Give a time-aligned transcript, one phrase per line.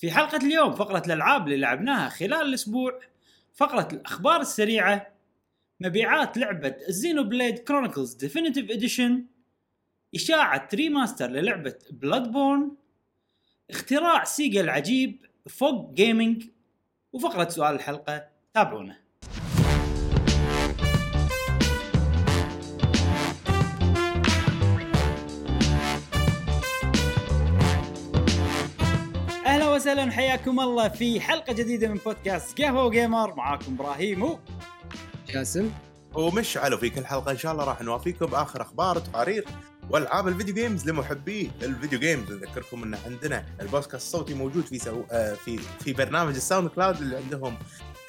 [0.00, 3.00] في حلقة اليوم فقرة الألعاب اللي لعبناها خلال الأسبوع
[3.54, 5.14] فقرة الأخبار السريعة
[5.80, 9.24] مبيعات لعبة ال Xenoblade Chronicles Definitive Edition
[10.14, 12.76] إشاعة remaster للعبة Bloodborne
[13.70, 16.44] اختراع Sega العجيب fog gaming
[17.12, 18.96] وفقرة سؤال الحلقة تابعونا.
[29.80, 34.38] وسهلا حياكم الله في حلقة جديدة من بودكاست قهوة gamer معاكم إبراهيم و
[35.28, 35.70] جاسم.
[36.14, 39.44] ومشعل وفي كل حلقة إن شاء الله راح نوافيكم باخر أخبار وتقارير
[39.90, 42.32] وألعاب ال video games لمحبي ال video games.
[42.32, 45.02] نذكركم إن عندنا البودكاست الصوتي موجود في سو...
[45.10, 47.56] آه، في في برنامج ال SoundCloud اللي عندهم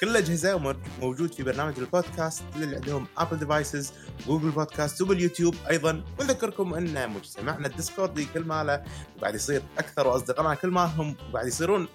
[0.02, 3.92] كل الأجهزة وموجود في برنامج البودكاست اللي عندهم Apple devices
[4.26, 6.04] Google Podcast وبال YouTube أيضا.
[6.20, 8.82] ونذكركم أن مجتمعنا ال Discord كل ماله.
[9.18, 11.88] وقاعد يصير أكثر واصدقائنا كل ما هم وقاعد يصيرون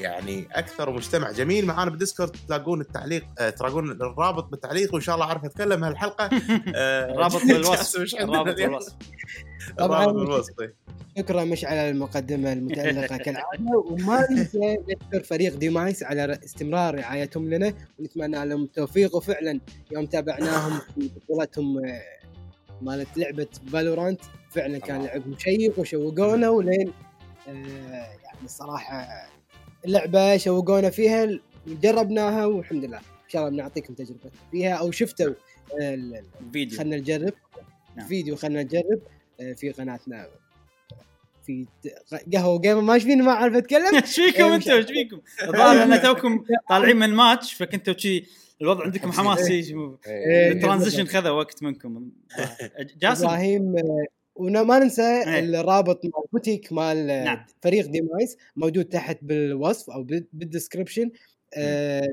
[0.00, 5.14] يعني أكثر مجتمع جميل معانا بال Discord تلاقون التعليق آه، تلاقون الرابط بالتعليق وإن شاء
[5.14, 6.24] الله أعرف أتكلم هالحلقة
[6.76, 8.92] آه، الرابط بالوصف اليوم؟ بالوصف
[9.78, 10.06] طبعاً.
[10.06, 10.52] بالوصف.
[11.18, 17.72] شكرا مشعل على المقدمة المتألقة كالعادة وما ننسى نشكر فريق ديمايس على استمرار رعايتهم لنا
[17.98, 19.60] ونتمنى لهم التوفيق وفعلا
[19.92, 22.02] يوم تابعناهم في بطولتهم آه،
[22.82, 25.06] مالت لعبة Valorant فعلا كان الله.
[25.08, 26.92] لعب مشوق وشوقونا ولين
[27.48, 27.52] آه،
[28.24, 29.08] يعني الصراحه
[29.84, 31.28] اللعبة شوقونا فيها؟
[31.66, 32.96] جربناها والحمد لله.
[32.98, 35.26] إن شاء الله بنعطيكم تجربة فيها أو شفتوا
[35.80, 36.78] آه، ال- ال- فيديو.
[36.78, 37.32] خلنا نجرب.
[37.96, 38.06] نعم.
[38.08, 39.00] فيديو خلنا نجرب
[39.40, 40.26] آه، في قناتنا.
[41.46, 41.66] في
[42.34, 46.02] قهوة gamer ما فيني ما أعرف أتكلم؟ إيش فيكم إيه، أنتم إيش فيكم؟ الظاهر ان
[46.02, 48.24] توكم طالعين من ماتش فكنتوا شي
[48.62, 49.74] الوضع عندكم حماس شي
[50.06, 52.10] إيه، ال transition خذ وقت منكم.
[52.98, 54.04] جاسم إبراهيم آه،
[54.40, 55.38] وما ننسى إيه.
[55.38, 57.46] الرابط مال بوتيك مال نعم.
[57.62, 61.10] فريق ديمايس موجود تحت بالوصف أو بال- بال description
[61.54, 62.08] آه،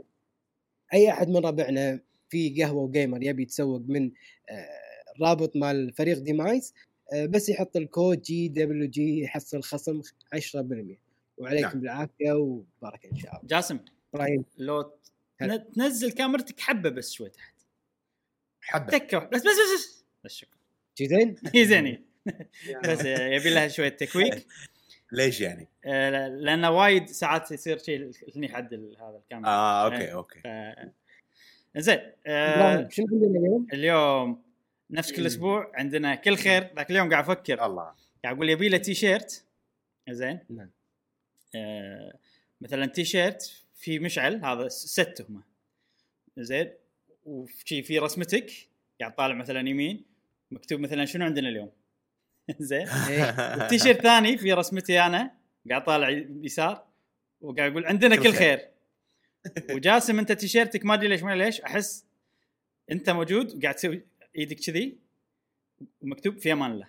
[0.93, 4.11] أي أحد من ربعنا في قهوة و gamer يبي يتسوق من
[4.49, 4.67] آه،
[5.15, 6.73] الرابط مال فريق ديمايس
[7.13, 10.01] آه، بس يحط الكود GWG يحصل خصم
[10.35, 10.97] 10%
[11.37, 11.79] وعليكم نعم.
[11.79, 13.47] بالعافية وبركه إن شاء الله.
[13.47, 13.79] جاسم
[14.13, 14.45] إبراهيم.
[14.57, 14.91] لو
[15.75, 17.53] تنزل كاميرتك حبة بس شوي تحت.
[18.61, 18.97] حبة.
[18.97, 20.31] تكه بس بس بس بس.
[20.33, 20.57] شكرا.
[21.01, 21.35] زين؟
[21.69, 22.05] زين.
[23.05, 24.47] يبي لها شوية تكويك.
[25.11, 29.49] ليش يعني؟ آه، لأن وايد ساعات يصير شيء هني حد هذا الكاميرا.
[29.49, 30.13] آه okay إيه.
[30.13, 30.47] okay ف...
[31.79, 34.43] زين آه، شنو عندنا اليوم؟ اليوم
[34.91, 37.65] نفس كل أسبوع عندنا كل خير ذاك اليوم قاعد أفكر.
[37.65, 37.93] الله.
[38.23, 39.45] قاعد أقول يبي له تي شيرت
[40.09, 40.39] زين.
[40.49, 40.69] نعم.
[41.55, 42.13] آه
[42.61, 45.43] مثلا تي شيرت في مشعل هذا ست هم.
[46.37, 46.73] زين.
[47.25, 48.51] وفي في رسمتك
[48.99, 50.05] قاعد طالع مثلا يمين.
[50.51, 51.71] مكتوب مثلا شنو عندنا اليوم؟
[52.59, 52.87] زين.
[52.87, 53.67] إيه.
[53.69, 55.31] تي شيرت ثاني في رسمتي أنا
[55.69, 56.09] قاعد طالع
[56.41, 56.83] يسار
[57.41, 58.67] وقاعد أقول عندنا كل خير.
[59.75, 62.05] وجاسم أنت تيشيرتك ما أدري ليش ما ليش أحس
[62.91, 64.01] أنت موجود وقاعد تسوي
[64.37, 64.97] إيدك كذي
[66.01, 66.87] ومكتوب في أمان الله.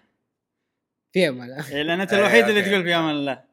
[1.12, 2.62] في أمان إيه، لأن أنت الوحيد اللي.
[2.62, 3.44] تقول في أمان الله.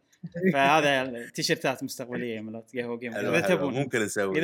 [0.53, 3.73] فهذا تيشيرتات مستقبلية مالت قهوة جيم إذا تبون.
[3.73, 4.41] ممكن نسوي.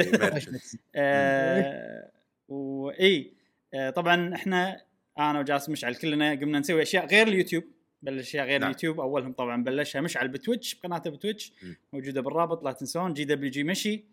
[0.96, 2.12] آه
[2.48, 3.34] واي
[3.74, 4.82] آه طبعا إحنا
[5.20, 7.64] أنا وجاسم مشعل كلنا قمنا نسوي أشياء غير اليوتيوب.
[8.02, 8.70] بلش أشياء غير نعم.
[8.70, 11.74] اليوتيوب أولهم طبعا بلشها مشعل ب Twitch بقناته ب Twitch م.
[11.94, 14.06] موجودة بالرابط لا تنسون جي دبليو جي مشي.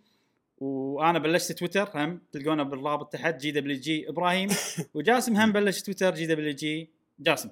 [0.58, 4.48] وأنا بلشت تويتر هم تلقونه بالرابط تحت GWG إبراهيم.
[4.94, 7.50] وجاسم هم بلش تويتر جي دبليو جي جاسم.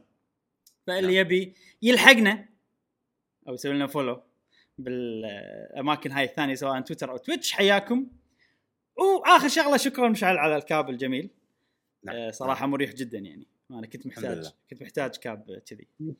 [0.87, 1.27] فاللي نعم.
[1.27, 2.49] يبي يلحقنا
[3.49, 4.22] أو يسوي لنا follow
[4.79, 8.06] بالأماكن هاي الثانية سواء تويتر أو Twitch حياكم.
[8.97, 11.31] وآخر شغلة شكرا مشعل على ال cap الجميل
[12.06, 12.17] نعم.
[12.17, 13.47] آه صراحة مريح جدا يعني.
[13.71, 14.50] أنا كنت محتاج.
[14.71, 15.87] كنت محتاج cap كذي.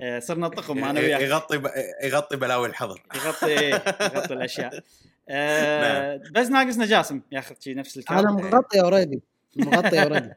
[0.00, 1.20] آه صرنا طقم أنا وياك.
[1.20, 1.70] يغطي ب-
[2.04, 3.02] يغطي بلاوي الحظر.
[3.14, 4.82] يغطي يغطي الأشياء.
[5.28, 9.22] آه بس ناقصنا جاسم ياخذ شي نفس ال cap أنا مغطي already
[9.56, 10.32] مغطي already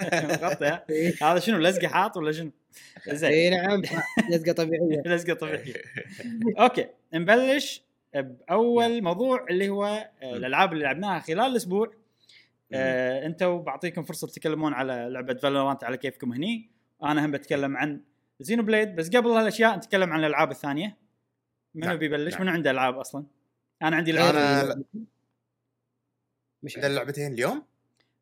[0.42, 0.84] مغطي ها؟
[1.22, 2.50] هذا شنو لزقة حاط ولا شنو؟
[3.08, 3.32] زين.
[3.32, 3.82] إي نعم.
[4.30, 5.02] لزقة طبيعية.
[5.06, 5.74] لزقة طبيعية.
[6.58, 7.82] okay نبلش
[8.14, 11.92] بأول موضوع اللي هو الألعاب اللي لعبناها خلال الأسبوع.
[12.74, 16.70] آه، أنتم بعطيكم فرصة تتكلمون على لعبة Valorant على كيفكم هني.
[17.02, 18.00] أنا هم بتكلم عن
[18.40, 20.96] Xenoblade بس قبل هالأشياء نتكلم عن الألعاب الثانية.
[21.74, 22.42] منو نعم، بيبلش؟ نعم.
[22.42, 23.24] منو عنده ألعاب أصلا؟
[23.82, 24.72] أنا عندي لعبة.
[24.74, 24.78] أنا-
[26.62, 27.62] مش عندنا اللعبتين اليوم؟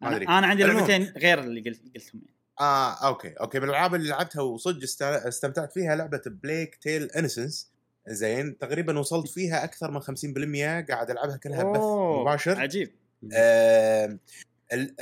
[0.00, 0.26] ما أنا, أدري.
[0.28, 0.62] عندي.
[0.64, 2.34] لعبتين غير اللي قلت قلتهم يعني.
[2.60, 3.58] آه okay okay.
[3.58, 7.70] من الألعاب اللي لعبتها وصدق است- استمتعت فيها لعبة Plague Tale Innocence
[8.08, 11.80] زين تقريبا وصلت فيها أكثر من 50% قاعد ألعبها كلها بث
[12.20, 12.60] مباشر.
[12.60, 12.92] عجيب.
[13.34, 14.18] آه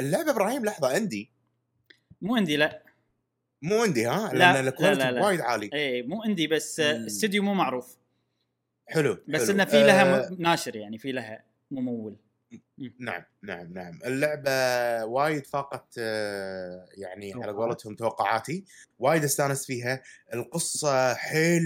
[0.00, 1.30] اللعبه إبراهيم لحظة عندي.
[2.22, 2.82] مو عندي لا.
[3.62, 5.24] مو عندي ها؟ لا، لأن لا، ال quality لا، لا.
[5.26, 5.70] وايد عالي.
[5.74, 7.04] اي مو عندي بس مم.
[7.06, 7.96] استوديو مو معروف.
[8.88, 9.50] حلو بس حلو.
[9.50, 12.16] إنه في لها آه، ناشر يعني في لها ممول.
[12.98, 13.98] نعم نعم نعم.
[14.04, 14.50] اللعبة
[15.04, 17.52] وايد فاقت آه، يعني على.
[17.52, 18.64] قولتهم توقعاتي.
[18.98, 20.02] وايد استانست فيها.
[20.34, 21.62] القصة حيل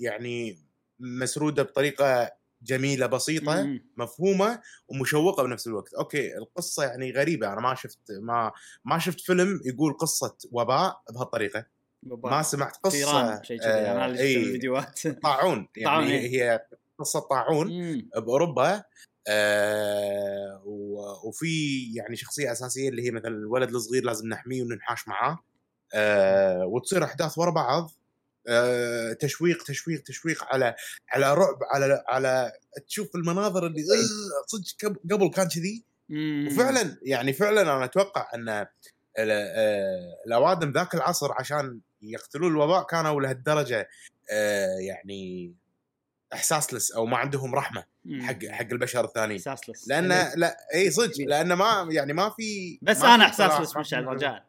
[0.00, 0.58] يعني
[1.00, 3.84] مسرودة بطريقة جميلة بسيطة مم.
[3.96, 8.52] مفهومة ومشوقة بنفس الوقت أوكي القصة يعني غريبة أنا ما شفت ما
[8.84, 11.66] ما شفت فيلم يقول قصة وباء بهالطريقة
[12.02, 16.18] ما سمعت قصة شيء كذي أنا اللي شفت الفيديوهات طاعون يعني.
[16.18, 16.60] هي
[16.98, 18.08] قصة طاعون مم.
[18.16, 18.82] بأوروبا
[19.28, 20.62] آه
[21.24, 21.46] وفي
[21.94, 25.38] يعني شخصية أساسية اللي هي مثلا الولد الصغير لازم نحميه وننحاش معاه
[25.94, 27.99] آه وتصير أحداث ورا بعض آه
[29.20, 30.74] تشويق تشويق تشويق على
[31.12, 32.52] على رعب على على
[32.88, 35.84] تشوف المناظر اللي آه، صدق قبل- كان كذي.
[36.46, 38.68] وفعلا يعني فعلا أنا أتوقع أن آه،
[40.26, 43.88] الأوادم ذاك العصر عشان يقتلون الوباء كانوا لهالدرجة
[44.32, 45.54] آه، يعني
[46.32, 47.84] إحساسلس أو ما عندهم رحمة.
[48.20, 49.38] حق حق البشر الثانيين.
[49.40, 49.88] إحساسلس.
[49.88, 54.44] لأن لا اي صدق لأن ما يعني ما في بس ما أنا إحساسلس مشعل رجاء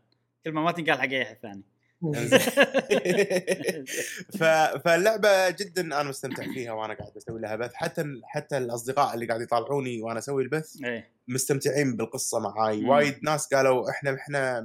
[0.46, 1.64] كلمة ما تنقال حق أي أحد ثاني.
[4.86, 7.74] فاللعبة جدا أنا مستمتع فيها وأنا قاعد أسوي لها بث.
[7.74, 11.10] حتى حتى الأصدقاء اللي قاعد يطالعوني وأنا أسوي البث إيه.
[11.28, 12.86] مستمتعين بالقصة معاي.
[12.86, 14.62] وايد ناس قالوا إحنا إحنا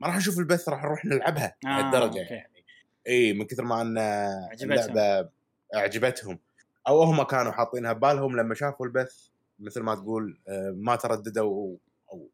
[0.00, 2.18] ما راح نشوف البث راح نروح نلعبها آه، لهالدرجة.
[2.18, 2.50] يعني.
[3.06, 3.98] إي من كثر ما أن.
[4.62, 5.28] اللعبة
[5.74, 6.38] أعجبتهم.
[6.88, 9.14] أو هم كانوا حاطينها ببالهم لما شافوا البث
[9.58, 11.76] مثل ما تقول آه، ما ترددوا
[12.12, 12.28] أو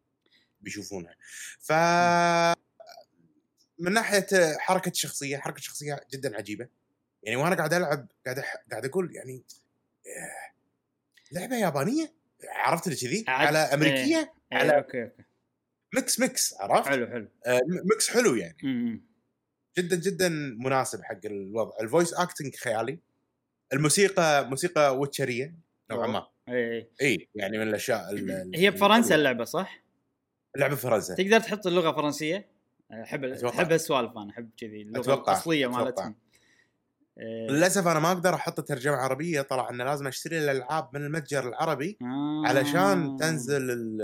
[0.60, 1.14] بيشوفونها.
[1.60, 1.72] ف
[3.78, 4.26] من ناحية
[4.58, 6.68] حركة الشخصيه حركة الشخصيه جدا عجيبة.
[7.22, 9.42] يعني وأنا قاعد ألعب قاعد أح- قاعد أقول يعني
[10.06, 10.52] آه،
[11.32, 12.12] لعبة يابانية؟
[12.48, 15.22] عرفت اللي كذي؟ على أمريكية؟ إيه، على- okay okay.
[15.94, 17.28] mix mix عرفت؟ حلو حلو.
[17.46, 18.56] آه، mix حلو يعني.
[18.62, 19.06] مم.
[19.78, 20.28] جدا جدا
[20.58, 21.72] مناسب حق الوضع.
[21.80, 22.98] ال voice acting خيالي.
[23.72, 25.54] الموسيقى موسيقى Witcher ية
[25.90, 26.26] نوعا ما.
[26.48, 26.90] إيه إيه.
[27.00, 29.14] إي يعني من الأشياء ال- ال- هي بفرنسا.
[29.14, 29.82] اللعبة صح؟
[30.56, 32.48] اللعبه بفرنسا تقدر تحط اللغة فرنسية؟
[32.92, 33.24] أحب.
[33.24, 35.14] أحب السوالف أنا أحب كذي اللغة.
[35.14, 35.66] الأصلية.
[35.66, 36.14] مالتهم
[37.18, 37.48] إيه.
[37.50, 41.98] للأسف أنا ما أقدر أحط ترجمة عربية طلع إن لازم أشتري الألعاب من المتجر العربي
[42.02, 42.42] آه.
[42.48, 44.02] علشان تنزل ال-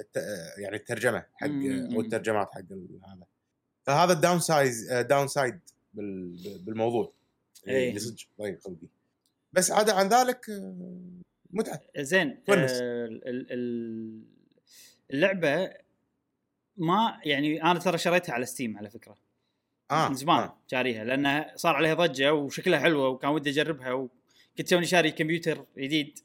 [0.00, 0.16] الت...
[0.58, 1.46] يعني الترجمة حق.
[1.94, 2.60] أو الترجمات حق
[3.08, 3.26] هذا
[3.84, 5.60] فهذا ال downside downside
[5.94, 7.12] بالموضوع
[7.68, 7.88] إيه.
[7.88, 8.86] اللي صدق ضيق خلقي
[9.52, 10.94] بس عدا عن ذلك آه،
[11.50, 12.42] متعة زين.
[12.48, 14.22] آه، ال- ال-
[15.10, 15.85] اللعبة
[16.76, 19.14] ما يعني أنا ترى شريتها على ستيم على فكرة.
[19.90, 20.58] آه من زمان آه.
[20.70, 26.18] شاريها لأنها صار عليها ضجة وشكلها حلوة وكان ودي أجربها وكنت توني شاري كمبيوتر جديد.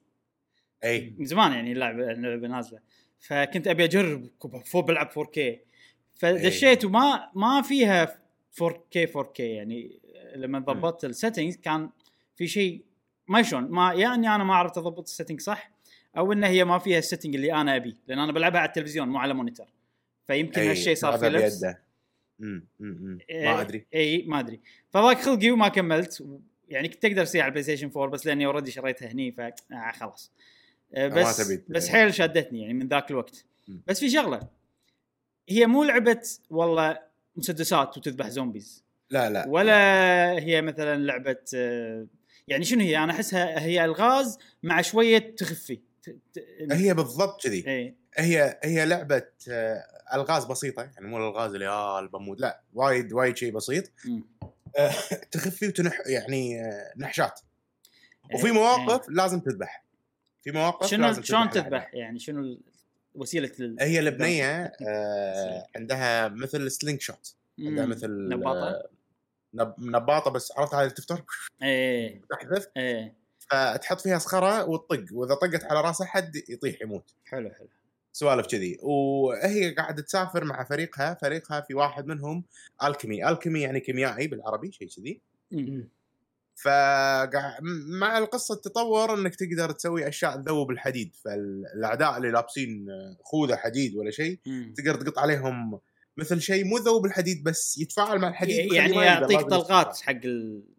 [0.83, 1.13] أي.
[1.17, 2.79] من زمان يعني اللعبة اللعبة نازلة.
[3.19, 4.29] فكنت أبي أجرب
[4.65, 5.39] فوق بلعب 4K
[6.15, 8.21] فدشيت وما ما فيها
[8.63, 10.01] 4K 4K يعني.
[10.35, 11.89] لما ضبطت ال settings كان
[12.35, 12.85] في شيء
[13.27, 15.71] ما شلون ما يعني أنا ما عرفت أضبط ال setting صح
[16.17, 19.09] أو ان هي ما فيها ال setting اللي أنا أبي لأن أنا بلعبها على التلفزيون
[19.09, 19.73] مو على monitor
[20.31, 21.65] فيمكن هالشيء صار في لبس
[22.41, 23.85] امم امم إيه، ما أدري.
[23.95, 24.59] اي ما أدري.
[24.89, 26.23] فضاق خلقي وما كملت.
[26.69, 29.53] يعني كنت أقدر اسويها على ال PlayStation 4 بس لأني already شريتها هني ف آه
[29.99, 30.31] خلاص.
[30.93, 33.45] آه بس بس حيل شدتني يعني من ذاك الوقت.
[33.87, 34.47] بس في شغلة.
[35.49, 36.99] هي مو لعبة والله
[37.35, 39.45] مسدسات وتذبح زومبيز لا لا.
[39.47, 42.07] ولا هي مثلا لعبة آه،
[42.47, 45.79] يعني شنو هي؟ أنا أحسها هي الغاز مع شوية تخفي.
[46.71, 47.63] هي بالضبط كذي.
[47.67, 47.95] إيه.
[48.17, 53.37] هي هي لعبة آه، الغاز بسيطة يعني مو الالغاز اللي آه بموت لا وايد وايد
[53.37, 53.91] شيء بسيط.
[54.77, 54.91] آه،
[55.31, 57.39] تخفي وتنح يعني آه، نحشات.
[58.35, 59.83] وفي إيه، مواقف لازم تذبح.
[60.43, 61.49] في مواقف شنو لازم شلون.
[61.49, 62.57] تذبح؟ يعني شنو
[63.15, 63.77] وسيلة ال...
[63.79, 67.85] هي البنيه آه، عندها مثل slingshot عندها.
[67.85, 68.89] مثل نباطة؟ آه،
[69.53, 71.17] نب- نباطة بس عرفت هاي اللي تفتح
[71.63, 72.21] إيه.
[72.29, 72.67] تحذف.
[72.77, 73.13] إيه.
[73.39, 75.05] فتحط فيها صخرة وتطق.
[75.11, 77.13] وإذا طقت على راس احد يطيح يموت.
[77.25, 77.67] حلو حلو.
[78.13, 82.43] سوالف كذي وهي قاعدة تسافر مع فريقها فريقها في واحد منهم
[82.83, 85.89] alchemy alchemy يعني كيميائي بالعربي شيء كذي مم.
[86.55, 92.87] فمع القصة تطور إنك تقدر تسوي أشياء تذوب الحديد فالأعداء اللي لابسين
[93.23, 94.39] خوذة حديد ولا شيء.
[94.77, 95.79] تقدر تقط عليهم
[96.17, 99.97] مثل شيء مو ذوب الحديد بس يتفاعل مع الحديد يعني يعطيك طلقات.
[100.01, 100.19] حق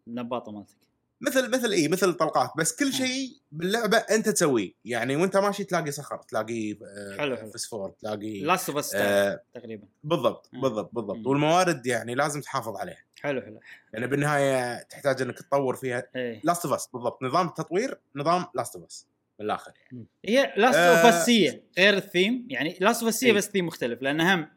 [0.07, 0.77] النباطة مالتك
[1.23, 4.73] مثل مثل اي مثل طلقات بس كل شيء باللعبة أنت تسويه.
[4.85, 7.51] يعني وأنت ماشي تلاقي صخر تلاقي آه، حلو، حلو.
[7.51, 9.87] فسفور تلاقي Last of آه تقريبا.
[10.05, 10.51] بالضبط.
[10.53, 11.17] بالضبط بالضبط.
[11.17, 11.27] مم.
[11.27, 13.05] والموارد يعني لازم تحافظ عليها.
[13.21, 13.61] حلو حلو.
[13.93, 16.03] لأن بالنهاية تحتاج إنك تطور فيها.
[16.17, 16.41] إيه.
[16.45, 17.23] Last of Us بالضبط.
[17.23, 19.07] نظام التطوير نظام Last of Us
[19.39, 20.97] بالاخر يعني هي Last آه.
[20.97, 22.47] of Us إيه غير الثيم.
[22.51, 23.33] يعني Last of إيه.
[23.33, 24.49] بس ثيم مختلف لأن هم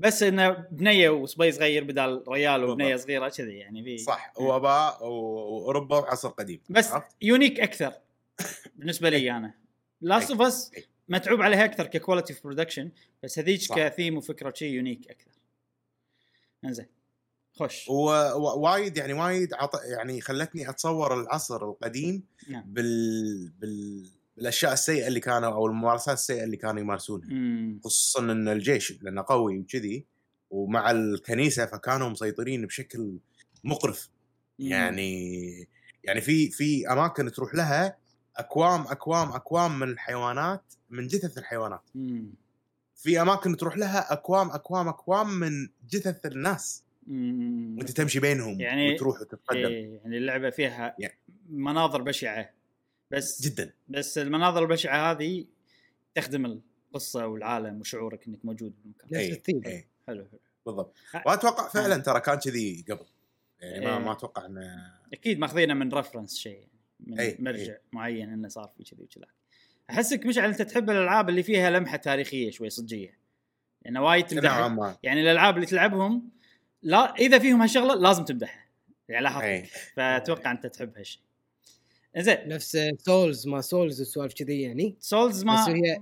[0.00, 2.96] بس إنه بنية وصبي صغير بدال ريال وبنية.
[2.96, 7.92] صغيرة كذي يعني في صح وباء و- وأوروبا وعصر قديم بس عرفت؟ unique أكثر
[8.76, 9.54] بالنسبة لي أنا
[10.00, 10.72] Last of Us.
[11.08, 12.90] متعوب عليها أكثر ك quality في production
[13.22, 13.60] بس هذيك.
[13.76, 15.30] كثيم وفكرة شيء unique أكثر
[16.64, 16.86] إنزين
[17.52, 19.74] خش ووايد يعني وايد عط...
[19.84, 23.48] يعني خلتني أتصور العصر القديم نعم بال...
[23.60, 24.06] بال...
[24.40, 27.28] بالاشياء السيئة اللي كانوا أو الممارسات السيئة اللي كانوا يمارسونها.
[27.28, 27.80] مم.
[27.84, 30.04] خصوصا إن الجيش لأنه قوي وكذي
[30.50, 33.18] ومع الكنيسة فكانوا مسيطرين بشكل
[33.64, 34.08] مقرف.
[34.58, 35.68] يعني
[36.04, 37.96] يعني في في أماكن تروح لها
[38.36, 41.82] أكوام أكوام أكوام من الحيوانات من جثث الحيوانات.
[41.94, 42.32] مم.
[42.96, 46.84] في أماكن تروح لها أكوام أكوام أكوام من جثث الناس.
[47.06, 47.76] مم.
[47.78, 49.58] وأنت تمشي بينهم يعني- وتروح وتتقدم.
[49.58, 51.18] إيه، يعني اللعبة فيها يعني-
[51.48, 52.50] مناظر بشعة.
[53.10, 53.72] بس جدا.
[53.88, 55.44] بس المناظر البشعة هذه
[56.14, 56.60] تخدم
[56.94, 59.20] القصة والعالم وشعورك إنك موجود بالمكان.
[59.20, 59.88] إيه، إيه.
[60.06, 60.40] حلو حلو.
[60.66, 60.94] بالضبط.
[61.26, 63.06] وأتوقع فعلا ترى كان كذي قبل.
[63.60, 64.04] يعني ما إيه.
[64.04, 67.80] ما أتوقع إنه أكيد ماخذينه من رفرنس شيء يعني من أي، مرجع أي.
[67.92, 69.26] معين إنه صار في كذي وكذا
[69.90, 73.18] أحسك مشعل أنت تحب الألعاب اللي فيها لمحة تاريخية شوي صجية.
[73.84, 74.68] لأن وايد نوعا تمدحها.
[74.68, 74.96] ما.
[75.02, 76.30] يعني الألعاب اللي تلعبهم
[76.82, 78.66] لا إذا فيهم هالشغلة لازم تمدحها.
[79.08, 79.44] يعني لاحظت.
[79.44, 79.64] إيه.
[79.94, 81.22] فأتوقع أنت تحب هالشيء.
[82.18, 82.48] زين.
[82.48, 85.98] نفس سولز ما سولز وسوالف كذي يعني سولز ما بس هي-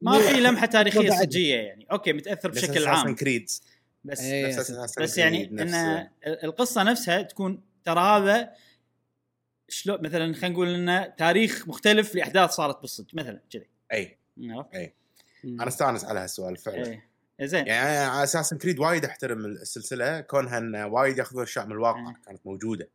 [0.00, 1.10] ما في لمحة تاريخية.
[1.10, 1.86] صجية يعني.
[1.92, 3.16] أوكي متأثر بشكل عام.
[3.16, 3.60] Creed.
[4.04, 4.46] بس إيه.
[4.46, 8.50] نفس Assassin's بس Creed، يعني نفس- إن القصة نفسها تكون ترى هذا
[9.68, 13.66] شلون مثلا خلينا نقول إنه تاريخ مختلف لأحداث صارت بالصدق مثلا كذي.
[13.92, 14.18] أي.
[14.42, 14.92] عرفت؟
[15.44, 15.60] مم.
[15.60, 16.86] أنا أستانس على هالسؤال فعلا.
[16.86, 17.08] إيه.
[17.42, 17.66] زين.
[17.66, 20.20] يعني أنا على أساس Creed وايد أحترم السلسلة.
[20.20, 22.08] كونها ان وايد ياخذون اشياء من الواقع.
[22.08, 22.16] إيه.
[22.26, 22.88] كانت موجودة.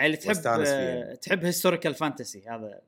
[0.00, 1.10] يعني تحب واستانس فيها.
[1.12, 2.80] آه، تحب historical fantasy هذا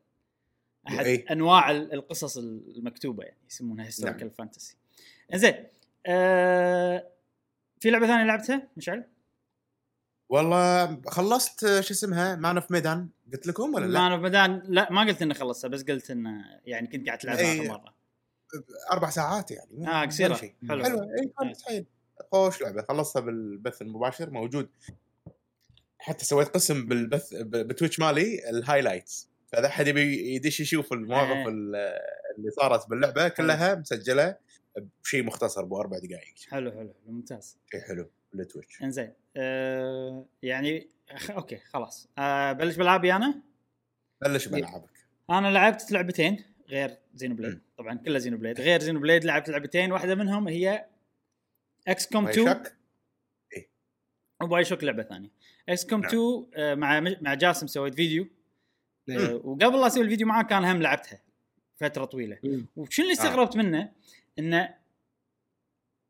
[0.89, 1.33] أحد إيه.
[1.33, 4.31] أنواع ال- القصص المكتوبة يعني يسمونها historical نعم.
[4.31, 4.77] fantasy
[5.35, 5.55] زين
[6.07, 7.07] آه
[7.81, 9.05] في لعبة ثانية لعبتها مشعل؟
[10.29, 14.93] والله خلصت شو اسمها Man of Medan قلت لكم ولا لا؟ مان اوف ميدان لا
[14.93, 17.61] ما قلت إني خلصتها بس قلت انه يعني كنت قاعد تلعبها إيه.
[17.61, 17.95] اخر مرة
[18.93, 20.55] أربع ساعات يعني آه قصيرة شيء.
[20.69, 21.87] حلو حلوة اي كانت حيل
[22.33, 24.69] خوش لعبة خلصتها بالبث المباشر موجود
[26.03, 29.31] حتى سويت قسم بالبث ب Twitch مالي ال highlights.
[29.53, 31.49] فإذا أحد يبي يدش يشوف المواقف إيه.
[31.49, 31.77] ال-
[32.39, 34.37] اللي صارت باللعبة كلها مسجلة
[35.05, 36.35] بشيء مختصر بأربع دقائق.
[36.51, 37.59] حلو حلو ممتاز.
[37.73, 39.13] شيء حلو بال Twitch إنزين.
[39.37, 40.89] آه يعني.
[41.31, 42.09] okay خلاص.
[42.19, 43.43] آه بلش بالعابي أنا؟
[44.23, 44.91] بلش بالعابك
[45.31, 47.61] أنا لعبت لعبتين غير Xenoblade.
[47.79, 48.61] طبعا كلها Xenoblade.
[48.61, 49.93] غير Xenoblade لعبت لعبتين.
[49.93, 50.87] واحدة منهم هي
[51.89, 52.77] XCOM باي 2 شك.
[54.43, 55.31] و BioShock لعبة ثانية.
[55.71, 56.09] XCOM نعم.
[56.09, 58.29] 2 آه مع مع جاسم سويت فيديو
[59.09, 59.19] إيه.
[59.19, 61.23] آه وقبل لا أسوي الفيديو معاه كان هم لعبتها
[61.77, 62.39] فترة طويلة.
[62.77, 63.23] وشنو اللي آه.
[63.23, 63.93] استغربت منه
[64.39, 64.75] إنه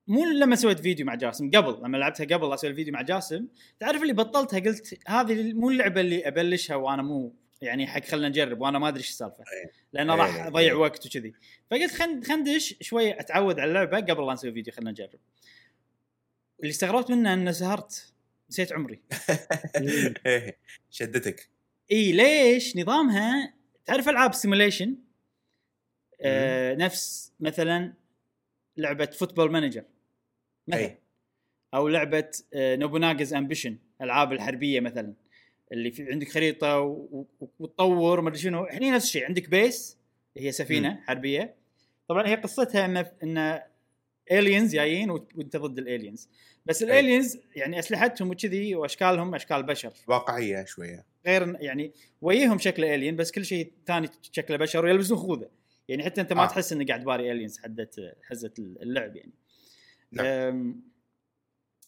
[0.06, 3.46] مو لما سويت فيديو مع جاسم قبل لما لعبتها قبل أسوي الفيديو مع جاسم
[3.80, 8.60] تعرف اللي بطلتها قلت هذه مو اللعبة اللي أبلشها وأنا مو يعني حق خلنا نجرب
[8.60, 9.70] وأنا ما أدري إيش السالفة إيه.
[9.92, 10.46] لأنه إيه، راح إيه.
[10.46, 11.34] أضيع وقت وكذي
[11.70, 15.18] فقلت خل خندش شوي أتعود على اللعبة قبل لا نسوي فيديو خلنا نجرب
[16.60, 18.12] اللي استغربت منه إنه سهرت
[18.50, 19.00] نسيت عمري.
[20.26, 20.56] إيه.
[20.90, 21.48] شدتك.
[21.92, 23.54] إي ليش؟ نظامها
[23.86, 24.96] تعرف ألعاب simulation
[26.20, 27.92] آه نفس مثلا
[28.76, 29.84] لعبة Football Manager
[30.68, 30.80] مثلا.
[30.80, 30.98] أي.
[31.74, 35.14] أو لعبة آه Nobunaga's Ambition العاب الحربية مثلا.
[35.72, 36.78] اللي في عندك خريطة
[37.58, 38.64] وتطور ما شنو.
[38.64, 39.96] هني نفس الشيء عندك base
[40.36, 41.00] هي سفينة مم.
[41.06, 41.54] حربية.
[42.08, 43.62] طبعا هي قصتها ان ان
[44.32, 46.28] aliens جايين وأنت ضد ال aliens
[46.66, 53.16] بس الالينز يعني أسلحتهم وكذي وأشكالهم أشكال بشر واقعية شوية غير يعني ويهم شكل الين
[53.16, 55.48] بس كل شيء ثاني شكله بشر ويلبسون خوذة
[55.88, 56.46] يعني حتى أنت ما آه.
[56.46, 59.32] تحس إنك قاعد باري الينز حدت حزه اللعب يعني
[60.12, 60.82] نعم.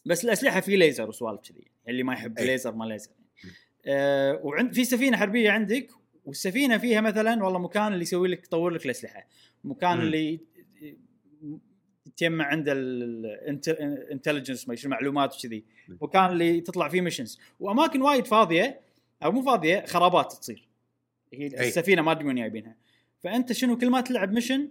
[0.05, 2.47] بس الأسلحة في ليزر وسوالف كذي اللي ما يحب أي.
[2.47, 3.57] ليزر ما ليزر يعني.
[3.87, 5.91] أه وعند في سفينة حربية عندك
[6.25, 9.27] والسفينة فيها مثلا والله مكان اللي يسوي لك يطور لك الأسلحة
[9.65, 10.01] مكان مم.
[10.01, 10.41] اللي
[12.17, 15.65] تجمع عنده ال intelligence ما يشوف معلومات وكذي.
[15.89, 18.81] مكان اللي تطلع فيه missions وأماكن وايد فاضية
[19.25, 20.69] أو مو فاضية خرابات تصير.
[21.33, 21.69] هي أي.
[21.69, 22.77] السفينة ما أدري وين جايبينها.
[23.23, 24.69] فأنت شنو كل ما تلعب mission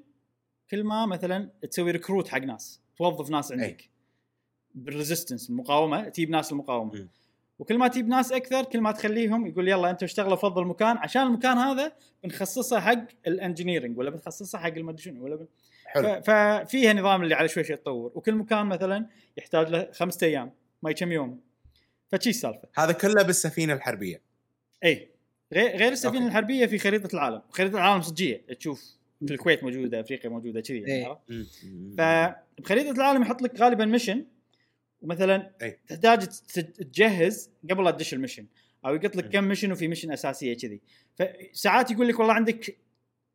[0.72, 3.90] كل ما مثلا تسوي recruit حق ناس توظف ناس عندك.
[4.76, 7.08] بال resistance المقاومة تجيب ناس المقاومه.
[7.60, 11.22] وكل ما تجيب ناس أكثر كل ما تخليهم يقول يلا أنتم اشتغلوا فضوا المكان عشان
[11.22, 15.46] المكان هذا بنخصصه حق ال engineering ولا بنخصصه حق المدري شنو ولا بن...
[15.94, 16.22] حلو.
[16.22, 18.12] ففيها نظام اللي على شوي شوي تطور.
[18.16, 19.08] وكل مكان مثلا
[19.38, 20.52] يحتاج له خمسة أيام
[20.84, 21.42] ما كم يوم.
[22.08, 22.68] فشي السالفة.
[22.78, 24.22] هذا كله بالسفينة الحربية.
[24.84, 25.12] اي
[25.54, 26.28] غير غير السفينة أوكي.
[26.28, 27.42] الحربية في خريطة العالم.
[27.50, 28.42] خريطة العالم صجية.
[28.60, 31.46] تشوف في الكويت موجودة أفريقيا موجودة كذي يعني إيه.
[31.98, 34.26] فبخريطه العالم يحط لك غالبا mission
[35.02, 35.80] ومثلا أي.
[35.88, 38.46] تحتاج تجهز قبل لا تدش ال mission.
[38.86, 39.30] أو يقط لك.
[39.30, 40.82] كم mission وفي mission أساسية كذي.
[41.16, 42.78] فساعات يقول لك والله عندك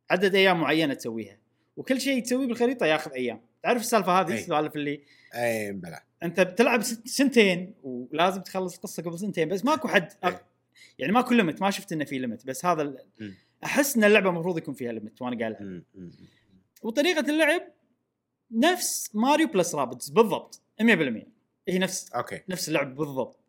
[0.09, 1.37] عدد أيام معينة تسويها.
[1.77, 3.41] وكل شيء تسويه بالخريطة ياخذ أيام.
[3.63, 4.39] تعرف السالفة هذه؟ أي.
[4.39, 5.01] السوالف اللي
[5.35, 10.39] اي بلا أنت بتلعب سنتين ولازم تخلص القصة قبل سنتين بس ماكو حد أي.
[10.99, 13.33] يعني ماكو limit ما شفت إنه في limit بس هذا ال-.
[13.63, 15.83] أحس إن اللعبة المفروض يكون فيها limit وأنا قاعد العب
[16.83, 17.61] وطريقة اللعب
[18.51, 20.83] نفس Mario plus Rabbids بالضبط 100%
[21.67, 22.41] هي نفس أوكي.
[22.49, 23.39] نفس اللعب بالضبط.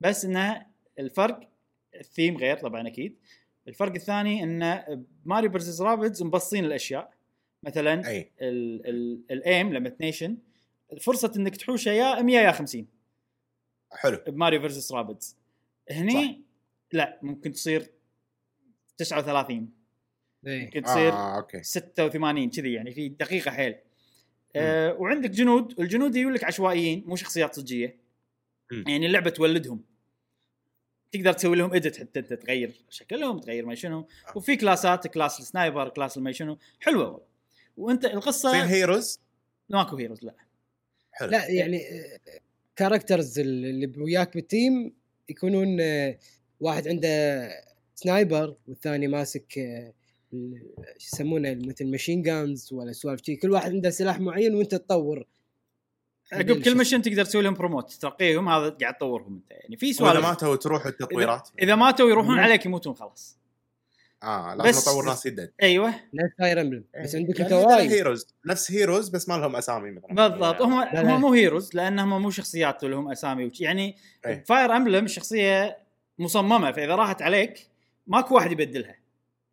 [0.00, 0.66] بس انها
[0.98, 1.40] الفرق
[1.94, 3.16] الثيم غير طبعا أكيد.
[3.68, 7.17] الفرق الثاني ان Mario versus Rabbids مبسطين الأشياء.
[7.62, 8.30] مثلا أي.
[8.40, 10.38] ال- ال- ال aim لما تنيشن
[11.00, 12.86] فرصة إنك تحوشه يا 100 يا 50
[13.92, 14.18] حلو.
[14.26, 15.36] ب Mario versus Rabbids.
[15.90, 16.36] هني صح.
[16.92, 17.90] لا ممكن تصير
[18.96, 19.70] 39
[20.46, 20.64] إيه.
[20.64, 21.62] ممكن تصير آه أوكي.
[21.62, 23.74] 86 كذي يعني في دقيقة حيل.
[24.56, 25.80] آه وعندك جنود.
[25.80, 27.96] الجنود يقول لك عشوائيين مو شخصيات صجية.
[28.72, 28.84] مم.
[28.88, 29.84] يعني اللعبة تولدهم.
[31.12, 33.98] تقدر تسوي لهم edit حتى أنت تغير شكلهم تغير ما شنو.
[34.00, 34.36] آه.
[34.36, 36.58] وفي كلاسات class ال sniper class ما شنو.
[36.80, 37.28] حلوة والله.
[37.78, 39.20] وانت في القصة ال heroes
[39.68, 40.34] ماكو heroes لا.
[41.12, 41.30] حلو.
[41.30, 41.82] لا يعني
[42.76, 44.92] characters اللي وياك بال team
[45.28, 46.18] يكونون آه،
[46.60, 47.48] واحد عنده
[47.94, 49.92] sniper والثاني ماسك آه،
[50.98, 53.36] شو يسمونه مثل machine guns ولا سوالف شي.
[53.36, 55.26] كل واحد عنده سلاح معين وانت تطور.
[56.32, 59.50] عقب كل mission تقدر تسوي لهم promote ترقيهم هذا قاعد تطورهم أنت.
[59.50, 60.26] يعني في سوالف.
[60.26, 63.38] ماتوا تروح التطويرات اذا ماتوا يروحون عليك يموتون خلاص.
[64.22, 65.88] آه لازم بس- أطور ناس جدد أيوه.
[65.88, 70.14] نفس Fire Emblem بس عندك انت وايد heroes نفس heroes بس ما لهم أسامي مثلا.
[70.14, 70.62] بالضبط.
[70.62, 71.16] هم لا، لا.
[71.16, 73.96] هم مو heroes لأنهم مو شخصيات لهم أسامي وش- يعني
[74.26, 74.44] إيه.
[74.46, 75.78] Fire Emblem الشخصيه
[76.18, 77.66] مصممة فإذا راحت عليك
[78.06, 78.96] ماكو واحد يبدلها.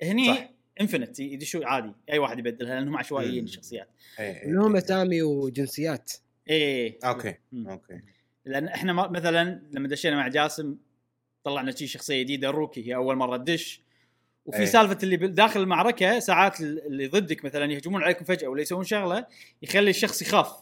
[0.04, 0.50] هني صح.
[0.82, 3.44] infinite يدشوا عادي أي واحد يبدلها لأنهم عشوائيين.
[3.44, 3.88] الشخصيات.
[4.20, 4.84] إيه، لهم إيه.
[4.84, 6.12] أسامي وجنسيات.
[6.50, 7.68] اي أوكي مم.
[7.70, 8.02] أوكي.
[8.46, 10.76] لأن إحنا ما- مثلا لما دشينا مع جاسم
[11.44, 13.85] طلعنا شي شخصية جديدة ال rookie هي أول مرة تدش.
[14.46, 14.66] وفي أي.
[14.66, 19.26] سالفة اللي داخل المعركة ساعات اللي ضدك مثلا يهجمون عليكم فجأة ولا يسوون شغلة
[19.62, 20.54] يخلي الشخص يخاف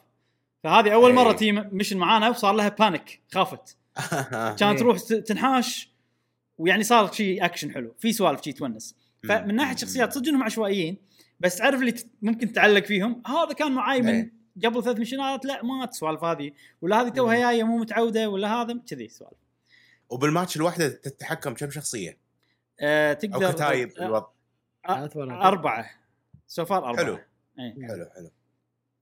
[0.64, 1.16] فهذه أول أي.
[1.16, 3.78] مرة team mission معانا وصار لها panic خافت
[4.60, 4.78] كانت إيه.
[4.78, 5.90] تروح تنحاش
[6.58, 10.98] ويعني صار شيء اكشن حلو في سوالف شي تونس فمن ناحية شخصيات صدق إنهم عشوائيين
[11.40, 14.34] بس تعرف اللي ممكن تعلق فيهم هذا كان معاي من إيه.
[14.66, 17.36] قبل ثلاث مشينات لا مات السوالف هذه ولا هذه توها.
[17.36, 19.38] جاية مو متعودة ولا هذا كذي سوالف
[20.10, 22.18] وبالماتش الواحدة تتحكم كم شخصية
[22.82, 24.28] أو تقدر كتايب آه، الوضع
[24.88, 25.46] ثلاث مرات.
[25.46, 25.90] أربعة
[26.48, 27.20] so far أربعة حلو.
[27.60, 27.88] إيه.
[27.88, 28.30] حلو حلو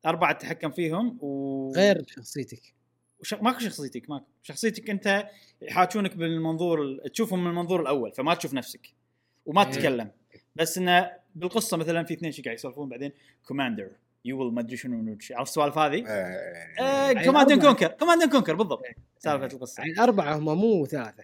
[0.06, 2.74] أربعة تتحكم فيهم و غير شخصيتك
[3.20, 3.34] وش...
[3.34, 5.30] ماكو شخصيتك ماكو شخصيتك أنت
[5.62, 7.12] يحاكونك بالمنظور ال...
[7.12, 8.94] تشوفهم من المنظور الأول فما تشوف نفسك
[9.46, 9.72] وما إيه.
[9.72, 10.12] تتكلم
[10.56, 13.12] بس إنه بالقصة مثلا في اثنين شي قاعد يسولفون بعدين
[13.48, 13.92] commander
[14.26, 15.18] you will ما ادري شنو.
[15.32, 17.62] عرفت السوالف هذه؟ آه، Command.
[17.62, 18.84] Conquer Command Conquer بالضبط
[19.18, 21.24] سالفة القصة يعني أربعة هم مو ثلاثة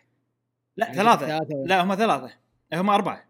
[0.77, 1.63] لا يعني ثلاثة ثلاثة.
[1.65, 2.31] لا هم ثلاثة
[2.73, 3.27] هم أربعة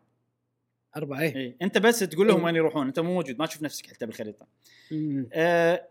[0.97, 1.57] أربعة إيه إيه.
[1.61, 2.45] أنت بس تقول لهم إيه.
[2.45, 4.47] وين يروحون أنت مو موجود ما تشوف نفسك حتى بالخريطة
[4.91, 5.29] مم.
[5.33, 5.87] أه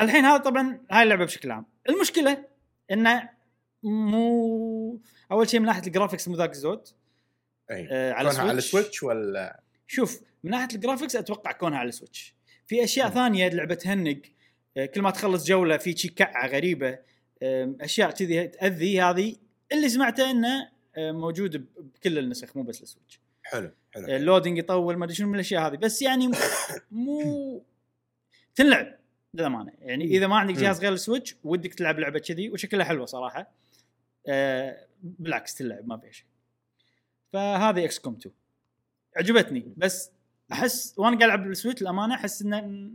[0.00, 2.44] الحين هذا طبعا هاي اللعبة بشكل عام المشكلة
[2.90, 3.28] إنه
[3.82, 5.00] مو
[5.32, 6.88] أول شيء من ناحية ال graphics مو ذاك الزود
[7.70, 7.88] إيه.
[7.90, 11.78] أه على كونها على Switch ال Switch ولا شوف من ناحية ال graphics أتوقع كونها
[11.78, 12.34] على ال Switch
[12.66, 14.18] في أشياء ثانية اللعبه تهنق
[14.76, 16.98] آه، كل ما تخلص جولة في شي كعة غريبة
[17.42, 19.36] آم، أشياء كذي تأذي هذه
[19.72, 23.20] اللي سمعته إنه آه، موجود بكل النسخ مو بس ال Switch.
[23.42, 24.06] حلو حلو.
[24.06, 25.76] آه، ال loading يطول ما أدري شنو من الأشياء هذه.
[25.76, 26.30] بس يعني
[26.90, 27.64] مو
[28.54, 28.98] تنلعب
[29.34, 33.06] للامانه يعني إذا ما عندك جهاز غير ال Switch ودك تلعب لعبة كذي وشكلها حلوة
[33.06, 33.52] صراحة.
[34.28, 36.26] آه، بالعكس تلعب ما فيها شيء.
[37.32, 38.34] فهذه XCOM 2
[39.16, 39.74] عجبتني.
[39.76, 40.10] بس
[40.52, 42.90] أحس وأنا قاعد ألعب بال Switch الامانه أحس إنه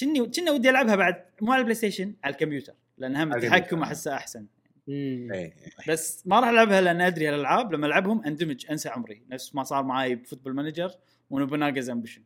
[0.00, 2.74] كني كنا ودي ألعبها بعد مو على ال PlayStation على الكمبيوتر.
[2.98, 3.34] لأن هم.
[3.34, 4.46] التحكم أحسه أحسن.
[5.88, 9.22] بس ما راح ألعبها لأن أدري هالالعاب لما ألعبهم أندمج أنسى عمري.
[9.30, 10.90] نفس ما صار معي ب Football Manager
[11.30, 12.22] و Nobunaga's Ambition.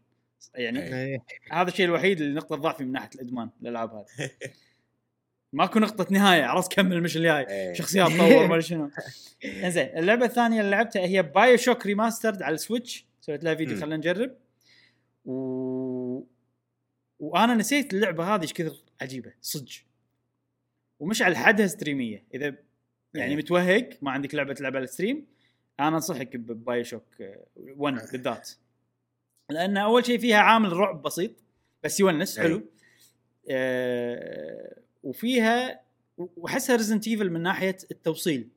[0.54, 0.94] يعني إيه.
[0.94, 1.24] إيه.
[1.52, 4.30] هذا الشيء الوحيد اللي نقطة ضعفي من ناحية الإدمان الالعاب هذه.
[5.52, 7.72] ماكو نقطة نهاية عرفت كمل مش الجاي إيه.
[7.72, 8.90] شخصيات تطور ما شنو.
[9.44, 13.80] إنزين اللعبة الثانية اللي لعبتها هي BioShock Remastered على ال Switch سويت لها فيديو.
[13.80, 14.36] خلينا نجرب.
[15.24, 16.24] و...
[17.18, 19.32] وأنا نسيت اللعبة هذه إيش كثر عجيبة.
[19.40, 19.87] صدق.
[21.00, 22.24] ومش على حدها ستريمية.
[22.34, 22.54] إذا
[23.14, 23.36] يعني إيه.
[23.36, 25.26] متوهق ما عندك لعبة تلعب على ال stream
[25.80, 27.04] أنا أنصحك ب BioShock
[27.56, 28.50] 1 بالذات
[29.50, 31.30] لأن أول شيء فيها عامل رعب بسيط
[31.84, 32.44] بس يونس أي.
[32.44, 32.62] حلو.
[33.50, 35.80] آه وفيها
[36.18, 38.48] وأحسها Resident Evil من ناحية التوصيل.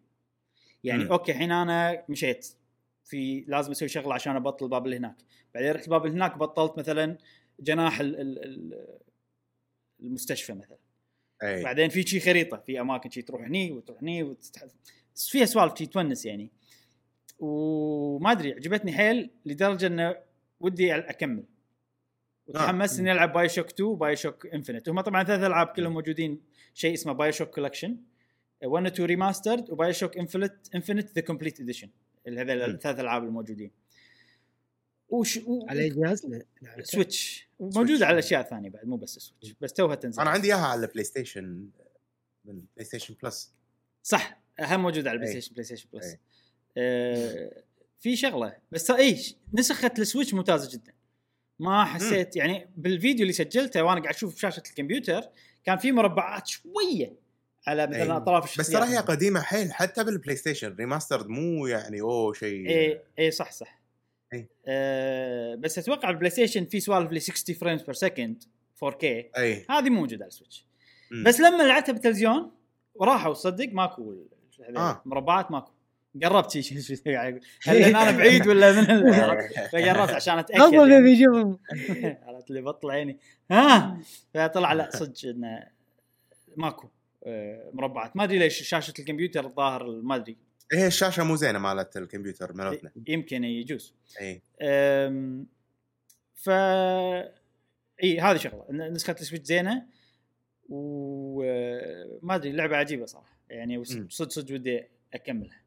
[0.84, 1.12] يعني مم.
[1.12, 2.48] أوكي الحين أنا مشيت.
[3.04, 5.16] في لازم أسوي شغلة عشان أبطل الباب اللي هناك.
[5.54, 7.18] بعدين رحت الباب اللي هناك بطلت مثلا
[7.60, 8.88] جناح ال ال ال
[10.00, 10.78] المستشفى مثلا.
[11.44, 14.66] اي بعدين في شي خريطة في أماكن شي تروح هني وتروح هني وتتح...
[15.16, 16.50] فيها سوالف شي تونس يعني.
[17.40, 20.16] وما أدري عجبتني حيل لدرجة إنه
[20.60, 21.44] ودي أكمل.
[22.48, 26.42] وتحمست إني ألعب BioShock 2 و BioShock Infinite هم طبعا ثلاث ألعاب كلهم موجودين
[26.74, 27.98] شيء اسمه BioShock Collection
[28.64, 31.90] 1 و 2 Remastered و BioShock Infinite Infinite The Complete Edition
[32.28, 32.52] هذول.
[32.52, 33.72] الثلاث ألعاب الموجودين.
[35.12, 35.66] وش و...
[35.70, 36.28] على أي جهاز؟
[36.84, 40.22] Switch وموجوده على أشياء ثانية بعد مو بس Switch بس توها تنزل.
[40.22, 41.44] أنا عندي إياها على ال PlayStation
[42.46, 43.52] من PlayStation Plus
[44.04, 44.42] صح.
[44.60, 45.52] هم موجود على ال Play.
[45.54, 46.16] Station PlayStation Plus.
[46.78, 47.64] آه
[48.00, 48.56] في شغلة.
[48.72, 50.94] بس اي ش- نسخة ال Switch ممتازة جدا.
[51.60, 55.22] ما حسيت يعني بالفيديو اللي سجلته وأنا قاعد أشوف بشاشه الكمبيوتر
[55.64, 57.14] كان في مربعات شوية
[57.68, 58.18] على مثلا أي.
[58.18, 62.70] أطراف بس الشخصيات ترى هي قديمة حيل حتى بال PlayStation remastered مو يعني أوه شيء.
[62.70, 63.81] اي اي صح صح.
[64.34, 64.48] أي.
[64.68, 68.44] آه بس أتوقع ال PlayStation في سوالف ل 60 frames per second
[68.86, 69.66] 4K إي.
[69.70, 70.66] هذه مو موجودة على ال Switch.
[71.26, 72.52] بس لما لعبتها بالتلفزيون
[72.96, 74.16] وراحوا تصدق ماكو
[74.78, 75.02] آه.
[75.06, 75.72] مربعات ماكو.
[76.24, 79.14] قربت شي شي شي يعني هل أنا بعيد ولا من ال-
[79.72, 81.04] فقربت عشان أتأكد افضل يعني.
[81.04, 81.58] بيبي يشوفهم
[82.24, 83.18] عرفت اللي بطل عيني.
[83.52, 83.98] ها؟
[84.34, 85.64] فطلع لا صدق إنه
[86.58, 86.88] ماكو
[87.26, 88.16] آه، مربعات.
[88.18, 90.38] ما أدري ليش شاشة الكمبيوتر الظاهر ما أدري.
[90.74, 92.92] هي الشاشة مو زينة مالت الكمبيوتر مالتنا.
[93.08, 93.94] يمكن يجوز.
[94.22, 94.42] إي.
[96.34, 96.50] ف
[98.04, 98.66] إي هذه شغلة.
[98.70, 99.86] نسخة ال Switch زينة
[100.70, 103.38] وما أدري لعبة عجيبة صراحة.
[103.50, 103.86] يعني.
[103.86, 105.62] صدق صدق ودي أكملها.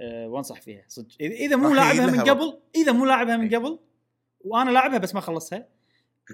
[0.00, 1.16] أه وأنصح فيها صدق.
[1.20, 3.54] إذا مو لاعبها من قبل إذا مو لاعبها من.
[3.54, 3.78] قبل
[4.40, 5.68] وأنا لاعبها بس ما خلصها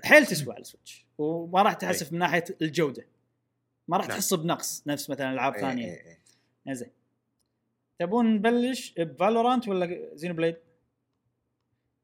[0.03, 1.07] حيل تسوى على ال Switch.
[1.19, 3.07] وما راح تحسف من ناحية الجودة.
[3.89, 4.19] ما راح نعم.
[4.19, 6.19] تحس بنقص نفس مثلا ألعاب ثانية.
[6.71, 6.91] زين
[7.99, 10.57] تبون نبلش ب Valorant ولا Xenoblade؟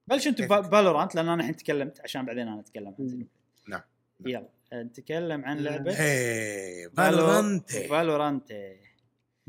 [0.07, 0.42] بلش انت.
[0.42, 3.26] ب Valorant لأن أنا الحين تكلمت عشان بعدين أنا أتكلم عن Xeno
[3.68, 3.81] نعم.
[4.26, 5.92] يلا نتكلم عن لعبة.
[5.92, 7.70] هي Valo- Valorant.
[7.70, 8.52] Valorant.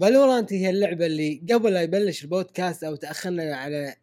[0.02, 3.96] Valorant هي اللعبة اللي قبل لا يبلش البودكاست أو تأخرنا على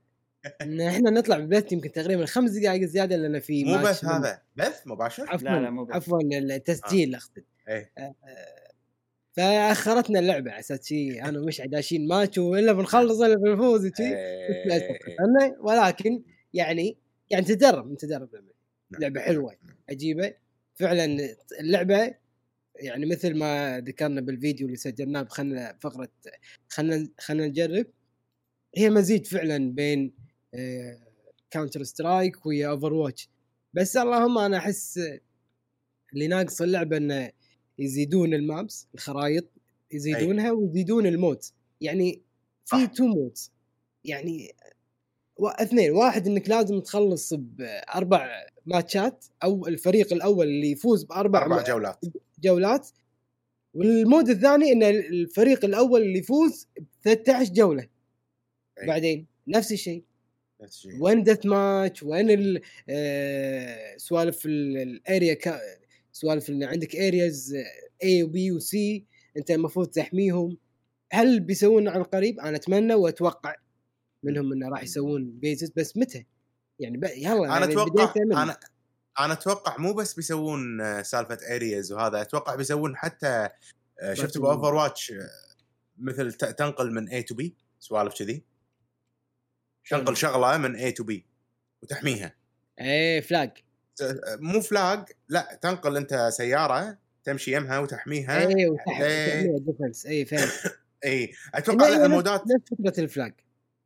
[0.62, 4.42] إن إحنا نطلع ببث يمكن تقريبا خمس دقائق زيادة لأن في مو من- هذا.
[4.56, 5.48] بث مباشر؟ عفوا.
[5.48, 5.94] لا، لا، مو بث.
[5.96, 7.44] عفوا التسجيل أقصد.
[7.68, 7.92] إيه.
[7.98, 8.14] آه،
[9.38, 14.02] فأخرتنا اللعبة على أساس شي أنا ومش داشين ماتش والا بنخلص إلا بنفوز وشي.
[14.02, 16.22] إيه، ولكن
[16.54, 16.98] يعني
[17.30, 19.00] يعني تدرب نتدرب نعم.
[19.00, 19.56] لعبة حلوة
[19.90, 20.34] عجيبة.
[20.74, 22.14] فعلا اللعبة
[22.74, 26.08] يعني مثل ما ذكرنا بالفيديو اللي سجلناه بخلنا فقرة
[26.68, 27.86] خلنا خلنا نجرب.
[28.76, 30.14] هي مزيج فعلا بين
[31.50, 33.28] Counter-Strike ويا Overwatch
[33.74, 35.00] بس اللهم أنا أحس
[36.14, 37.30] اللي ناقص اللعبة إنه
[37.78, 39.44] يزيدون ال maps الخرائط
[39.92, 41.38] يزيدونها ويزيدون ال mode
[41.80, 42.22] يعني
[42.64, 42.86] في.
[42.86, 43.52] two modes
[44.04, 44.54] يعني
[45.40, 48.28] اثنين واحد إنك لازم تخلص بأربع
[48.66, 52.04] matchات أو الفريق الأول اللي يفوز بأربع أربع جولات.
[52.40, 52.88] جولات
[53.74, 57.86] وال mode الثاني إن الفريق الأول اللي يفوز ب 13 جولة.
[58.82, 58.86] أي.
[58.86, 60.04] بعدين نفس الشيء.
[60.62, 61.02] نفس الشيء.
[61.02, 65.34] وين deathmatch وين آه، سوالف ال- ال area
[66.12, 67.54] سوالف إن عندك areas
[68.04, 70.56] A و B و C أنت المفروض تحميهم
[71.12, 73.54] هل بيسوون عن قريب؟ أنا أتمنى وأتوقع
[74.22, 76.26] منهم إنه راح يسوون bases بس متى؟
[76.78, 77.04] يعني ب...
[77.04, 78.58] يلا أنا يعني أتوقع أنا
[79.20, 83.48] أنا أتوقع مو بس بيسوون آه، سالفة areas وهذا أتوقع بيسوون حتى
[84.12, 85.12] شفت ب Overwatch
[85.98, 88.44] مثل تنقل من A to B سوالف كذي؟
[89.90, 91.26] تنقل شغلة من A to B
[91.82, 92.34] وتحميها
[92.80, 93.50] إيه flag
[94.40, 99.58] مو flag لا تنقل انت سيارة تمشي يمها وتحميها وتحت إيه.
[99.58, 103.32] defense اي فهمت اي أتوقع لها modeات نفس فكرة ال flag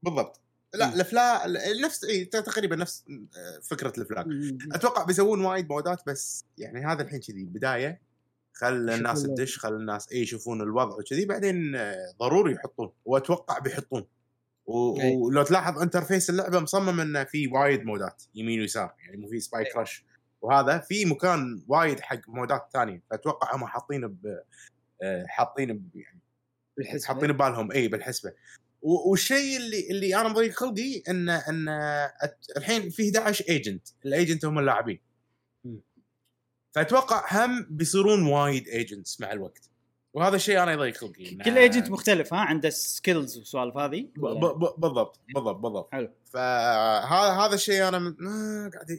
[0.02, 0.40] بالضبط
[0.74, 1.00] لا مم.
[1.00, 1.42] ال fla
[1.84, 3.04] نفس اي تقريبا نفس
[3.36, 4.26] آه، فكرة ال flag
[4.72, 8.00] أتوقع بيسوون وايد modeات بس يعني هذا الحين كذي بداية
[8.52, 9.22] خل الناس.
[9.22, 14.06] تدش خل الناس اي يشوفون الوضع وكذي بعدين آه، ضروري يحطون وأتوقع بيحطون.
[14.66, 19.64] ولو تلاحظ interface اللعبة مصمم إنه في وايد modeات يمين ويسار يعني مو في spike
[19.64, 20.04] rush
[20.42, 24.38] وهذا في مكان وايد حق modeات ثانية فأتوقع هم حاطين ب
[25.02, 26.20] آه، حاطين ب- يعني
[26.76, 27.06] بالحسبة.
[27.14, 28.32] حاطين ببالهم اي بالحسبة.
[28.82, 31.68] والشيء اللي اللي أنا مضيق خلقي ان إن
[32.56, 35.00] الحين في 11 agent ال agent هم اللاعبين.
[36.74, 39.70] فأتوقع هم بيصيرون وايد agents مع الوقت.
[40.14, 44.78] وهذا الشيء أنا يضيق خلقي إن- كل agent مختلف ها؟ عنده skills وسوالف هذه؟ بالضبط
[44.78, 45.92] بالضبط بالضبط.
[45.92, 46.10] حلو.
[46.24, 48.98] فهذا هذا الشيء أنا م- آه، قاعد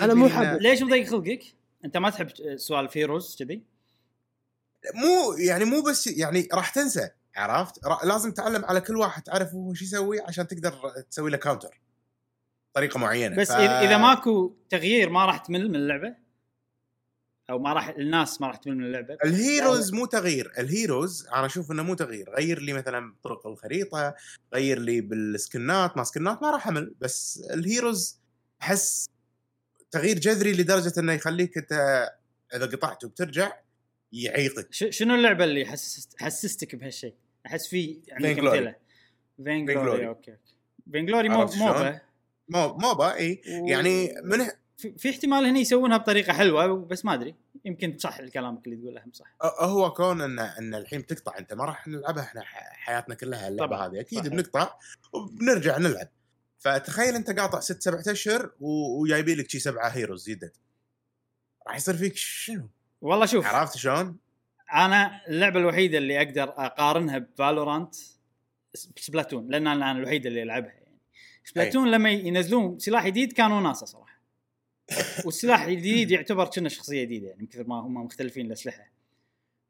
[0.00, 1.42] أنا مو حاب- ليش مضيق خلقك؟
[1.84, 3.62] أنت ما تحب سوالف heroes كذي؟
[4.94, 9.54] مو يعني مو بس يعني راح تنسى عرفت؟ را- لازم تتعلم على كل واحد تعرف
[9.54, 11.80] هو شو يسوي عشان تقدر تسوي له counter
[12.74, 13.36] طريقة معينة.
[13.36, 16.14] بس ف- إذا ماكو تغيير ما راح تمل من اللعبة؟
[17.50, 19.16] أو ما راح الناس ما راح تمل من اللعبة.
[19.24, 20.52] الهيروز مو تغيير.
[20.58, 22.30] الهيروز أنا أشوف إنه مو تغيير.
[22.36, 24.14] غير لي مثلا طرق الخريطة
[24.54, 25.96] غير لي بالسكنات.
[25.96, 26.94] ما سكنات ما راح أمل.
[27.00, 28.18] بس الهيروز
[28.62, 29.08] أحس
[29.90, 31.72] تغيير جذري لدرجة إنه يخليك أنت
[32.54, 33.52] إذا قطعت وبترجع
[34.12, 34.68] يعيقك.
[34.72, 37.14] شنو اللعبة اللي حسست حسستك بهالشيء؟
[37.46, 38.44] أحس في عندك Vainglory.
[38.46, 38.74] امثله
[39.44, 40.06] Vainglory Vainglory.
[40.06, 40.54] أوكي أوكي.
[40.92, 42.00] Vainglory مو عرفت شلون؟ موبا.
[42.48, 43.42] مو موبا إي.
[43.48, 47.34] و- يعني من في, احتمال هنا يسوونها بطريقة حلوة بس ما أدري.
[47.64, 49.26] يمكن صح الكلامك اللي تقوله هم صح.
[49.60, 54.00] هو كون إن إن الحين تقطع أنت ما راح نلعبها إحنا حياتنا كلها اللعبة هذه.
[54.00, 54.28] أكيد.
[54.28, 54.74] بنقطع
[55.12, 56.08] وبنرجع نلعب.
[56.58, 60.52] فتخيل أنت قاطع ست سبعة أشهر و- وجايبين لك شي سبعة heroes جدد
[61.66, 62.68] راح يصير فيك شنو؟
[63.00, 63.46] والله شوف.
[63.46, 64.16] عرفت شلون؟
[64.74, 67.94] أنا اللعبة الوحيدة اللي أقدر أقارنها بفالورانت
[68.96, 70.98] سبلاتون لأن أنا أنا الوحيد اللي ألعبها يعني.
[71.44, 74.13] سبلاتون لما ينزلون سلاح جديد كانوا ناسا صراحة.
[75.24, 78.90] والسلاح الجديد يعتبر كأنه شخصية جديدة يعني من كثر ما هم مختلفين الأسلحة.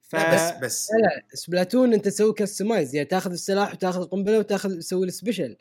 [0.02, 4.38] ف لا بس بس لا لا سبلاتون انت تسوي customize يعني تاخذ السلاح وتاخذ القنبلة
[4.38, 5.56] وتاخذ تسوي ال special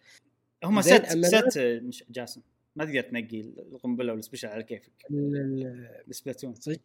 [0.64, 2.42] هم ست أما ست مش جاسم
[2.76, 4.92] ما تقدر تنقي القنبلة وال special على كيفك.
[5.12, 6.56] ال- ال- السبلاتون.
[6.56, 6.80] صدق.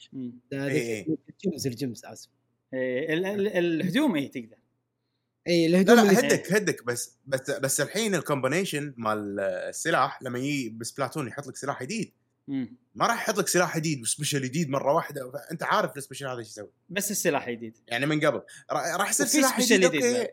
[0.52, 2.28] ال games ال games اسف
[2.74, 4.56] إيه، ال- ال- الهدوم اي تقدر.
[5.48, 10.22] اي لا الهدوم لا اللي هدك هدك بس بس بس الحين ال combination مال السلاح
[10.22, 12.12] لما يجي بسبلاتون يحط لك سلاح جديد.
[12.48, 12.76] مم.
[12.94, 15.32] ما راح يحط لك سلاح جديد و special جديد مرة واحدة.
[15.52, 16.70] أنت عارف ال special هذا إيش يسوي.
[16.88, 17.76] بس السلاح جديد.
[17.88, 18.42] يعني من قبل.
[18.72, 20.28] را- راح يصير سلاح جديد جديد.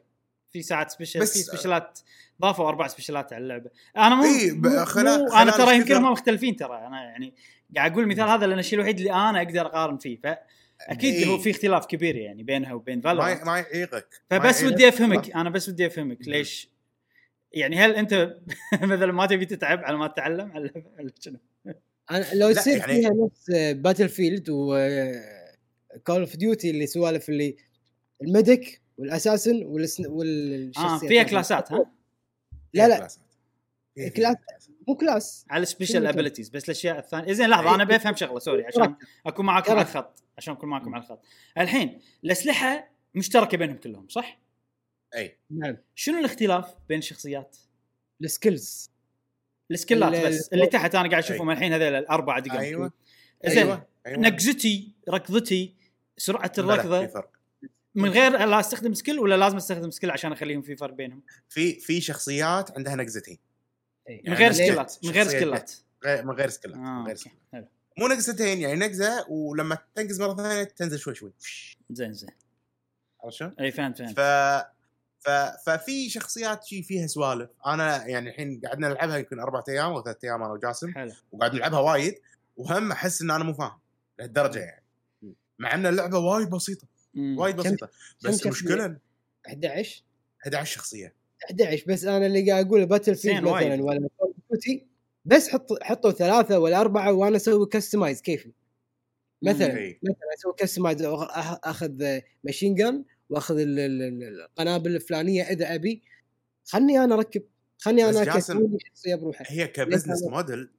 [0.51, 1.99] في ساعات special في سبيشلات
[2.41, 3.69] ضافوا أربع سبيشلات على اللعبة.
[3.97, 6.77] أنا مو, إي، ب- مو, خلال- مو أنا ترى يمكن هم مختلفين ترى.
[6.87, 7.33] أنا يعني
[7.75, 10.19] قاعد أقول المثال هذا لأن الشيء الوحيد اللي أنا أقدر أقارن فيه.
[10.23, 11.27] فاكيد إي.
[11.27, 14.07] هو في اختلاف كبير يعني بينها وبين فالورانت ما يعيقك.
[14.29, 14.63] فبس.
[14.63, 16.69] ودي أفهمك أنا بس ودي أفهمك ليش.
[17.51, 18.37] يعني هل أنت
[18.81, 21.39] مثلا ما تبي تتعب على ما تتعلم؟ على على شنو؟
[22.11, 24.75] أنا لو يصير يعني- فيها نفس Battlefield و
[26.07, 27.55] Call of Duty اللي سوالف اللي
[28.21, 31.91] ال medic وال assassin والسن والشخصيات آه فيها كلاسات ها
[32.73, 33.07] لا لا.
[33.95, 34.39] فيها- class.
[34.87, 38.39] مو class على special شنو كان؟ abilities بس الأشياء الثانية زين لحظة أنا بفهم شغلة
[38.39, 39.81] sorry عشان أكون معاكم على.
[39.81, 41.21] الخط عشان أكون معاكم على الخط
[41.57, 44.41] الحين الأسلحة مشتركة بينهم كلهم صح؟
[45.15, 47.57] أي نعم شنو الاختلاف بين الشخصيات؟
[48.23, 48.91] ال skills
[49.71, 51.55] السكيلات ال- بس اللي تحت أنا قاعد أشوفهم أي.
[51.55, 52.91] الحين هذول الاربعه دقائق أيوه.
[53.45, 53.87] زين أيوه.
[54.07, 54.19] أيوه.
[54.19, 55.75] نقزتي ركضتي
[56.17, 57.31] سرعة الركضة فرق.
[57.95, 61.23] من غير لا أستخدم skill ولا لازم أستخدم skill عشان أخليهم في فرق بينهم.
[61.49, 63.37] في في شخصيات عندها نقزتين
[64.09, 64.21] إيه.
[64.29, 65.71] من غير يعني سكيلات من غير سكيلات.
[66.05, 67.37] غير من غير سكيلات من غير سكيلات.
[67.53, 67.67] حلو.
[67.97, 71.33] مو نقزتين يعني نقزة ولما تنقز مرة ثانية تنزل شوي شوي.
[71.89, 72.29] زين زين.
[73.23, 74.19] عرفت شلون؟ اي فهمت فهمت.
[75.25, 75.29] ف
[75.69, 77.49] ففي شخصيات شي فيها سوالف.
[77.65, 80.93] أنا يعني الحين قعدنا نلعبها يمكن أربع أيام أو ثلاث أيام أنا وجاسم.
[81.31, 82.15] وقاعد نلعبها وايد.
[82.57, 83.79] وهم أحس إن أنا مو فاهم
[84.19, 84.83] لهالدرجة يعني.
[85.59, 86.87] مع إن اللعبة وايد بسيطة.
[87.17, 87.89] وايد بسيطة.
[88.25, 88.97] بس؟ المشكلة
[89.47, 90.03] 11
[90.45, 91.13] 11 شخصية.
[91.49, 93.43] 11 بس أنا اللي قاعد أقول Battlefield.
[93.43, 94.09] مثلا ولا
[95.25, 98.51] بس حط حطوا ثلاثة ولا أربعة وأنا أسوي customize كيفي.
[99.41, 99.67] مثلا.
[100.03, 106.01] مثلا أسوي customize أخذ machine gun واخذ ال- ال- ال- القنابل الفلانية إذا أبي
[106.65, 107.43] خلني أنا أركب
[107.77, 110.69] خلني أنا اكسب شخصية هي ك business؟ model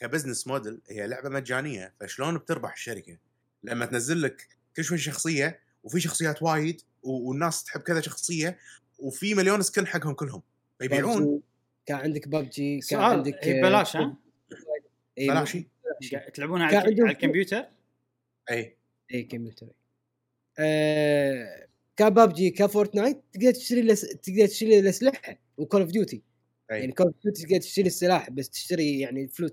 [0.00, 3.18] ك business model هي لعبة مجانية فشلون بتربح الشركة؟
[3.62, 8.58] لما تنزل لك كل شوي شخصية وفي شخصيات وايد والناس تحب كذا شخصية
[8.98, 10.42] وفي مليون skin حقهم كلهم
[10.78, 11.42] فيبيعون
[11.86, 14.16] كان عندك ببجي كان سؤال عندك هي ببلاش ها؟
[15.18, 15.68] إي، بلاشي
[16.12, 17.64] قاعد تلعبونها على, على الكمبيوتر؟
[18.50, 18.76] اي
[19.14, 19.66] اي كمبيوتر
[20.58, 21.57] آه
[21.98, 24.00] كببجي كفورتنايت تقدر تشتري لس...
[24.00, 26.22] تقدر تشتري الاسلحه و Call of Duty.
[26.70, 29.50] يعني Call of Duty تقدر تشتري السلاح بس تشتري يعني فلوس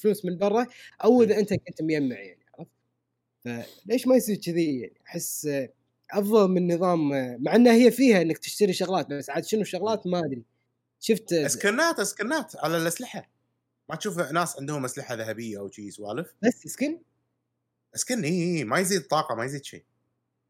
[0.00, 0.66] فلوس من برا
[1.04, 2.70] أو إذا أنت كنت مجمع يعني عرفت؟
[3.84, 5.48] فليش ما يصير كذي يعني؟ أحس
[6.10, 7.08] أفضل من نظام
[7.42, 10.44] مع إنها هي فيها إنك تشتري شغلات بس عاد شنو شغلات ما أدري.
[11.00, 13.30] شفت اسكنات اسكنات على الأسلحة.
[13.88, 17.00] ما تشوف ناس عندهم أسلحة ذهبية أو شيء سوالف؟ بس skin؟
[17.94, 19.84] skin اي ما يزيد طاقة ما يزيد شيء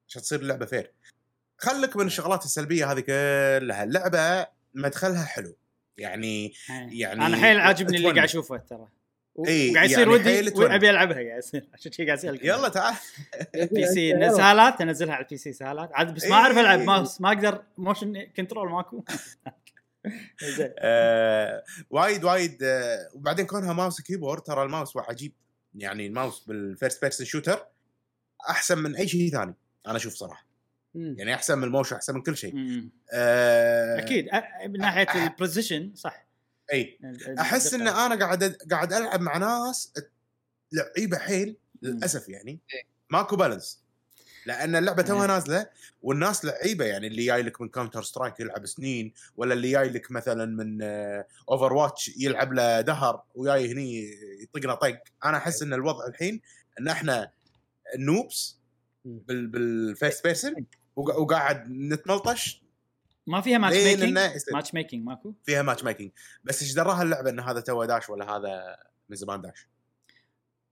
[0.09, 0.93] عشان تصير اللعبة fair
[1.59, 3.85] خلك من الشغلات السلبية هذه كلها.
[3.85, 5.57] اللعبة مدخلها حلو.
[5.99, 6.53] يعني
[6.91, 8.13] يعني أنا حيل عاجبني اللي.
[8.13, 8.89] قاعد أشوفه ترى.
[9.35, 10.71] وقاعد يصير يعني ودي حيل تونس.
[10.71, 12.95] أبي ألعبها قاعد يصير عشان شي قاعد اسالك يلا تعال.
[13.55, 16.35] PC سهالات أنزلها على ال PC سهالات عاد بس ما.
[16.35, 17.21] أعرف ألعب ماوس.
[17.21, 19.05] ما أقدر motion control ماكو.
[20.57, 20.73] زين.
[20.79, 25.33] آه وايد وايد آه وبعدين كونها mouse keyboard ترى الماوس عجيب.
[25.75, 27.67] يعني ال mouse بال first person shooter
[28.51, 29.55] أحسن من أي شيء ثاني
[29.87, 30.46] أنا أشوف صراحة.
[30.97, 31.15] مم.
[31.19, 32.55] يعني أحسن من ال motion أحسن من كل شيء.
[33.13, 34.29] آه أكيد.
[34.29, 36.27] أ- من ناحية أح- ال position صح.
[36.73, 36.99] إي.
[37.39, 39.93] أحس إن أنا قاعد قاعد ألعب مع ناس
[40.73, 42.59] لعيبة حيل للأسف يعني.
[43.11, 43.83] ماكو balance
[44.47, 45.67] لأن اللعبة توها نازلة
[46.03, 47.07] والناس لعيبة يعني.
[47.07, 50.83] اللي جاي لك من Counter-Strike يلعب سنين ولا اللي جاي لك مثلا من
[51.49, 54.11] Overwatch يلعب له دهر وجاي هني
[54.43, 54.99] يطقنا طق.
[55.25, 56.41] أنا أحس إن الوضع الحين
[56.81, 57.31] إن إحنا
[57.99, 58.57] noobs
[59.05, 59.19] مم.
[59.29, 62.63] بال بال first person وقاعد نتملطش
[63.27, 64.19] ما فيها matchmaking
[64.53, 66.11] matchmaking ماكو؟ فيها matchmaking
[66.45, 68.77] بس إيش دراها اللعبة؟ إن هذا توه داش ولا هذا
[69.09, 69.69] من زمان داش؟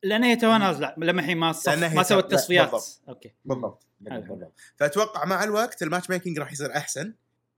[0.02, 0.94] لأن هي توها نازلة.
[0.98, 2.70] لما الحين ما ما تو- سوت تصفيات.
[2.70, 3.00] بالضبط.
[3.08, 3.32] أوكي.
[3.44, 3.86] بالضبط.
[4.00, 7.14] بالضبط فأتوقع مع الوقت ال matchmaking راح يصير أحسن.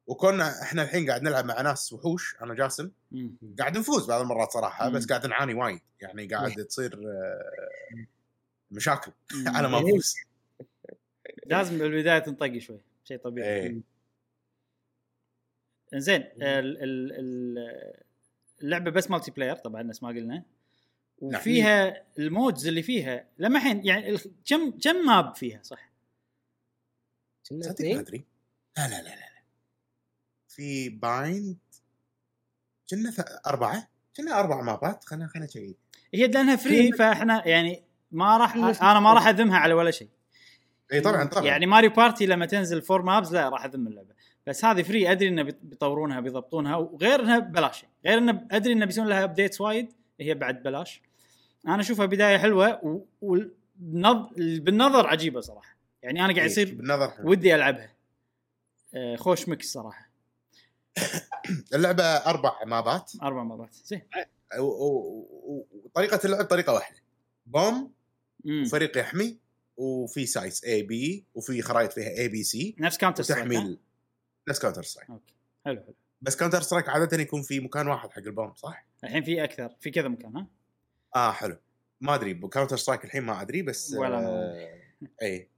[0.07, 2.91] وكنا إحنا الحين قاعد نلعب مع ناس وحوش أنا جاسم.
[3.59, 4.89] قاعد نفوز بعض المرات صراحة.
[4.89, 5.81] بس قاعد نعاني وايد.
[6.01, 8.07] يعني قاعد تصير آه،
[8.71, 9.13] مشاكل.
[9.47, 10.15] على ما نفوز
[11.51, 13.49] لازم بالبداية تنطق شوي شيء طبيعي.
[13.63, 13.81] إيه.
[15.95, 16.43] زين ال-
[16.83, 18.03] ال- ال-
[18.63, 20.43] اللعبة بس multiplayer طبعا نفس ما قلنا.
[21.19, 25.91] وفيها ال modes اللي فيها لما الحين يعني كم كم map فيها صح؟
[27.43, 28.25] صدق ما أدري.
[28.79, 29.43] لا لا لا لا لا.
[30.49, 31.57] في Bind
[32.91, 33.13] كنا
[33.47, 33.89] أربعة.
[34.17, 35.77] كنا أربع مابات خلينا خلينا نشيك
[36.15, 40.09] هي لأنها free فإحنا يعني ما راح أنا ما راح أذمها على ولا شيء.
[40.93, 41.45] إي طبعا طبعا.
[41.45, 44.15] يعني Mario Party لما تنزل four maps لا راح أذم اللعبة.
[44.47, 47.85] بس هذه free أدري إنه بيط- بيطورونها بيضبطونها وغير إنها ببلاش.
[48.07, 51.03] غير إنه أدري إنه بيسوون لها updates وايد هي بعد بلاش
[51.67, 53.01] أنا أشوفها بداية حلوة و...
[53.21, 54.27] والنظ...
[54.37, 55.77] بالنظر عجيبة صراحة.
[56.03, 57.31] يعني أنا قاعد يصير بالنظر حلو.
[57.31, 57.93] ودي ألعبها.
[58.95, 60.11] آه، خوش mix صراحة.
[61.75, 63.13] اللعبة أربع مابات.
[63.23, 64.03] أربع مرات زين.
[64.59, 66.97] وطريقه اللعب طريقة واحدة.
[67.47, 67.93] bomb
[68.45, 68.63] مم.
[68.63, 69.37] وفريق يحمي
[69.77, 73.79] وفي sites A B وفي خرائط فيها A B C نفس Counter وتحميل.
[74.49, 75.35] نفس Counter-Strike أوكي.
[75.65, 75.95] حلو حلو.
[76.23, 79.91] بس Counter-Strike عاده يكون في مكان واحد حق ال bomb صح؟ الحين في أكثر في
[79.91, 80.47] كذا مكان ها؟
[81.17, 81.57] آه حلو.
[82.01, 84.81] ما أدري ب Counter-Strike الحين ما أدري بس ولا ما آه
[85.23, 85.49] اي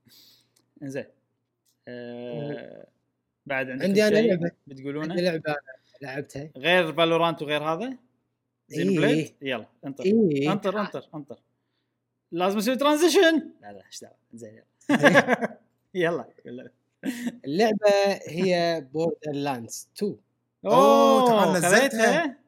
[0.83, 1.05] زين
[1.89, 2.87] آه
[3.47, 4.51] بعد عندك عندي أنا شيء لعبة.
[4.67, 5.57] بتقولونه؟ عندي لعبة
[6.03, 6.51] لعبتها.
[6.57, 7.97] غير Valorant وغير هذا؟
[8.69, 8.99] زين إيه.
[8.99, 10.05] Blade يلا انطر.
[10.05, 11.39] اي انطر انطر انطر.
[12.33, 14.55] لازم أسوي transition لا لا إيش دعوة؟ زين
[15.95, 16.29] يلا.
[16.45, 16.71] يلا.
[17.45, 17.88] اللعبة
[18.29, 20.17] هي Borderlands 2
[20.67, 21.79] أوه، تعال اوه نزلتها.
[21.79, 22.38] خذيتها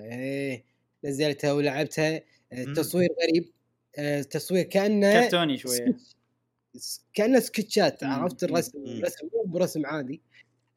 [0.00, 0.64] إيه
[1.04, 2.16] نزلتها ولعبتها.
[2.52, 2.74] آه، مم.
[2.74, 3.52] تصوير غريب.
[3.98, 5.96] آه، تصوير كأنه كرتوني شوية.
[7.14, 8.04] كأنه سكتشات.
[8.04, 9.02] عرفت؟ الرسم مم.
[9.04, 10.20] رسم مو برسم عادي.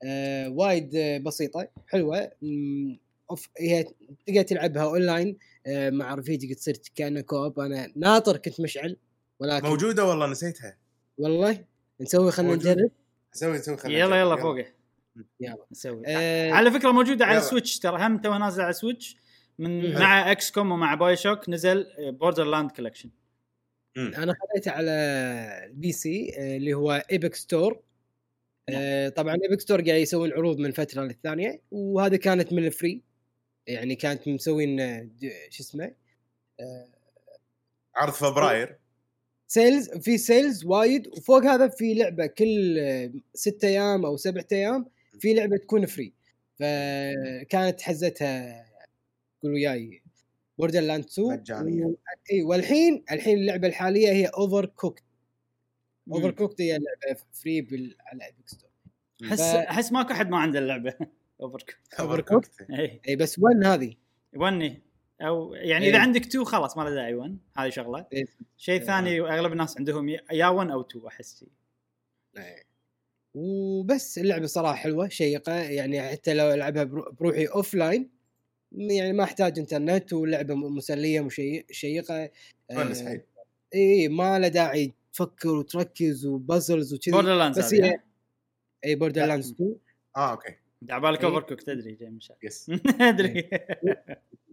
[0.05, 2.31] آه وايد آه، بسيطة حلوة.
[3.33, 3.83] أوف هي
[4.27, 7.59] تقدر تلعبها أونلاين آه مع رفيجك تصير كأنه كوب.
[7.59, 8.97] أنا ناطر كنت مشعل
[9.39, 10.77] ولكن موجودة والله نسيتها.
[11.17, 11.65] والله؟
[12.01, 12.55] نسوي خلينا.
[12.55, 12.91] نجرب.
[13.35, 14.19] نسوي نسوي خلينا يلا.
[14.19, 14.65] يلا فوقه.
[15.39, 15.65] يلا.
[15.71, 16.03] نسوي.
[16.07, 17.37] آه على فكرة موجودة على.
[17.37, 19.17] ال Switch ترى هم تو نازلة على ال Switch
[19.59, 19.99] من مم.
[19.99, 23.09] مع XCOM ومع BioShock نزل Borderlands Collection.
[23.97, 24.91] أنا خذيته على
[25.65, 27.83] ال P C آه، اللي هو Epic Store
[28.69, 33.01] آه، طبعا Epic Store قاعد يسوون عروض من فترة للثانية وهذه كانت من ال free
[33.67, 34.79] يعني كانت مسوين
[35.49, 35.91] شو اسمه
[36.59, 36.87] آه،
[37.95, 38.77] عرض فبراير.
[39.47, 42.79] sales في sales وايد وفوق هذا في لعبة كل
[43.33, 44.85] ستة أيام أو سبعة أيام
[45.19, 46.13] في لعبة تكون free
[46.59, 48.65] فكانت حزتها
[49.43, 50.01] قول وياي
[50.57, 51.85] Borderlands 2 مجانية.
[51.85, 51.95] و...
[52.31, 55.03] إي والحين الحين اللعبة الحالية هي Overcooked
[56.11, 56.31] Over.
[56.31, 57.95] cooked هي لعبه free بال...
[57.99, 58.69] على Epic Store
[59.23, 60.93] احس ف- أحس ماكو احد ما عنده اللعبة.
[61.43, 61.59] Over
[62.23, 62.65] Overcooked.
[62.79, 63.95] اي اي بس one هذه
[64.35, 64.81] وني
[65.21, 65.91] أو يعني إيه.
[65.91, 68.25] إذا عندك two خلاص ما له داعي one هذه شغلة إيه.
[68.57, 68.83] شيء.
[68.83, 71.45] ثاني أغلب الناس عندهم يا- يا one أو two أحس شي.
[72.37, 72.63] إيه.
[73.35, 78.09] وبس اللعبة صراحة حلوة شيقة يعني حتى لو ألعبها برو- بروحي offline
[78.71, 82.29] يعني ما أحتاج إنترنت ولعبة مسلية مشي- شيقة
[82.69, 83.21] تونس حيل
[83.75, 87.99] اي ما له داعي تفكر وتركز و puzzles وكذي Borderlands بس هي؟
[88.85, 89.75] اي Borderlands 2
[90.17, 90.55] آه أوكي
[90.89, 91.25] عبالك إيه.
[91.29, 92.19] Overcook تدري جاي من.
[92.43, 93.49] yes أدري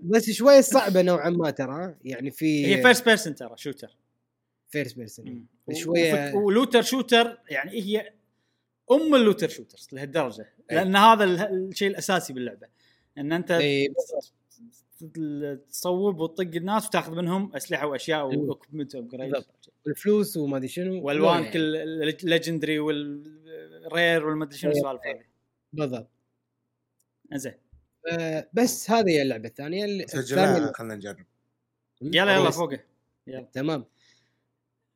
[0.03, 3.97] بس شوي صعبة نوعا ما ترى يعني في هي first person ترى shooter
[4.69, 8.13] first person شوية و looter shooter يعني هي
[8.91, 10.77] أم ال looter shooters لهالدرجة إيه.
[10.77, 12.67] لأن هذا ال- الشيء الأساسي باللعبة
[13.19, 13.89] إن أنت إيه،
[15.71, 18.39] تصوب وتطق الناس وتاخذ منهم أسلحة وأشياء إيه.
[18.39, 19.73] و equipment upgrade بالضبط.
[19.87, 21.51] الفلوس وما أدري شنو والوان.
[21.51, 24.77] كل ال legendary وال rare والمدري شنو إيه.
[24.79, 25.25] السوالف هذه
[25.73, 26.11] بالضبط
[27.39, 27.55] زين.
[28.13, 31.27] آه، بس هذه هي اللعبة الثانية اللي- سجلها خلينا نجرب.
[32.03, 32.51] يلا يلا.
[32.51, 32.81] فوقه.
[33.27, 33.49] يلا.
[33.53, 33.85] تمام.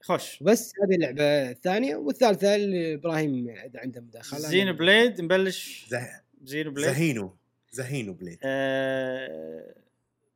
[0.03, 0.43] خوش.
[0.43, 4.39] بس هذه اللعبة الثانية والثالثة اللي إبراهيم إذا عنده مداخلة.
[4.41, 5.87] زين Blade نبلش.
[5.89, 6.21] زه...
[6.45, 6.87] Xenoblade.
[6.87, 7.37] Xeno.
[7.73, 8.39] Xenoblade.
[8.45, 9.75] آه،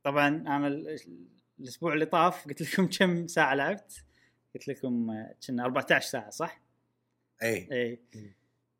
[0.03, 0.99] طبعا أنا ال-
[1.59, 4.03] الأسبوع اللي طاف قلت لكم كم ساعة لعبت؟
[4.55, 6.61] قلت لكم آه، كنا 14 ساعة صح؟
[7.43, 7.99] اي اي.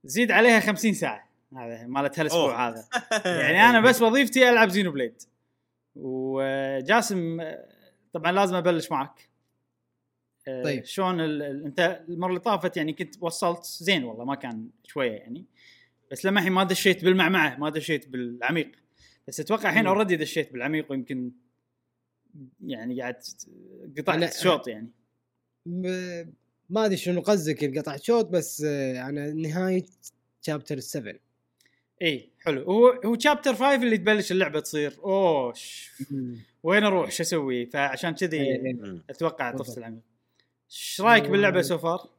[0.04, 1.29] زيد عليها 50 ساعة.
[1.58, 2.70] هذا مالت هالاسبوع.
[2.70, 2.86] هذا.
[3.42, 5.22] يعني أنا بس وظيفتي ألعب Xenoblade.
[5.96, 7.70] وجاسم آه،
[8.14, 9.30] طبعا لازم أبلش معك.
[10.48, 10.86] آه، طيب.
[10.86, 11.66] شلون ال...
[11.66, 15.46] أنت المرة اللي طافت يعني كنت وصلت زين والله ما كان شوية يعني.
[16.12, 18.72] بس لما الحين ما دشيت بالمعمعة ما دشيت بالعميق.
[19.28, 19.88] بس أتوقع الحين.
[19.88, 21.32] already دشيت بالعميق ويمكن
[22.66, 23.24] يعني قاعد
[23.98, 24.90] قطعت شوط يعني.
[26.70, 29.86] ما أدري شنو قصدك القطع شوط بس آه، أنا نهاية
[30.42, 31.14] chapter 7
[32.02, 32.64] إي حلو.
[32.64, 34.94] هو هو chapter 5 اللي تبلش اللعبة تصير.
[35.04, 35.54] اوه
[36.64, 38.78] وين أروح؟ شو أسوي؟ فعشان كذي.
[39.10, 39.52] أتوقع.
[39.52, 40.02] طفت العميق
[40.72, 42.10] إيش رأيك باللعبة so far؟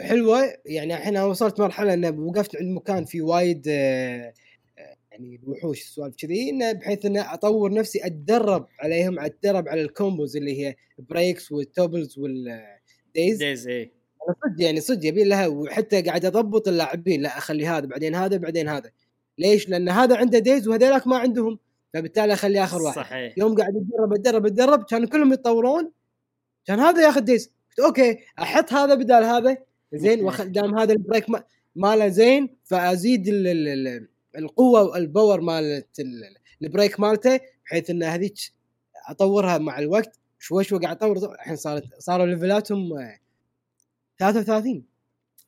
[0.00, 0.54] حلوة.
[0.66, 4.32] يعني الحين أنا وصلت مرحلة ان وقفت عند مكان فيه وايد آه،
[4.78, 9.90] آه، يعني وحوش سوالف كذي انه بحيث ان أطور نفسي أتدرب عليهم أتدرب على ال
[9.90, 13.82] combos اللي هي breaks وال topples وال daze daze إي.
[13.82, 13.95] أنا
[14.28, 18.68] صدق يعني صدق يبي لها وحتى قاعد أضبط اللاعبين لا أخلي هذا بعدين هذا بعدين
[18.68, 18.90] هذا.
[19.38, 21.58] ليش؟ لأن هذا عنده daze وهذيلاك ما عندهم
[21.94, 22.96] فبالتالي اخليه آخر واحد.
[22.96, 23.34] صحيح.
[23.38, 25.90] يوم قاعد اتدرب اتدرب اتدرب كانوا كلهم يتطورون
[26.66, 29.56] كان هذا ياخذ daze قلت أوكي أحط هذا بدال هذا
[29.94, 31.44] زين وخ- دام هذا ال break ما-
[31.76, 34.08] ماله زين فأزيد ال ال ال
[34.38, 38.34] القوة وال power مالت ال- ال break مالته بحيث إن هذيك
[39.08, 40.18] أطورها مع الوقت.
[40.38, 42.88] شوي شوي قاعد أطور الحين صارت صاروا ليفلاتهم
[44.18, 44.84] 33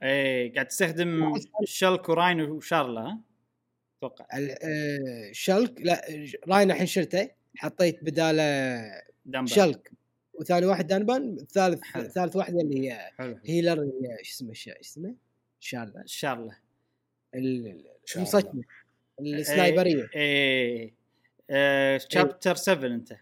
[0.03, 3.21] اي قاعد تستخدم شلك وراين وشارلا ها؟
[3.99, 4.27] أتوقع.
[4.33, 6.05] آه، شلك لا
[6.49, 8.43] راين الحين شلته حطيت بداله
[9.27, 9.93] دانبان شلك
[10.35, 11.81] وثاني واحد دانبان الثالث.
[12.15, 15.15] ثالث واحدة اللي هي حلو healer اللي هي شو اسمه شو اسمه؟
[15.61, 16.03] شارلا.
[16.07, 16.57] شارلا.
[17.35, 18.29] ال- ال- شارلا.
[18.31, 18.65] المسجل
[19.21, 20.09] السنايبرية.
[20.17, 20.95] اي
[22.11, 23.17] chapter 7 أنت.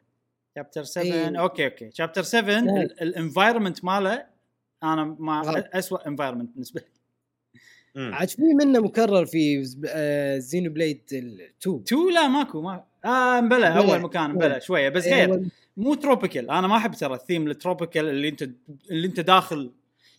[0.56, 1.40] chapter 7 إيه.
[1.40, 1.90] okay okay.
[1.90, 2.76] chapter 7 نعم.
[2.76, 4.26] ال environment ماله
[4.82, 5.68] أنا ما.
[5.78, 6.96] اسوء environment بالنسبة لي.
[7.96, 11.00] عاد في منه مكرر في آه، Xenoblade
[11.62, 13.78] 2 two لا ماكو ما آه مبلى.
[13.78, 17.57] أول مكان مبلى شوية بس غير مو tropical أنا ما أحب ترى ال theme ال
[17.57, 18.42] tropical اللي أنت
[18.90, 19.72] اللي أنت داخل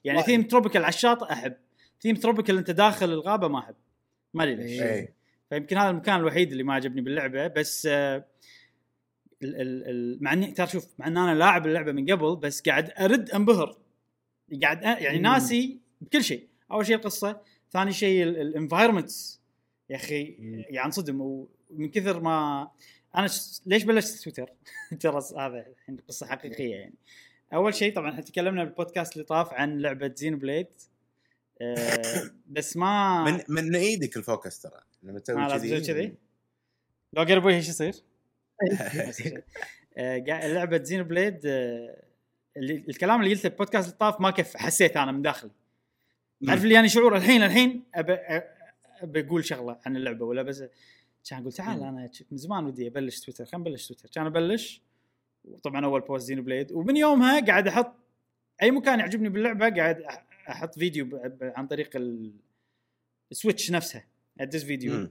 [0.04, 0.24] يعني.
[0.24, 1.54] theme tropical على الشاطئ أحب
[2.02, 3.76] theme tropical أنت داخل الغابة ما أحب
[4.34, 5.14] ما أدري ليش إيه.
[5.50, 8.26] فيمكن هذا المكان الوحيد اللي ما عجبني باللعبة بس آه،
[9.44, 12.62] ال ال ال مع اني ترى شوف مع إن أنا لاعب اللعبة من قبل بس
[12.62, 13.78] قاعد أرد انبهر
[14.64, 15.20] قاعد أ- يعني.
[15.20, 17.42] ناسي بكل شيء أول شيء القصة
[17.72, 19.42] ثاني شيء ال environments
[19.90, 20.24] يا أخي.
[20.70, 22.68] يعني انصدم ومن كثر ما
[23.16, 23.30] أنا.
[23.66, 24.50] ليش بلشت تويتر؟
[25.00, 26.94] ترى هذا الحين قصة حقيقية يعني
[27.54, 30.68] أول شيء طبعا إحنا تكلمنا بالبودكاست اللي طاف عن لعبة Xenoblade
[31.62, 36.14] أه بس ما من من إيدك ال focus ترى لما تسوي كذي كذي
[37.14, 37.94] لو قرب وجهي إيش يصير؟
[39.98, 42.07] آه، قاعد- لعبة Xenoblade آه، اللي
[42.58, 45.52] الكلام اللي قلته بالبودكاست اللي طاف ما كف حسيت أنا من داخلي.
[46.46, 50.64] تعرف اللي يعني شعور الحين الحين أقول شغلة عن اللعبة ولا بس
[51.30, 54.10] كان أقول تعال أنا من زمان ودي أبلش تويتر خلينا نبلش تويتر.
[54.10, 54.82] كان أبلش
[55.46, 56.72] وطبعا أول post Xenoblade.
[56.72, 57.94] ومن يومها قاعد أحط
[58.62, 60.02] أي مكان يعجبني باللعبة قاعد
[60.50, 61.10] أحط فيديو
[61.42, 62.34] عن طريق ال-
[63.32, 64.06] ال Switch نفسها
[64.40, 65.10] أدز فيديو.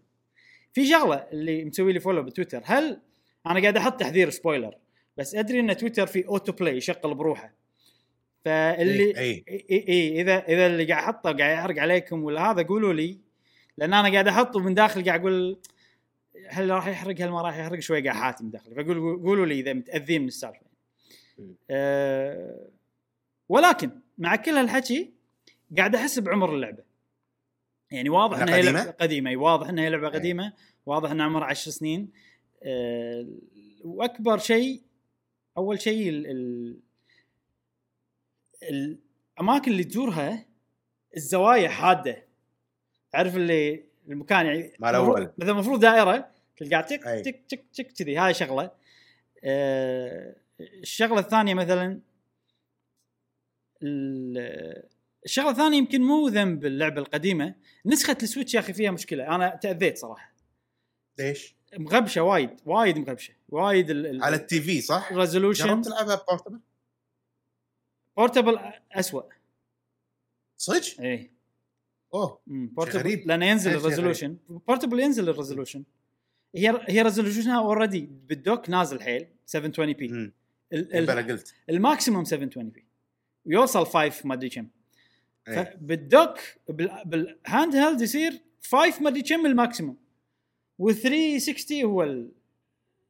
[0.73, 2.63] في شغلة اللي مسوي لي follow بتويتر.
[2.65, 3.01] هل
[3.47, 4.77] أنا قاعد أحط تحذير spoiler
[5.17, 7.55] بس أدري إن تويتر في auto play يشغل بروحه.
[8.45, 12.93] فاللي اي اي اي إذا إذا اللي قاعد أحطه قاعد يحرق عليكم ولا هذا قولوا
[12.93, 13.19] لي.
[13.79, 15.59] لأن أنا قاعد أحطه من داخل قاعد أقول
[16.49, 19.61] هل راح يحرق؟ هل ما راح يحرق؟ شوي قاعد أحاتي من داخلي فقول قولوا لي
[19.61, 20.67] إذا متأذين من السالفة.
[21.71, 22.69] أه
[23.49, 25.11] ولكن مع كل هالحكي
[25.77, 26.83] قاعد أحس بعمر اللعبة.
[27.91, 29.37] يعني واضح إنها هي قديمة؟ لعبة قديمة.
[29.37, 30.09] واضح إنها هي لعبة.
[30.09, 30.53] قديمة.
[30.87, 32.09] واضح إنها عمرها 10 سنين.
[32.63, 33.27] أه
[33.85, 34.83] وأكبر شيء
[35.59, 36.27] أول شيء ال-
[38.63, 38.99] ال-
[39.39, 40.47] الأماكن اللي تزورها
[41.17, 42.27] الزوايا حادة.
[43.13, 44.95] تعرف اللي المكان يعني مال.
[44.95, 47.01] المفروض- مثلا المفروض دائرة تلقى تك.
[47.25, 48.17] تك تك تك كذي.
[48.17, 48.71] هاي شغلة.
[49.45, 52.01] آه، الشغلة الثانية مثلا
[53.83, 54.83] ال-
[55.25, 57.55] الشغلة الثانية يمكن مو ذنب اللعبة القديمة.
[57.87, 59.35] نسخة ال Switch يا أخي فيها مشكلة.
[59.35, 60.35] أنا تأذيت صراحة.
[61.19, 63.35] ليش؟ مغبشة وايد وايد مغبشة.
[63.49, 63.91] وايد
[64.23, 66.61] على ال TV صح؟ ال resolution جربت تلعبها portable؟
[68.17, 68.59] portable
[68.93, 69.25] اسوء
[70.57, 71.31] صدق؟ إيه
[72.15, 73.27] أوه portable غريب.
[73.27, 73.75] لأنه ينزل.
[73.75, 75.85] ال resolution portable ينزل ال resolution
[76.55, 80.33] هي هي resolution ها already بال dock نازل حيل 720 p مم.
[80.73, 82.87] ال- ال- أنا قلت ال maximum 720 p
[83.45, 84.69] ويوصل 5 ما أدري كم
[85.49, 85.63] إيه.
[85.65, 86.39] فبال dock
[86.69, 89.97] بال- بال handheld يصير 5 ما أدري كم ال maximum
[90.79, 92.37] و 360 هو ال minimum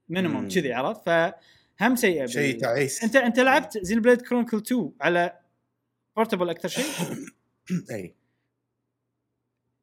[0.08, 0.48] مم.
[0.48, 1.34] كذي عرفت؟ ف
[1.80, 3.04] هم سيئة شيء تعيس.
[3.04, 5.40] انت أنت لعبت Xenoblade Chronicle 2 على
[6.16, 6.84] portable أكثر شيء؟
[7.90, 8.14] إي.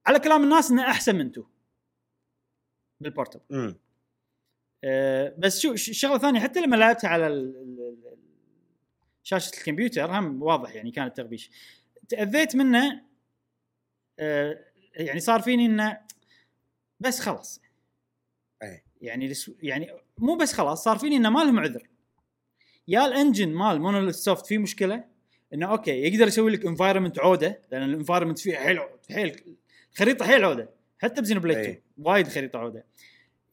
[0.05, 1.45] على كلام الناس إنه أحسن من 2
[2.99, 3.76] بال portable
[4.84, 7.53] أه بس شو شغلة ثانية حتى لما لعبتها على
[9.24, 11.51] شاشة الكمبيوتر هم واضح يعني كان التغبيش.
[12.09, 13.01] تأذيت منه
[14.19, 14.65] أه
[14.95, 15.99] يعني صار فيني إنه
[16.99, 17.61] بس خلاص.
[18.63, 18.84] أي.
[19.04, 21.88] يعني يعني مو بس خلاص صار فيني إنه ما لهم عذر.
[22.88, 25.04] يا ال engine مال Monolith Soft فيه مشكلة؟
[25.54, 28.80] إنه okay يقدر يسوي لك environment عودة لأن ال environment فيه حيل
[29.12, 29.56] حيل
[29.91, 30.70] الخريطه حيل عودة.
[30.99, 31.58] حتى ب Xenoblade.
[31.58, 32.86] 2 وايد خريطة عودة.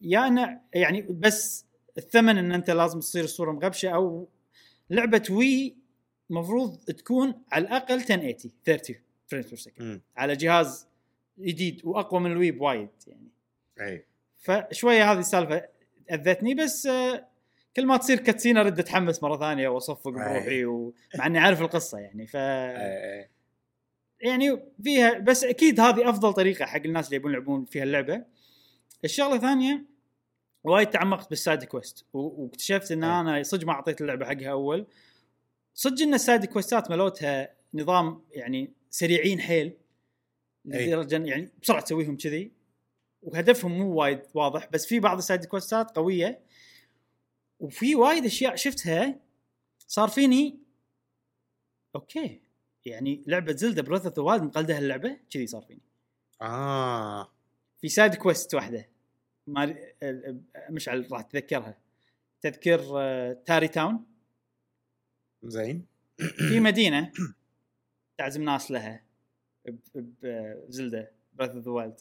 [0.01, 1.65] يا إنه يعني بس
[1.97, 4.27] الثمن إن أنت لازم تصير الصورة مغبشة أو
[4.89, 5.75] لعبة Wii
[6.29, 8.35] مفروض تكون على الأقل 1080
[8.65, 8.95] 30
[9.27, 10.87] frames per second على جهاز
[11.39, 13.27] جديد وأقوى من ال Wii بوايد يعني.
[13.81, 14.05] اي
[14.41, 15.67] فشوية هذه السالفة
[16.11, 17.27] أذتني بس آه،
[17.75, 20.11] كل ما تصير cutscene ارد أتحمس مرة ثانية وأصفق.
[20.11, 22.33] بروحي ومع إني عارف القصة يعني ف.
[24.19, 28.25] يعني فيها بس أكيد هذه أفضل طريقة حق الناس اللي يبون يلعبون فيها اللعبة
[29.03, 29.85] الشغلة الثانية
[30.63, 33.03] وايد تعمقت بال side quest واكتشفت إن.
[33.03, 34.87] أنا صدق ما أعطيت اللعبة حقها أول
[35.73, 39.77] صدق إن ال side quest ات ملوتها نظام يعني سريعين حيل.
[40.65, 42.60] لدرجة يعني بسرعة تسويهم كذي
[43.21, 46.41] وهدفهم مو وايد واضح بس في بعض ال side quest ات قوية.
[47.59, 49.19] وفي وايد أشياء شفتها
[49.87, 50.59] صار فيني
[51.95, 52.41] okay
[52.85, 55.81] يعني لعبة Zelda Breath of the Wild مقلدة اللعبه كذي صار فيني.
[56.41, 57.31] آه.
[57.81, 58.89] في side quest واحدة
[59.47, 59.63] ما
[60.03, 61.77] ال- مشعل راح تذكرها.
[62.41, 64.05] تذكر آه، Tarrey Town
[65.43, 65.85] زين.
[66.49, 67.11] في مدينة
[68.17, 69.03] تعزم ناس لها
[69.65, 69.77] ب-
[70.67, 71.99] ب Zelda Breath of the Wild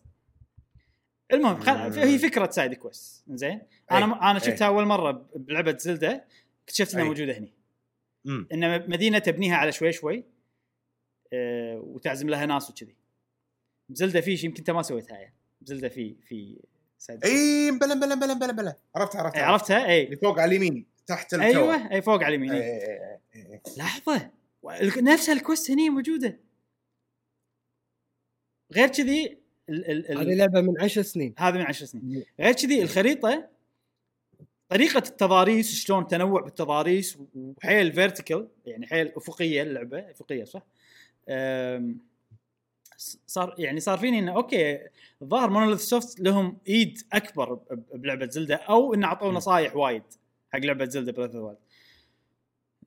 [1.33, 1.99] المهم خل...
[1.99, 3.25] هي فكرة side quest.
[3.29, 3.61] زين؟
[3.91, 6.25] أنا أنا شفتها أول مرة بلعبة Zelda
[6.65, 7.09] اكتشفت إنها أي.
[7.09, 7.53] موجودة هني.
[8.27, 10.25] امم إن مدينة تبنيها على شوي شوي
[11.33, 12.95] أه وتعزم لها ناس وكذي.
[13.89, 15.35] ب Zelda في شيء يمكن أنت ما سويتها يعني.
[15.61, 16.61] ب Zelda في في
[16.99, 18.77] side اي بلا بلا بلا بلا بلا.
[18.95, 22.35] عرفت عرفت إيه، عرفتها؟ اي اللي فوق على اليمين تحت الكوى أيوه اي فوق على
[22.35, 22.63] اليمين.
[23.77, 24.31] لحظة.
[24.97, 26.41] نفس ال quest هني موجودة.
[28.73, 29.40] غير كذي
[29.71, 31.35] ال ال هذه لعبة من عشر سنين.
[31.39, 32.25] هذا من عشر سنين.
[32.41, 33.49] غير كذي الخريطة
[34.69, 40.63] طريقة التضاريس شلون تنوع بالتضاريس وحيل vertical يعني حيل أفقية اللعبة أفقية صح؟
[43.27, 44.79] صار يعني صار فيني إنه okay
[45.23, 47.55] الظاهر Monolith Soft لهم إيد أكبر
[47.95, 49.35] بلعبة Zelda أو إنه اعطوا م.
[49.35, 50.03] نصايح وايد
[50.53, 51.57] حق لعبة Zelda Breath of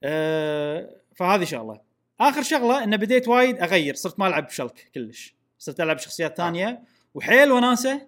[0.03, 1.81] أه فهذه شغلة.
[2.19, 5.36] آخر شغلة إنه بديت وايد أغير صرت ما ألعب شلك كلش.
[5.64, 6.84] صرت ألعب شخصيات ثانية.
[7.14, 8.07] وحيل وناسة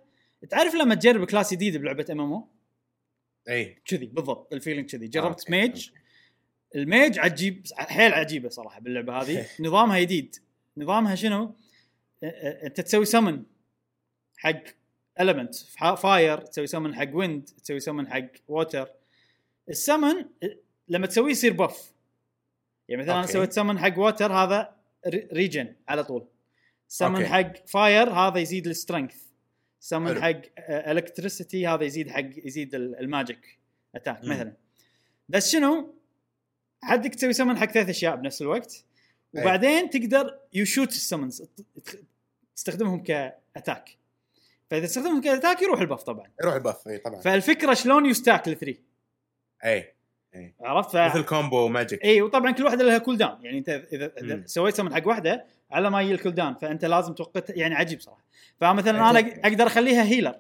[0.50, 2.48] تعرف لما تجرب class جديد بلعبة MMO
[3.50, 3.82] إي.
[3.86, 5.08] كذي بالضبط ال feeling كذي.
[5.08, 5.90] جربت okay، mage.
[6.76, 9.46] ال mage عجيب حيل عجيبة صراحة باللعبة هذه.
[9.60, 10.36] نظامها جديد.
[10.78, 11.56] نظامها شنو؟
[12.64, 13.44] أنت تسوي سمن
[14.38, 14.62] حق
[15.20, 15.56] element
[15.98, 18.90] fire تسوي summon حق wind تسوي summon حق water
[19.70, 20.26] ال summon
[20.88, 21.94] لما تسويه يصير buff
[22.90, 23.26] يعني مثلا أنا.
[23.26, 24.76] سويت summon حق water هذا
[25.34, 26.28] regen على طول.
[26.88, 27.28] سمن أوكي.
[27.28, 29.16] حق فاير هذا يزيد ال strength
[29.80, 30.22] summon.
[30.24, 33.60] حق electricity هذا يزيد حق يزيد ال- ال magic
[33.96, 34.24] attack.
[34.24, 34.54] مثلا.
[35.30, 35.96] بس شنو؟
[36.84, 38.86] حدك تسوي سمن حق ثلاث أشياء بنفس الوقت.
[39.34, 41.44] وبعدين تقدر يشوت ال summons
[42.56, 43.90] تستخدمهم ك attack
[44.72, 46.32] فإذا استخدمهم ك attack يروح ال buff طبعا.
[46.42, 47.22] يروح ال buff إي طبعا.
[47.22, 48.80] فالفكرة شلون ي stack ال three
[49.66, 49.94] أي
[50.62, 50.96] عرفت؟ ف...
[50.96, 54.44] مثل combo magic إي وطبعا كل واحدة لها cooldown يعني أنت إذا مم.
[54.46, 58.24] سويت سمن حق واحدة على ما يجي ال cooldown فأنت لازم توقت يعني عجيب صراحة.
[58.62, 59.20] فمثلا أنا.
[59.20, 60.36] أقدر أخليها healer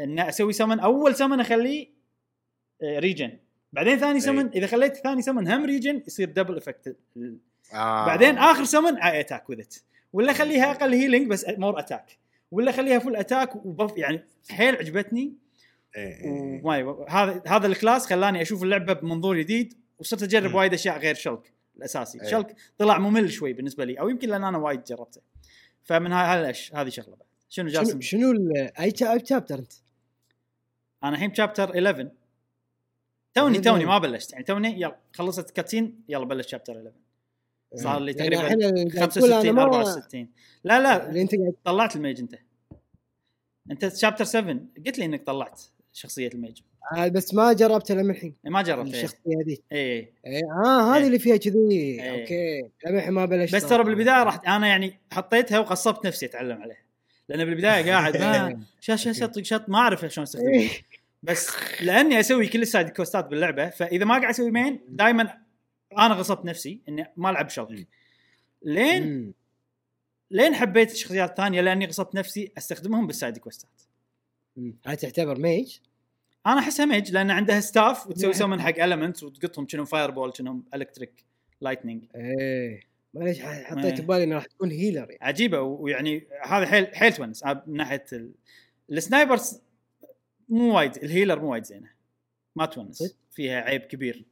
[0.00, 1.88] إن أسوي summon أول summon أخليه
[2.82, 3.38] regen
[3.72, 6.96] بعدين ثاني سمن إذا خليت ثاني summon هم regen يصير double effect
[7.74, 8.06] آه.
[8.06, 9.62] بعدين آخر summon اي attack وذ
[10.12, 12.18] ولا خليها أقل healing بس more attack
[12.50, 15.34] ولا خليها full attack و buff يعني حيل عجبتني.
[15.96, 16.60] إي، إي، إي.
[16.64, 20.54] وما يب- هذا هذا ال class خلاني أشوف اللعبة بمنظور جديد وصرت أجرب.
[20.54, 21.52] وايد أشياء غير شلك.
[21.76, 22.22] الأساسي.
[22.22, 22.30] أي.
[22.30, 25.20] شلك طلع ممل شوي بالنسبة لي أو يمكن لأن أنا وايد جربته.
[25.84, 27.28] فمن هاي هذه شغلة بعد.
[27.48, 28.92] شنو شنو جاسم؟ شنو ال- أي
[29.24, 29.72] chapter أنت؟
[31.04, 32.10] أنا الحين chapter 11
[33.34, 33.62] توني 11.
[33.62, 34.32] توني ما بلشت.
[34.32, 36.92] يعني توني يلا خلصت cutscene يلا بلش chapter 11
[37.74, 40.28] صار لي يعني تقريبا الحين قاعد تقول 65 أنا ما- 64
[40.64, 41.30] لا لا اللي أنت
[41.64, 42.34] طلعت ال mage أنت.
[43.70, 45.62] أنت chapter 7 قلت لي إنك طلعت
[45.92, 46.60] شخصية ال mage.
[46.92, 49.04] آه، بس ما جربتها لما الحين ما جربت إيه.
[49.04, 51.06] الشخصية هذه اي إيه، آه هذه إيه.
[51.06, 51.70] اللي فيها كذي.
[51.70, 52.20] إيه.
[52.20, 56.84] okay لما ما بلشت بس ترى بالبداية راح أنا يعني حطيتها وغصبت نفسي أتعلم عليها.
[57.28, 60.68] لأن بالبداية قاعد ما شات شات شات ما أعرف شلون استخدمها إيه.
[61.22, 65.38] بس لأني أسوي كل ال side questات باللعبة فإذا ما قاعد أسوي main دائما
[65.98, 67.86] أنا غصبت نفسي إني ما ألعب شلك
[68.62, 69.34] لين.
[70.30, 73.82] لين حبيت الشخصيات الثانية لأني غصبت نفسي أستخدمهم بال side questات.
[74.86, 75.78] هاي تعتبر mage؟
[76.46, 78.38] أنا احسها mage لأن عندها staff وتسوي نعم.
[78.38, 81.24] summon حق elements وتقطهم كأنهم fireball كأنهم electric
[81.60, 82.80] lightning إيه.
[83.14, 83.64] معليش ح- إيه.
[83.64, 85.18] حطيت ببالي إنه راح تكون healer يعني.
[85.20, 88.32] عجيبة ويعني هذا حيل حيل تونس آه، من ناحية ال...
[88.90, 89.60] ال snipers
[90.48, 91.90] مو وايد ال healer مو وايد زينة.
[92.56, 94.24] ما تونس؟ فيها عيب كبير.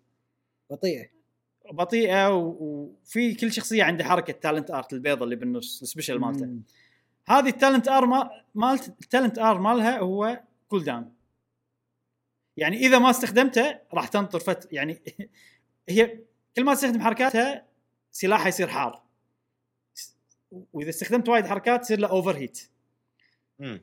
[0.71, 1.09] بطيئة.
[1.73, 6.49] بطيئة وفي كل شخصية عندها حركة talent art البيضة اللي بالنص ال special مالته.
[7.27, 11.12] هذه ال talent art ما مالت ال talent art مالها هو cooldown
[12.57, 15.03] يعني إذا ما استخدمته راح تنطر فت يعني
[15.88, 16.18] هي
[16.57, 17.66] كل ما تستخدم حركاتها
[18.11, 19.03] سلاحها يصير حار.
[20.72, 22.68] وإذا استخدمت وايد حركات تصير له overheat.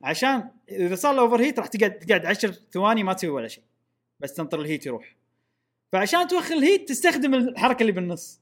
[0.04, 3.64] عشان إذا صار له overheat راح تقعد تقعد 10 ثواني ما تسوي ولا شيء.
[4.20, 5.16] بس تنطر ال heat يروح.
[5.92, 8.42] فعشان توخر ال heat تستخدم الحركة اللي بالنص.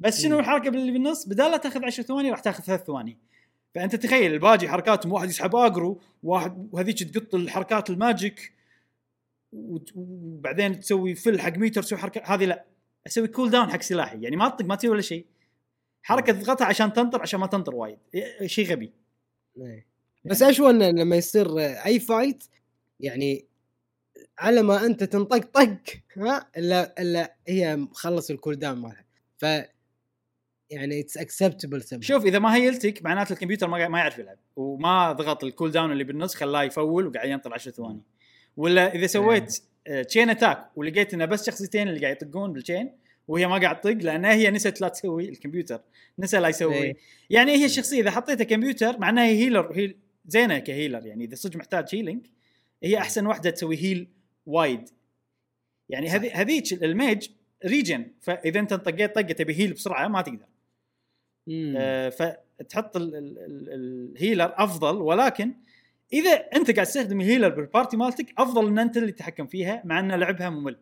[0.00, 0.38] بس شنو.
[0.38, 3.18] الحركة اللي بالنص؟ بدال لا تاخذ 10 ثواني راح تاخذ ثلاث ثواني.
[3.74, 8.52] فأنت تخيل الباجي حركاتهم واحد يسحب اجرو واحد وهذيك تقط الحركات ال magic
[9.52, 12.64] وبعدين تسوي fill حق ميتر تسوي حركة هذه لا.
[13.06, 15.26] أسوي cooldown حق سلاحي يعني ما تطق ما تسوي ولا شيء.
[16.02, 17.98] حركة تضغطها عشان تنطر عشان ما تنطر وايد.
[18.14, 18.92] إيه، شيء غبي.
[19.58, 19.86] إيه.
[20.24, 22.44] بس اشوى انه لما يصير أي fight
[23.00, 23.46] يعني
[24.38, 25.78] على ما أنت تنطق طق
[26.16, 29.04] ها إلا إلا هي مخلص ال cooldown مالها.
[29.38, 29.44] ف
[30.70, 34.38] يعني it's acceptable شوف إذا ما heal تك معناته الكمبيوتر ما ما يعرف يلعب.
[34.56, 38.02] وما ضغط ال cooldown اللي بالنص خلاه يفول وقاعد ينطر 10 ثواني.
[38.60, 39.58] ولا إذا سويت
[40.08, 42.92] chain attack ولقيت إنه بس شخصيتين اللي قاعد يطقون بال chain
[43.28, 45.80] وهي ما قاعد تطق لانها هي نسيت لا تسوي الكمبيوتر
[46.18, 46.74] نسى لا يسوي.
[46.74, 46.96] إيه.
[47.30, 49.94] يعني هي الشخصية إذا حطيتها كمبيوتر معناها هي healer هي
[50.26, 52.26] زينة ك healer يعني إذا صدق محتاج healing
[52.82, 54.08] هي أحسن واحدة تسوي heal
[54.46, 54.88] وايد
[55.88, 57.28] يعني هذي هذيك ال mage
[57.66, 60.46] regen فإذا أنت طقيت طقة تبي heal بسرعة ما تقدر.
[61.76, 65.52] آه، فتحط ال- ال- ال- ال healer أفضل ولكن
[66.12, 69.82] إذا أنت قاعد تستخدم ال healer بال party مالتك أفضل إن أنت اللي تتحكم فيها
[69.84, 70.78] مع ان لعبها ممل.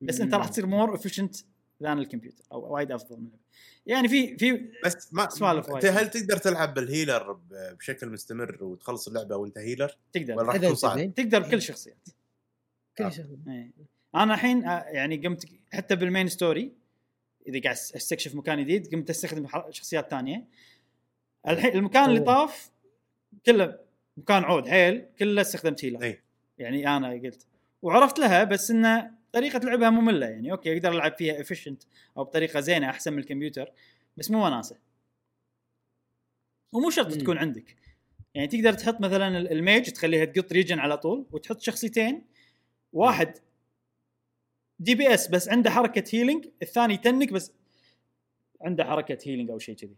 [0.00, 1.36] بس أنت راح تصير more efficient
[1.82, 3.38] than ال computer أو وايد أفضل منه
[3.86, 5.98] يعني في في بس ما سوالف أنت وايد.
[5.98, 10.54] هل تقدر تلعب بال healer ب- بشكل مستمر وتخلص اللعبة وأنت healer؟ ولا تقدر راح
[10.54, 12.08] إذا تكون صعب؟ تقدر بكل الشخصيات
[12.98, 13.70] كل شغله إيه.
[14.14, 16.72] أنا الحين آه، يعني قمت حتى بال main story
[17.46, 20.44] إذا قاعد أستكشف مكان جديد قمت أستخدم شخصيات ثانية.
[21.48, 22.20] الحين المكان اللي.
[22.20, 22.70] طاف
[23.46, 23.78] كله
[24.16, 26.22] مكان عود حيل كله استخدمت healer إي.
[26.58, 27.46] يعني أنا قلت.
[27.82, 30.52] وعرفت لها بس انه طريقة لعبها ممله يعني.
[30.52, 31.82] okay أقدر ألعب فيها efficient
[32.16, 33.72] أو بطريقة زينة أحسن من الكمبيوتر
[34.16, 34.78] بس مو وناسه
[36.72, 37.12] ومو شرط.
[37.14, 37.76] تكون عندك.
[38.34, 42.26] يعني تقدر تحط مثلا ال- ال mage تخليها تقط regen على طول وتحط شخصيتين.
[42.92, 43.38] واحد
[44.78, 47.52] DPS بس عنده حركة healing الثاني tank بس
[48.60, 49.96] عنده حركة healing أو شيء كذي.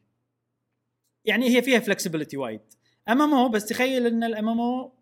[1.25, 2.61] يعني هي فيها flexibility وايد.
[3.09, 4.93] MMO بس تخيل إن ال MMO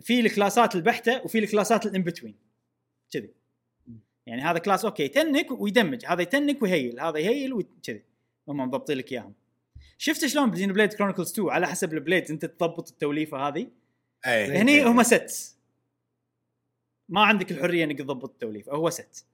[0.00, 2.34] في الكلاسات البحتة وفي الكلاسات ال in between
[3.10, 3.34] كذي.
[4.26, 6.06] يعني هذا class okay tank ويدمج.
[6.06, 8.02] هذا يتنك ويهيل هذا يهيل وكذي
[8.48, 9.34] هم مضبطين لك إياهم.
[9.98, 13.70] شفت شلون ب Xenoblade Chronicles 2 على حسب ال blade أنت تضبط التوليفة هذه.
[14.26, 15.56] اي هني هم set
[17.08, 18.72] ما عندك الحرية إنك تضبط التوليفة.
[18.72, 19.26] هو set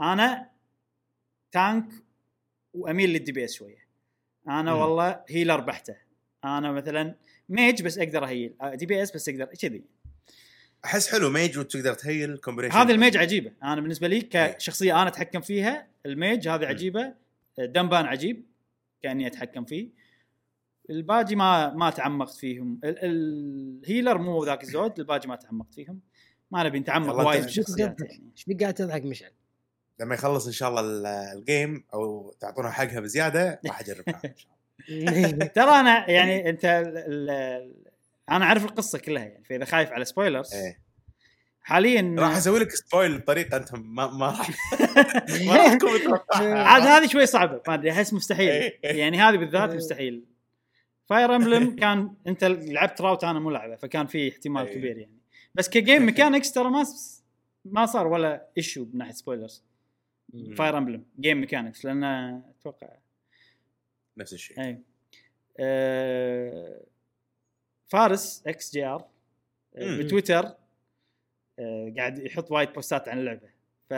[0.00, 0.50] أنا
[1.52, 1.92] tank
[2.74, 3.88] وأميل لل DPS شوية.
[4.48, 4.80] أنا مم.
[4.80, 6.07] والله healer بحتة.
[6.44, 7.14] أنا مثلا
[7.48, 9.84] mage بس أقدر اهيل DPS بس أقدر كذي.
[10.84, 13.52] احس حلو mage وتقدر تهيل combination هذه ال mage عجيبة.
[13.62, 17.14] أنا بالنسبة لي كشخصيه أنا اتحكم فيها ال mage هذه عجيبة
[17.58, 18.44] Dunban عجيب
[19.02, 19.88] كأني اتحكم فيه.
[20.90, 22.80] الباجي ما ما تعمقت فيهم.
[22.84, 26.00] ال- ال healer مو ذاك الزود الباجي ما تعمقت فيهم.
[26.50, 29.30] ما نبي نتعمق وايد بالشخصيات إيش بك قاعد تضحك مشعل؟
[30.00, 34.36] لما يخلص إن شاء الله ال- ال game أو تعطونا حقها بزيادة راح أجربها إن
[34.36, 34.57] شاء الله.
[35.54, 36.98] ترى أنا يعني أنت ال
[37.30, 37.88] ال
[38.30, 40.80] أنا أعرف القصة كلها يعني فإذا خايف على spoilers إيه.
[41.60, 44.50] حاليا راح أسوي لك spoil بطريقة أنت ما ما راح
[45.46, 48.48] ما راح تكون عاد هذه شوي صعبة ما أدري أحس مستحيل.
[48.50, 48.78] إيه.
[48.82, 50.24] يعني هذه بالذات مستحيل.
[51.06, 54.74] Fire Emblem كان أنت لعبت route أنا مو لعبة فكان في احتمال إيه.
[54.74, 55.18] كبير يعني.
[55.54, 56.84] بس ك game mechanics ترى ما
[57.64, 59.64] ما صار ولا issue من ناحية spoilers
[60.56, 62.04] Fire Emblem game mechanics لأن
[62.60, 62.88] أتوقع
[64.18, 64.60] نفس الشيء.
[64.60, 64.82] أي.
[65.60, 66.80] آه،
[67.88, 69.04] فارس XGR
[69.76, 69.98] مم.
[69.98, 70.54] بتويتر
[71.58, 73.48] آه، قاعد يحط وايد بوستات عن اللعبة.
[73.90, 73.94] ف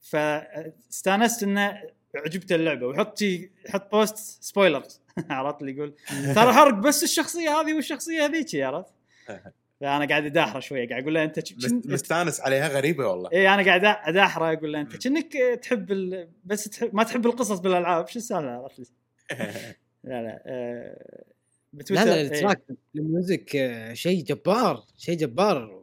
[0.00, 1.82] فاستانست إنه
[2.14, 2.86] عجبته اللعبة.
[2.86, 4.82] ويحط يحط بوست spoiler
[5.30, 5.94] عرفت اللي يقول
[6.34, 8.54] ترى حرق بس الشخصية هذه والشخصية هذيك.
[8.54, 8.92] عرفت؟
[9.82, 11.40] فانا قاعد اداحره شوية قاعد أقول له انت
[11.86, 13.30] مستانس عليها غريبة والله.
[13.32, 16.28] اي أنا قاعد اداحره أقول له أنت كأنك تحب ال...
[16.44, 18.92] بس تحب ما تحب القصص بالألعاب شو السالفة عرفت؟
[20.04, 21.24] لا لا آه...
[21.72, 22.26] بتويتر لا لا إيه.
[22.26, 22.62] ال track
[22.96, 25.82] ال music آه، شيء جبار شيء جبار.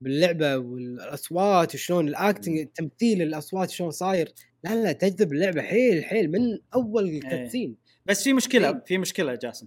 [0.00, 4.32] باللعبة والأصوات وشلون ال acting تمثيل الأصوات شلون صاير.
[4.64, 8.82] لا لا تجذب اللعبة حيل حيل من أول ال cutscene بس في مشكلة إيه.
[8.86, 9.66] في مشكلة جاسم.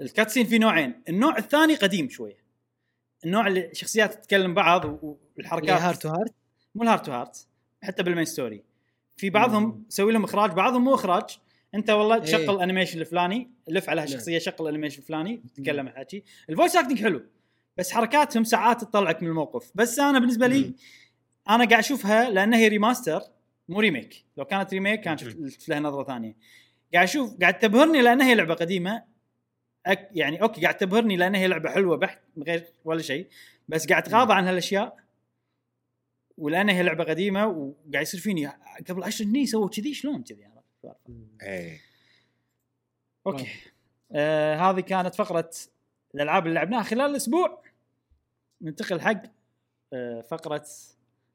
[0.00, 2.41] ال cutscene في نوعين النوع الثاني قديم شوية.
[3.24, 4.98] النوع اللي شخصيات تتكلم بعض
[5.36, 6.34] والحركات heart to heart
[6.74, 7.46] مو ال heart to heart
[7.82, 8.62] حتى بال main story
[9.16, 9.84] في بعضهم.
[9.88, 11.38] سوي لهم إخراج بعضهم مو إخراج.
[11.74, 12.22] أنت والله إيه.
[12.22, 14.08] تشغل animation الفلاني لف على نعم.
[14.08, 17.22] هالشخصيه شغل animation الفلاني تتكلم الحكي ال voice acting حلو
[17.76, 19.70] بس حركاتهم ساعات تطلعك من الموقف.
[19.74, 20.74] بس أنا بالنسبة لي مم.
[21.48, 23.20] أنا قاعد أشوفها لأن هي remaster
[23.68, 26.36] مو remake لو كانت remake كان شفت لها نظرة ثانية.
[26.94, 29.02] قاعد أشوف قاعد تبهرني لأن هي لعبة قديمة
[29.86, 33.28] أك يعني okay قاعد تبهرني لأن هي لعبة حلوة بحت من غير ولا شيء
[33.68, 34.96] بس قاعد اتغاضى عن هالأشياء
[36.38, 38.46] ولأن هي لعبة قديمة وقاعد يصير فيني
[38.88, 40.62] قبل 10 سنين سووا كذي شلون كذي؟ أنا
[41.42, 41.80] إيه.
[43.26, 43.48] okay.
[44.12, 45.50] آه هذه كانت فقرة
[46.14, 47.62] الألعاب اللي لعبناها خلال الأسبوع.
[48.62, 49.22] ننتقل حق
[49.92, 50.66] آه فقرة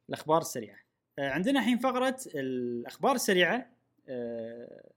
[0.09, 0.77] الأخبار السريعة.
[1.19, 3.69] آه عندنا الحين فقرة الأخبار السريعة.
[4.09, 4.91] آه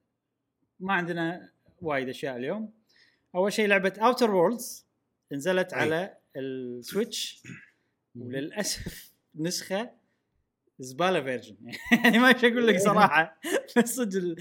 [0.81, 2.80] ما عندنا وايد أشياء اليوم.
[3.35, 4.87] أول شيء لعبة Outer Worlds
[5.33, 5.81] نزلت أي.
[5.81, 7.43] على ال Switch.
[8.15, 9.91] وللأسف نسخة
[10.79, 11.57] زبالة version.
[12.05, 13.41] يعني ما إيش أقول لك صراحة.
[13.77, 14.37] بس صدق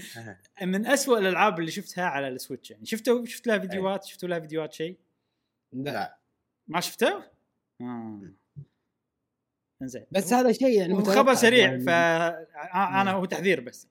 [0.62, 2.70] من أسوأ الألعاب اللي شفتها على ال Switch.
[2.70, 4.98] يعني شفتوا شفت لها فيديوهات؟ شفتوا لها فيديوهات شيء؟
[5.72, 6.18] لا.
[6.68, 7.20] ما شفتوا؟
[7.80, 8.32] آه.
[9.82, 10.06] إنزين.
[10.10, 11.84] بس هذا شيء يعني خبر سريع يعني.
[11.84, 13.88] فانا هو تحذير بس.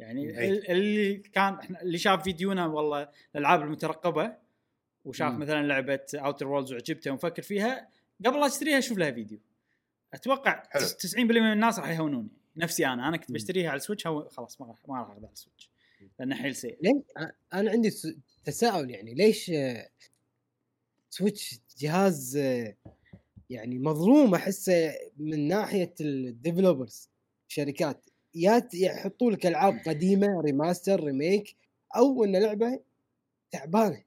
[0.00, 0.48] يعني أي.
[0.50, 4.36] ال- اللي كان إحنا اللي شاف فيديونا والله الألعاب المترقبة
[5.04, 5.38] وشاف مم.
[5.38, 7.88] مثلا لعبة Outer Worlds وعجبته ومفكر فيها
[8.26, 9.38] قبل لا اشتريها أشوف لها فيديو
[10.14, 10.82] أتوقع حلو.
[10.82, 13.32] 90% من الناس راح يهونوني نفسي أنا أنا كنت.
[13.32, 15.70] بشتريها على ال Switch هو خلاص ما راح ما راح أخذها على ال Switch
[16.18, 16.78] لأنه حيل سيء
[17.54, 17.90] أنا عندي
[18.44, 19.52] تساؤل يعني ليش
[21.10, 22.36] Switch جهاز
[23.50, 27.08] يعني مظلوم أحسه من ناحية ال developers
[27.48, 28.07] شركات
[28.38, 31.56] يا يحطوا لك ألعاب قديمة remaster remake
[31.96, 32.80] أو إن لعبة
[33.50, 34.02] تعبانة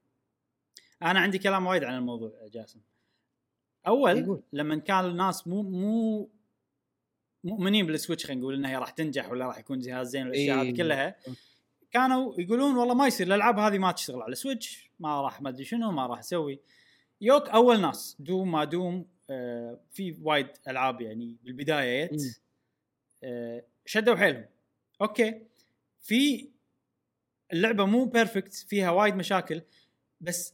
[1.03, 2.79] أنا عندي كلام وايد عن الموضوع يا جاسم
[3.87, 4.43] أول يقول.
[4.53, 6.29] لما كان الناس مو مو
[7.43, 10.61] مؤمنين بال Switch خلينا نقول إنها هي راح تنجح ولا راح يكون جهاز زين والاشياء
[10.61, 10.75] هذه إيه.
[10.75, 11.15] كلها
[11.91, 15.65] كانوا يقولون والله ما يصير الألعاب هذه ما تشتغل على Switch ما راح ما أدري
[15.65, 16.59] شنو ما راح أسوي
[17.21, 22.09] يوك أول ناس Doom ما Doom آه في وايد ألعاب يعني بالبداية آه
[23.85, 24.45] شدوا حيلهم.
[25.01, 25.41] okay.
[25.99, 26.49] في
[27.53, 29.61] اللعبة مو perfect فيها وايد مشاكل
[30.21, 30.53] بس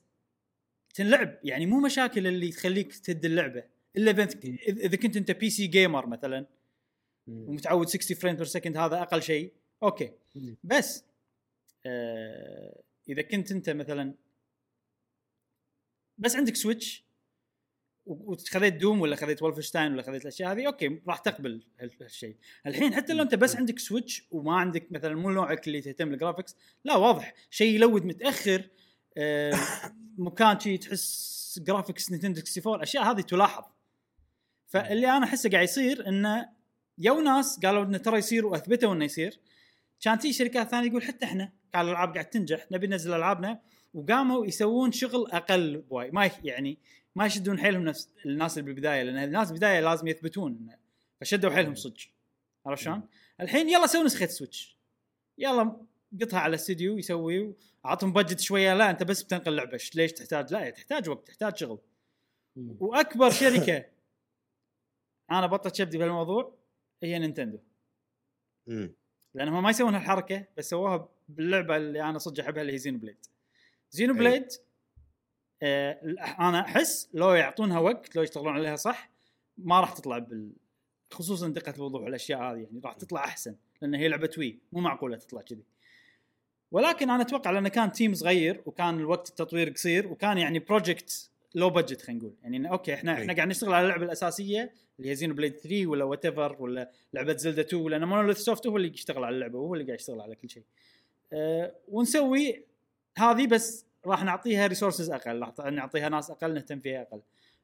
[0.94, 3.64] تنلعب يعني مو مشاكل اللي تخليك تهد اللعبة.
[3.98, 4.24] إلا إذا
[4.68, 6.46] إذا كنت أنت PC gamer مثلا
[7.28, 9.54] ومتعود 60 frame per second هذا أقل شيء.
[9.84, 10.12] okay.
[10.64, 11.04] بس
[11.86, 14.14] آه إذا كنت أنت مثلا
[16.18, 17.07] بس عندك سويتش
[18.08, 22.36] وخذيت Doom ولا خذيت Wolfenstein ولا خذيت الأشياء هذه okay راح تقبل هال- هالشيء.
[22.68, 26.19] الحين حتى لو أنت بس عندك سويتش وما عندك مثلا مو نوعك اللي تهتم بال
[26.19, 27.34] graphics لا واضح.
[27.50, 28.64] شيء ي load متأخر
[29.18, 29.54] آه
[30.18, 33.64] مكان شي تحس graphics نينتندو 64 الاشياء هذه تلاحظ.
[34.68, 36.50] فاللي أنا أحسه قاعد يصير انه
[36.98, 39.40] you ناس قالوا إنه ترى يصير وأثبتوا إنه يصير.
[40.02, 43.60] كان في شركات ثانية يقول حتى إحنا كان الألعاب قاعد تنجح نبي ننزل ألعابنا.
[43.94, 46.78] وقاموا يسوون شغل أقل بواي ما يعني
[47.16, 50.70] ما يشدون حيلهم نفس الناس اللي بالبداية لأن الناس بالبداية لازم يثبتون
[51.22, 52.02] فشدوا حيلهم صدق.
[52.66, 53.04] عرفت شلون؟
[53.42, 54.78] الحين يلا سوي نسخة سويتش
[55.38, 55.78] يلا
[56.22, 58.74] قطها على استديو يسوي اعطهم budget شوية.
[58.74, 59.80] لا أنت بس بتنقل لعبة.
[59.96, 61.80] ليش تحتاج؟ لا تحتاج وقت تحتاج شغل.
[62.56, 63.86] وأكبر شركة.
[65.32, 66.58] أنا بطت شبدي بهالموضوع
[67.04, 67.60] هي نينتندو.
[68.68, 68.94] مم.
[69.34, 73.26] لانهم ما يسوون هالحركة بس سووها باللعبة اللي أنا صدق أحبها اللي هي زينو بليد
[73.92, 74.14] زينو.
[74.14, 74.48] بليد
[75.64, 76.00] آه
[76.40, 79.10] أنا أحس لو يعطونها وقت لو يشتغلون عليها صح
[79.58, 80.52] ما راح تطلع بال
[81.12, 85.18] خصوصا دقة الوضوح والأشياء هذه يعني راح تطلع أحسن لأن هي لعبة وي مو معقولة
[85.18, 85.64] تطلع كذي
[86.72, 91.70] ولكن أنا أتوقع لأنه كان team صغير وكان الوقت التطوير قصير وكان يعني project لو
[91.70, 93.22] budget خلينا نقول يعني okay إحنا أي.
[93.22, 97.38] إحنا قاعد نشتغل على اللعبة الأساسية اللي هي زينو بليد 3 ولا whatever ولا لعبة
[97.38, 100.36] زلدا 2 لأن مونوليث سوفت هو اللي يشتغل على اللعبة وهو اللي قاعد يشتغل على
[100.36, 100.64] كل شيء.
[101.34, 102.64] أه ونسوي
[103.20, 107.22] هذه بس راح نعطيها resources أقل راح نعطيها ناس أقل نهتم فيها أقل.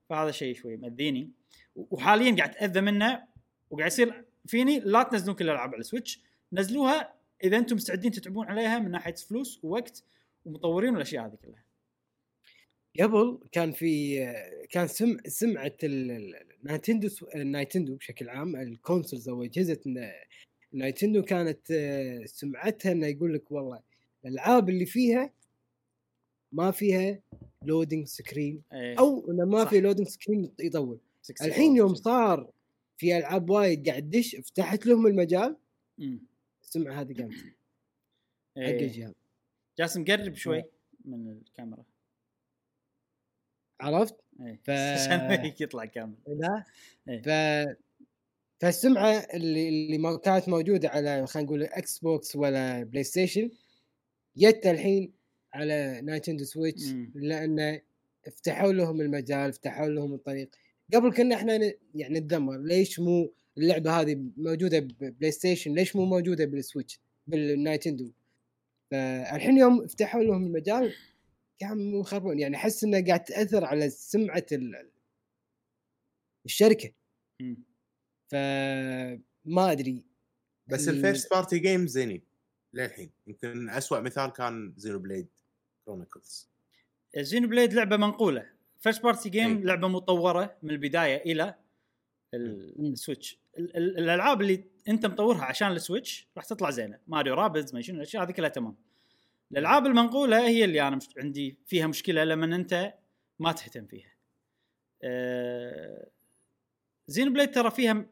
[0.09, 1.31] فهذا شيء شوي مأذيني
[1.75, 3.23] وحاليا قاعد اتاذى منه
[3.69, 6.19] وقاعد يصير فيني لا تنزلون كل الألعاب على السويتش
[6.53, 10.03] نزلوها إذا أنتم مستعدين تتعبون عليها من ناحية فلوس ووقت
[10.45, 11.63] ومطورين والأشياء هذه كلها.
[12.99, 14.17] قبل كان في
[14.69, 19.79] كان سم سمعة ال- ال- النينتندو النينتندو بشكل عام ال consoles أو أجهزة
[20.73, 23.79] نينتندو كانت آه، سمعتها إنه يقول لك والله
[24.25, 25.33] الألعاب اللي فيها
[26.53, 27.19] ما فيها
[27.63, 28.99] loading screen إيه.
[28.99, 29.69] أو انه ما صح.
[29.69, 30.99] في loading screen يطول
[31.29, 32.51] 64 الحين يوم صار
[32.97, 35.57] في ألعاب وايد قاعد تدش فتحت لهم المجال.
[36.63, 37.33] السمعه هذه قامت
[38.57, 38.85] حق إيه.
[38.85, 39.13] الجهاز
[39.79, 40.63] جاسم قرب شوي
[41.05, 41.83] من الكاميرا
[43.81, 44.15] عرفت؟
[44.63, 46.63] ف- عشان يطلع كامل لا
[47.09, 47.21] إيه.
[47.21, 47.29] ف
[48.61, 53.51] فالسمعة اللي اللي ما كانت موجودة على خلينا نقول إكس بوكس ولا بلاي ستيشن
[54.37, 55.13] جت الحين
[55.53, 57.11] على نينتندو سويتش مم.
[57.15, 57.81] لأنه
[58.31, 60.49] فتحوا لهم المجال فتحوا لهم الطريق.
[60.93, 66.05] قبل كنا إحنا ن- يعني نتذمر ليش مو اللعبة هذه موجودة ببلاي ستيشن ليش مو
[66.05, 68.11] موجودة بالسويتش بالنينتندو
[68.91, 70.93] فالحين يوم فتحوا لهم المجال
[71.61, 72.39] قام يخربون.
[72.39, 74.89] يعني أحس إنه قاعد تأثر على سمعة ال-
[76.45, 76.91] الشركة.
[78.27, 80.05] فما أدري.
[80.67, 82.21] بس ال- ال first party game زينين
[82.73, 83.09] للحين.
[83.27, 85.27] يمكن أسوأ مثال كان زينو بليد.
[85.85, 86.49] كرونيكلز
[87.17, 88.49] زينو بليد لعبة منقولة.
[88.79, 89.63] first party game إيه.
[89.63, 91.55] لعبة مطورة من البداية إلى
[92.33, 96.99] ال- السويتش ال- ال- الألعاب اللي أنت مطورها عشان السويتش راح تطلع زينة.
[97.07, 98.75] ماريو رابيدز ما شنو الأشياء هذه كلها تمام.
[99.51, 102.93] الألعاب المنقولة هي اللي أنا مش عندي فيها مشكلة لما أنت
[103.39, 104.13] ما تهتم فيها.
[105.03, 106.07] آه،
[107.07, 108.05] زينو بليد ترى فيها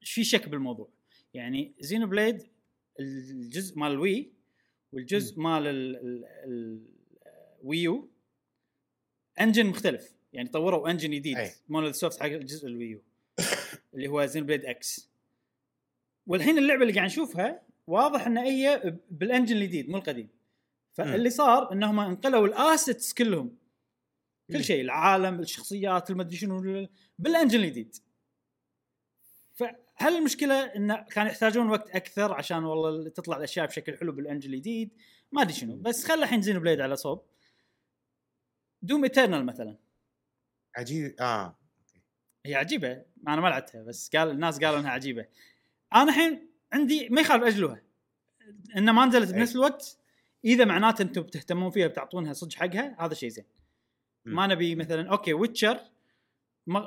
[0.00, 0.88] في شك بالموضوع.
[1.34, 2.42] يعني زينو بليد
[3.00, 4.32] الجزء مال الوي
[4.92, 5.96] والجزء مال
[7.62, 8.10] الويو
[9.40, 10.14] engine مختلف.
[10.32, 11.38] يعني طوروا engine جديد.
[11.68, 13.02] مونوليث سوفت حق الجزء الويو
[13.94, 15.10] اللي هو زينو بليد إكس
[16.26, 20.28] والحين اللعبة اللي قاعد نشوفها واضح إن هي بال engine الجديد مو القديم.
[20.92, 23.56] فاللي صار انهم انقلوا ال assets كلهم.
[24.52, 24.64] كل.
[24.64, 27.96] شيء العالم الشخصيات المدري شنو بال engine الجديد.
[29.54, 34.54] فهل المشكلة إن كان يحتاجون وقت أكثر عشان والله تطلع الأشياء بشكل حلو بال engine
[34.54, 34.90] الجديد؟
[35.32, 35.76] ما أدري شنو.
[35.76, 37.22] بس خلى الحين زينو بليد على صوب.
[38.82, 39.76] دوم ايترنال مثلا.
[40.76, 41.14] عجيب.
[41.20, 41.56] آه.
[42.46, 43.02] هي عجيبة.
[43.28, 45.26] أنا ما لعبتها بس قال الناس قالوا إنها عجيبة.
[45.94, 47.82] أنا الحين عندي ما يخالف اجلوها
[48.76, 49.98] إن ما نزلت بنفس الوقت.
[50.44, 53.44] إذا معناته أنتم بتهتمون فيها بتعطونها صدق حقها هذا شيء زين.
[54.24, 55.80] ما نبي مثلا okay ويتشر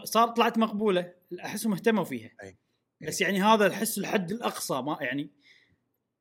[0.04, 1.14] صار طلعت مقبولة.
[1.46, 2.32] أحسهم اهتموا فيها.
[2.44, 2.58] أي.
[3.02, 5.30] بس يعني هذا احس الحد الأقصى ما يعني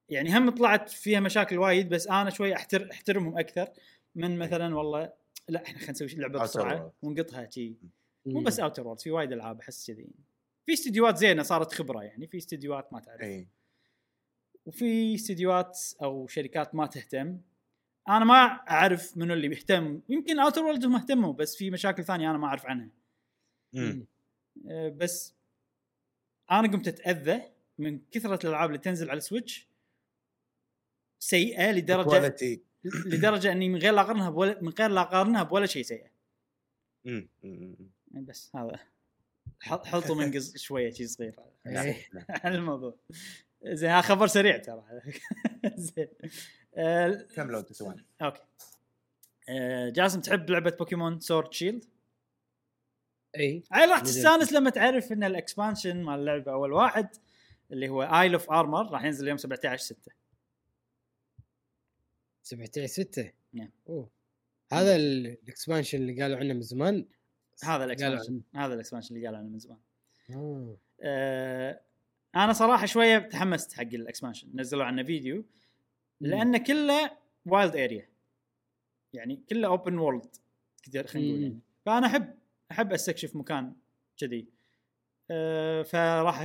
[0.09, 3.69] يعني هم طلعت فيها مشاكل وايد بس أنا شوي احتر أحترمهم أكثر
[4.15, 5.13] من مثلا والله
[5.49, 6.93] لا إحنا خلينا نسوي لعبة بسرعة.
[7.03, 7.75] ونقطها شي.
[8.27, 8.41] مو.
[8.41, 10.07] بس اوتر وورلد في وايد ألعاب أحس كذي.
[10.67, 13.21] في استديوهات زينة صارت خبرة يعني في استديوهات ما تعرف.
[13.21, 13.49] إي.
[14.67, 17.41] وفي استديوهات أو شركات ما تهتم.
[18.09, 18.35] أنا ما
[18.71, 20.01] أعرف منو اللي بيهتم.
[20.09, 22.89] يمكن اوتر وورلد هم اهتموا بس في مشاكل ثانية أنا ما أعرف عنها.
[23.73, 24.07] مم.
[24.69, 25.35] أه، بس
[26.51, 27.43] أنا قمت أتأذى
[27.79, 29.69] من كثرة الألعاب اللي تنزل على السويتش
[31.19, 35.67] سيئة لدرجة كواليتي لدرجة إني من غير لا أقارنها بولا من غير لا أقارنها بولا
[35.67, 36.07] شيء سيء.
[37.05, 37.29] مم.
[38.13, 38.79] بس هذا
[39.61, 41.35] ح- حلطوا من قز شوية شيء صغير
[41.67, 41.97] إيه.
[42.45, 42.95] عن الموضوع
[43.65, 44.85] زين خبر سريع ترى
[45.77, 46.09] زين
[47.37, 48.41] كم لو تسوان أوكي
[49.49, 51.85] آه، جاسم تحب لعبة بوكيمون سورد شيلد؟
[53.37, 54.01] إي راح.
[54.01, 57.09] تستانس لما تعرف إن ال expansion مال اللعبة أول واحد
[57.73, 60.13] اللي هو Isle of Armor راح ينزل يوم 17 6
[62.43, 63.71] 17 6 نعم.
[63.89, 64.09] أوه.
[64.73, 67.07] هذا ال- ال expansion اللي قالوا عنه من زمان؟
[67.65, 69.79] هذا ال expansion هذا ال expansion اللي قالوا عنه من زمان.
[71.03, 71.81] آه.
[72.37, 74.49] أنا صراحة شوية تحمست حق ال expansion.
[74.55, 75.45] نزلوا عنه فيديو
[76.21, 77.11] لأنه كله
[77.47, 78.09] wild area
[79.13, 80.37] يعني كله open world
[80.83, 81.43] كثير خلينا نقول.
[81.43, 81.59] يعني.
[81.87, 82.35] فأنا أحب
[82.71, 83.73] أحب أستكشف مكان
[84.17, 84.47] كذي.
[85.31, 86.43] أه فراح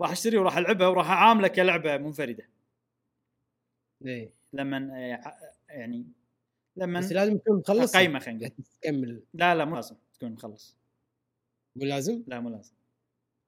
[0.00, 2.48] راح أشتري وراح ألعبها وراح اعامله كلعبة منفردة.
[4.06, 6.06] اي لما آه، يعني
[6.76, 9.22] لما بس لازم تكون مخلص game ه خلينا نقول تكمل.
[9.34, 10.76] لا لا مو لازم تكون مخلص.
[11.76, 12.74] مو لازم؟ لا مو لازم.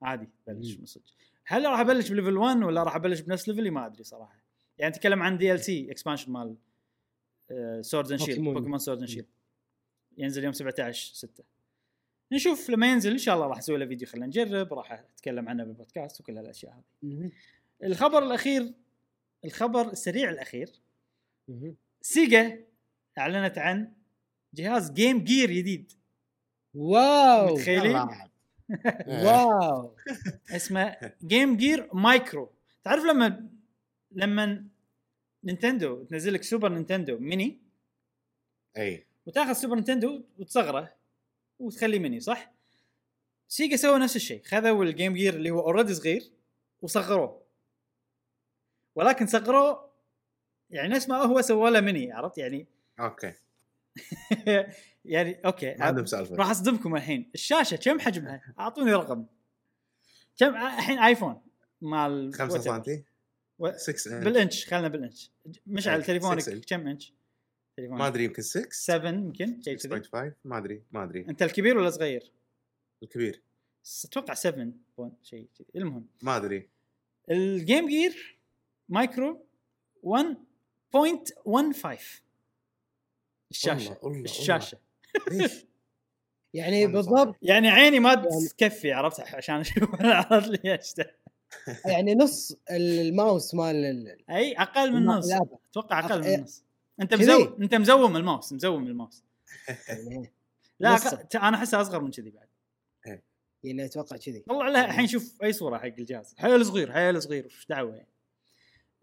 [0.01, 0.77] عادي بلش.
[0.77, 1.03] من صدق.
[1.45, 4.41] هل راح أبلش ب level 1 ولا راح أبلش بنفس level ي ما أدري صراحة.
[4.77, 6.55] يعني نتكلم عن DLC expansion مال
[7.81, 8.77] Sword and Shield Pokémon.
[8.77, 9.27] Sword and Shield
[10.17, 11.43] ينزل يوم 17 6
[12.31, 14.07] نشوف لما ينزل إن شاء الله راح أسوي له فيديو.
[14.07, 17.31] خلينا نجرب راح أتكلم عنه بالبودكاست وكل هالأشياء هذه.
[17.83, 18.73] الخبر الأخير
[19.45, 20.69] الخبر السريع الأخير.
[22.01, 22.63] Sega
[23.17, 23.93] أعلنت عن
[24.53, 25.91] جهاز Game Gear جديد.
[26.73, 27.53] wow.
[27.53, 28.07] متخيلين؟
[29.07, 29.95] wow.
[30.55, 32.51] اسمه Game Gear Micro
[32.83, 33.49] تعرف لما
[34.11, 34.65] لما
[35.43, 37.59] Nintendo تنزل لك Super Nintendo Mini؟
[38.77, 39.05] أي.
[39.25, 40.93] وتاخذ Super Nintendo وتصغره
[41.59, 42.51] وتخليه مني صح؟
[43.47, 44.43] Sega سووا نفس الشيء.
[44.43, 46.31] خذوا ال Game Gear اللي هو already صغير
[46.81, 47.41] وصغروه.
[48.95, 49.90] ولكن صغروه
[50.71, 52.67] يعني نفس ما هو سووا له مني عرفت؟ يعني
[52.99, 53.33] okay.
[55.05, 56.35] يعني okay ما عندهم سالفة.
[56.35, 57.29] راح أصدمكم الحين.
[57.35, 59.25] الشاشة كم حجمها؟ أعطوني رقم.
[60.37, 61.41] كم؟ الحين iPhone
[61.81, 62.85] مال 5 whatever.
[62.85, 63.03] سم
[63.59, 65.31] و- 6 بالإنش خلنا بالإنش.
[65.67, 66.65] مشعل إيه، تليفونك 6 إنش.
[66.65, 67.13] كم إنش؟
[67.79, 70.01] ما أدري يمكن 6 7 يمكن شيء كذي.
[70.03, 71.25] 6.5 ما أدري ما أدري.
[71.29, 72.31] أنت الكبير ولا صغير؟
[73.03, 73.41] الكبير.
[74.05, 76.07] أتوقع 7 point شيء المهم.
[76.21, 76.69] ما أدري.
[77.31, 78.37] ال Game Gear
[78.89, 79.45] Micro
[80.97, 82.21] 1.15
[83.51, 84.77] الشاشة الشاشة.
[85.31, 85.65] ليش؟
[86.53, 87.35] يعني بالضبط.
[87.41, 90.79] يعني عيني ما يعني- تكفي عرفت؟ عشان أشوف عرفت لي.
[91.91, 95.31] يعني نص الماوس مال ال- أي أقل من نص.
[95.71, 96.63] أتوقع أقل من نص.
[97.01, 99.23] أنت؟ مزوم أنت مزوم الماوس مزوم الماوس.
[99.87, 100.31] يعني
[100.79, 100.95] لا.
[100.95, 101.35] أق...
[101.35, 102.47] أنا احسه أصغر من كذي بعد.
[103.63, 104.39] يعني أتوقع كذي.
[104.39, 106.35] طلع لها الحين شوف أي صورة حق الجهاز.
[106.37, 108.07] حيل صغير حيل صغير وش دعوة يعني.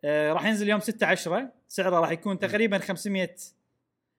[0.05, 3.37] آه راح ينزل يوم 6 10 سعره راح يكون تقريبا 500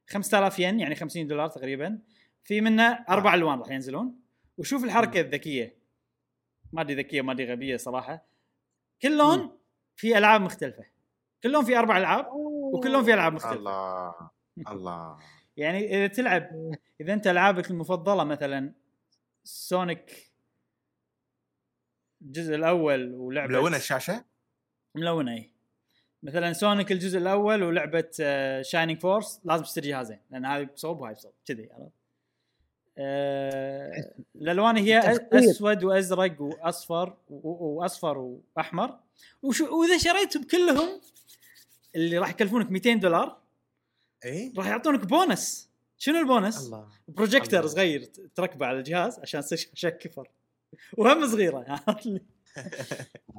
[0.09, 1.99] 5000 ين يعني 50 دولار تقريبا.
[2.43, 4.19] في منه أربع ألوان راح ينزلون.
[4.57, 5.77] وشوف الحركة الذكية.
[6.73, 8.25] ما أدري ذكية ما أدري غبية صراحة.
[9.01, 9.57] كل لون
[9.95, 10.85] في ألعاب مختلفة.
[11.43, 12.27] كل لون في أربع ألعاب
[12.73, 13.55] وكل لون في ألعاب مختلفة.
[13.55, 14.13] الله
[14.71, 15.17] الله.
[15.57, 16.49] يعني إذا تلعب
[17.01, 18.73] إذا أنت ألعابك المفضلة مثلا
[19.43, 20.31] سونيك
[22.21, 24.25] الجزء الأول ولعبة ملونة الشاشه
[24.95, 25.58] ملونة إي.
[26.23, 28.09] مثلا Sonic الجزء الأول ولعبة
[28.61, 31.91] Shining Force لازم تشتري جهازين لأن هذه بصوب وهاي بصوب كذي عرفت
[33.01, 34.99] آه، الألوان هي.
[35.33, 38.99] أسود وأزرق وأصفر وأصفر وأحمر
[39.43, 41.01] وشو وإذا شريتهم كلهم
[41.95, 43.37] اللي راح يكلفونك 200 دولار
[44.25, 47.71] اي راح يعطونك بونس شنو البونس؟ الله بروجيكتور الله.
[47.71, 48.03] صغير
[48.35, 50.29] تركبه على الجهاز عشان تصير شاشه كفر
[50.97, 51.79] وهم صغيرة؟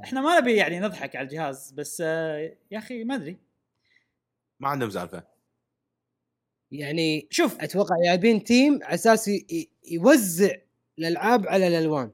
[0.05, 3.37] إحنا ما نبي يعني نضحك على الجهاز بس آه، يا أخي ما أدري.
[4.61, 5.25] ما عندهم سالفه
[6.73, 7.61] يعني شوف.
[7.61, 9.31] أتوقع جايبين team على أساس
[9.91, 10.57] يوزع
[10.99, 12.11] الألعاب على الألوان.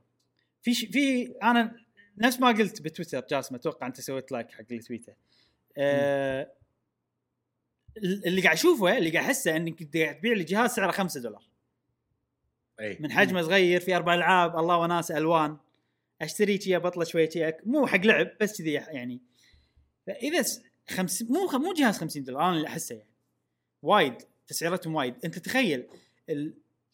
[0.63, 0.85] في ش...
[0.85, 1.77] في أنا
[2.19, 5.15] نفس ما قلت بتويتر جاسم أتوقع أنت سويت like حق التويتر.
[5.79, 6.53] آه
[7.97, 11.43] اللي قاعد أشوفه اللي قاعد أحسه إنك قاعد تبيع لي جهاز سعره 5 دولار.
[12.81, 12.99] إي.
[13.01, 15.57] من حجمه صغير في أربع ألعاب الله وناس ألوان.
[16.23, 19.21] أشتري شي بطله شوية أك- مو حق لعب بس كذي يعني.
[20.07, 20.45] فإذا
[20.89, 23.11] خمس مو مو جهاز 50 دولار أنا اللي أحسه يعني.
[23.83, 24.15] وايد
[24.47, 25.15] تسعيرتهم وايد.
[25.25, 25.87] أنت تخيل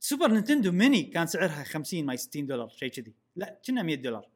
[0.01, 3.15] ال Super Nintendo Mini كان سعرها 50 ما 60 دولار شيء كذي.
[3.37, 4.29] لا كنا 100 دولار.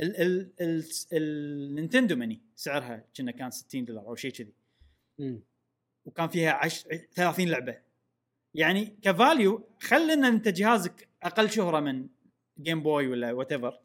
[0.00, 4.52] ال ال ال ال Nintendo Mini سعرها كنا كان 60 دولار أو شيء كذي.
[6.04, 6.86] وكان فيها عش...
[7.14, 7.78] 30 لعبة.
[8.54, 12.08] يعني ك value خل إن أنت جهازك أقل شهرة من
[12.60, 13.80] Game Boy ولا whatever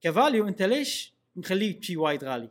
[0.00, 2.50] ك value أنت ليش مخليه شيء وايد غالي؟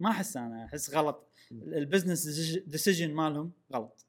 [0.00, 1.28] ما أحس أنا أحس غلط.
[1.52, 2.26] ال business
[2.66, 4.06] decision مالهم غلط.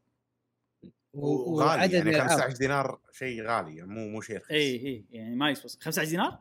[1.14, 2.30] وغالي يعني الألعاب.
[2.30, 4.52] 15 دينار شيء غالي يعني مو مو شيء رخيص.
[4.52, 5.72] اي اي يعني ما يسوى.
[5.82, 6.40] 15 دينار؟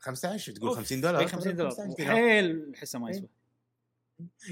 [0.00, 2.16] 15 تقول أوف، 50 دولار؟ اي 50 دولار 15 دينار.
[2.16, 3.28] حيل احسه ما يسوى.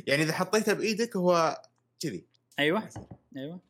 [0.07, 1.63] يعني إذا حطيته بإيدك هو
[2.01, 2.27] كذي.
[2.59, 2.91] أيوه.
[3.37, 3.61] أيوه.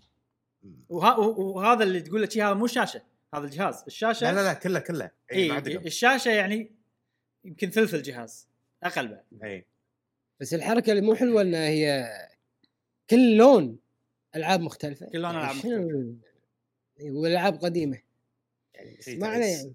[0.89, 3.03] وها وهذا اللي تقول له شي هذا مو شاشة.
[3.35, 3.83] هذا الجهاز.
[3.87, 5.11] الشاشة لا لا لا كله كله.
[5.33, 6.73] اي ما عندك الشاشة يعني
[7.45, 8.49] يمكن ثلث الجهاز
[8.83, 9.45] أقل بعد.
[9.45, 9.67] اي
[10.41, 12.11] بس الحركة اللي مو حلوة إنها هي
[13.11, 13.79] كل لون
[14.37, 15.07] ألعاب مختلفة.
[15.07, 16.15] كل لون ألعاب شنو-
[17.01, 18.03] إي، والألعاب قديمة.
[18.75, 19.61] يعني معنى تعيس.
[19.65, 19.75] يعني.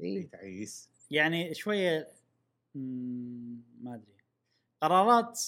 [0.00, 0.22] إي، إي.
[0.22, 0.88] تعيس.
[1.10, 2.08] يعني شوية
[2.74, 4.14] ما أدري.
[4.82, 5.42] قرارات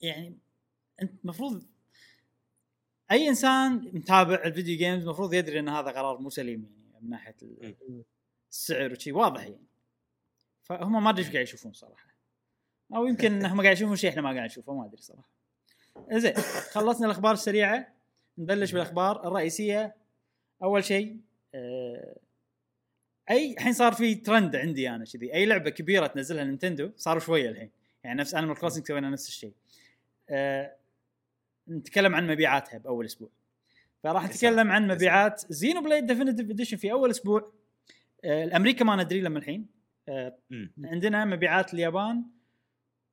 [0.00, 0.38] يعني
[1.02, 1.66] أنت المفروض
[3.10, 7.36] أي إنسان متابع الفيديو جيمز المفروض يدري إن هذا قرار مو سليم يعني من ناحية
[7.42, 8.02] مم.
[8.50, 9.66] السعر وشي واضح يعني.
[10.62, 12.06] فهم ما أدري إيش قاعد يشوفون صراحة.
[12.94, 15.30] أو يمكن هم قاعد يشوفون شيء إحنا ما قاعد نشوفه ما أدري صراحة.
[16.12, 16.34] زين
[16.72, 17.94] خلصنا الأخبار السريعة.
[18.38, 19.96] نبلش بالأخبار الرئيسية.
[20.62, 21.20] أول شيء
[21.54, 22.18] آه،
[23.30, 25.34] أي الحين صار في ترند عندي أنا كذي.
[25.34, 27.70] أي لعبة كبيرة تنزلها Nintendo صاروا شوية الحين.
[28.04, 29.52] يعني نفس Animal Crossing سوينا نفس الشيء
[30.30, 30.76] آه،
[31.68, 33.28] نتكلم عن مبيعاتها بأول أسبوع.
[34.02, 37.52] فراح نتكلم عن مبيعات Xenoblade Definitive Edition في أول أسبوع.
[38.24, 39.66] آه، الأمريكا ما ندري لما الحين.
[40.08, 40.38] آه،.
[40.84, 42.24] عندنا مبيعات اليابان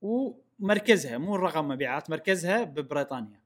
[0.01, 3.39] ومركزها مو الرقم مبيعات مركزها ببريطانيا.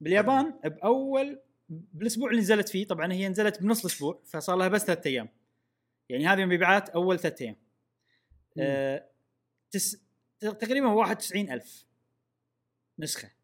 [0.00, 5.06] باليابان بأول بالأسبوع اللي نزلت فيه طبعا هي نزلت بنص الأسبوع فصار لها بس ثلاث
[5.06, 5.28] أيام.
[6.08, 7.56] يعني هذه مبيعات أول ثلاث أيام.
[8.58, 9.06] آه
[9.70, 10.02] تس...
[10.40, 11.84] تقريبا 91 ألف
[12.98, 13.39] نسخة.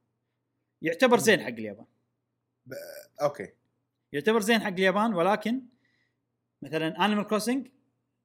[0.83, 1.87] يعتبر زين حق اليابان.
[3.23, 3.49] okay.
[4.13, 5.63] يعتبر زين حق اليابان ولكن
[6.63, 7.69] مثلا Animal Crossing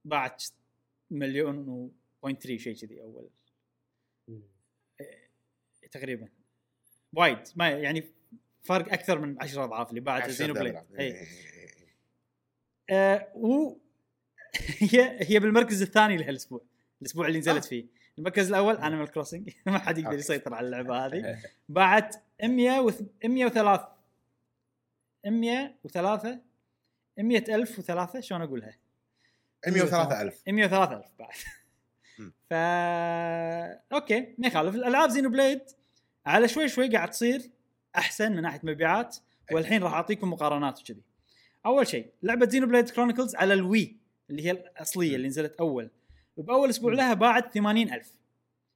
[0.06, 0.44] باعت
[1.12, 1.92] مليون و
[2.24, 3.30] point 3 شيء كذي أول.
[4.28, 4.44] مم.
[5.92, 6.30] تقريبا.
[7.14, 7.40] وايد.
[7.56, 8.04] ما يعني
[8.64, 10.76] فرق أكثر من 10 أضعاف اللي باعت Xenoblade.
[10.76, 11.96] اي إيه، إيه، إيه.
[12.90, 13.78] آه و
[14.92, 16.62] هي هي بالمركز الثاني لهالأسبوع.
[17.02, 17.70] الأسبوع اللي نزلت آه.
[17.70, 18.01] فيه.
[18.18, 20.18] المركز الأول Animal Crossing ما حد يقدر.
[20.18, 21.40] يسيطر على اللعبة هذه.
[21.70, 22.92] باعت 100 و
[23.26, 23.88] 103
[25.26, 26.40] 103
[27.20, 28.78] 100 ألف وثلاثة شلون أقولها؟
[29.68, 31.06] 103000 103 ألف.
[31.20, 31.34] بعد.
[32.20, 32.34] مم.
[32.50, 32.54] ف
[33.94, 34.76] okay ما يخالف.
[34.76, 35.62] الألعاب Xenoblade
[36.26, 37.42] على شوي شوي قاعد تصير
[37.96, 39.18] أحسن من ناحية مبيعات
[39.52, 41.02] والحين راح أعطيكم مقارنات وكذي.
[41.66, 43.98] أول شيء لعبة Xenoblade Chronicles على ال Wii
[44.30, 45.90] اللي هي الأصلية اللي نزلت أول.
[46.38, 48.14] بأول أسبوع لها باعت 80000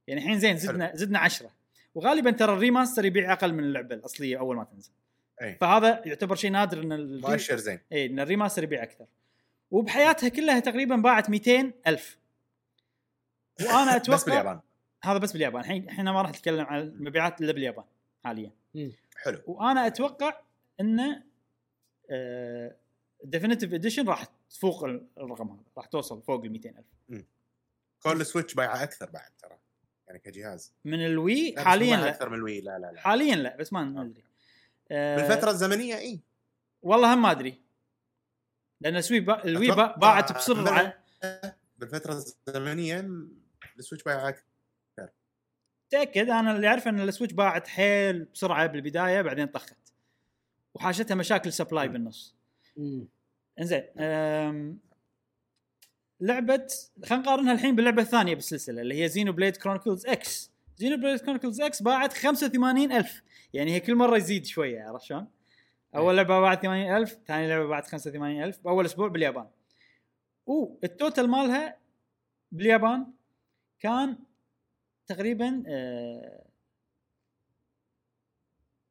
[0.08, 1.52] يعني الحين زين زدنا زدنا 10
[1.96, 4.92] وغالبا ترى ال remaster يبيع أقل من اللعبة الأصلية أول ما تنزل.
[5.42, 5.56] أي.
[5.56, 7.80] فهذا يعتبر شيء نادر إن مؤشر زين.
[7.92, 9.06] اي إن ال remaster يبيع أكثر.
[9.72, 12.18] وبحياتها كلها تقريبا باعت 200 ألف.
[13.62, 14.60] وأنا أتوقع بس باليابان.
[15.04, 15.62] هذا بس باليابان.
[15.62, 17.86] الحين إحنا ما راح نتكلم عن المبيعات إلا باليابان
[18.24, 18.52] حاليا.
[19.24, 19.42] حلو.
[19.46, 20.40] وأنا أتوقع
[20.82, 21.24] إن
[23.24, 24.84] Definitive Edition راح تفوق
[25.18, 25.64] الرقم هذا.
[25.78, 27.26] راح توصل فوق ال 200 ألف.
[28.06, 29.58] كل Switch بايعه أكثر بعد ترى
[30.08, 30.74] يعني كجهاز.
[30.86, 32.10] من ال Wii؟ لا، حاليا لا.
[32.10, 33.02] أكثر من الوي لا لا لا.
[33.02, 34.24] حاليا لا بس ما ادري
[34.92, 36.20] آه، بالفترة الزمنية إي.
[36.82, 37.62] والله هم ما أدري.
[38.82, 39.46] لأن ال Swi با...
[39.46, 39.96] ال Wii با...
[39.98, 41.04] باعت بسرعة
[41.78, 42.14] بالفترة
[42.48, 43.10] الزمنية
[43.80, 44.46] ال Switch بايعه أكثر.
[45.90, 49.78] تأكد أنا اللي اعرف إن ال Switch باعت حيل بسرعة بالبداية بعدين طخت.
[50.74, 51.88] وحاشتها مشاكل supply.
[51.88, 52.36] بالنص.
[53.60, 53.84] إنزين.
[56.26, 56.68] لعبة
[57.06, 62.14] خلينا نقارنها الحين باللعبة الثانية بالسلسلة اللي هي Xenoblade Chronicles X Xenoblade Chronicles X باعت
[62.14, 63.22] 85000
[63.54, 65.28] يعني هي كل مرة يزيد شوية عرفت شلون؟
[65.96, 69.48] أول لعبة باعت 80000 ثاني لعبة باعت 85000 بأول أسبوع باليابان.
[70.46, 71.78] وال total مالها
[72.52, 73.08] باليابان
[73.80, 74.18] كان
[75.08, 76.46] تقريبا آه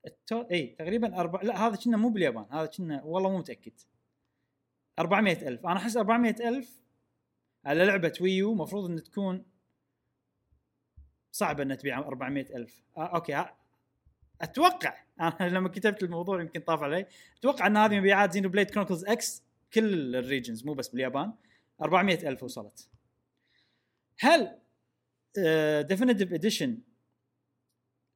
[0.06, 0.40] ال to...
[0.50, 1.42] إي تقريبا أربع...
[1.42, 3.72] لا هذا كنا مو باليابان هذا كنا والله مو متأكد.
[4.98, 5.66] 400 ألف.
[5.66, 6.83] أنا أحس 400 ألف
[7.64, 9.44] على لعبة Wii U مفروض أن تكون
[11.32, 12.82] صعبة أن تبيع 400 ألف.
[12.96, 13.56] آه okay ها.
[14.40, 17.06] أتوقع أنا لما كتبت الموضوع يمكن طاف علي.
[17.38, 19.42] أتوقع أن هذه مبيعات Xenoblade Chronicles X
[19.72, 21.32] كل ال regions مو بس باليابان.
[21.82, 22.88] 400 ألف وصلت.
[24.18, 24.58] هل
[25.88, 26.78] Definitive Edition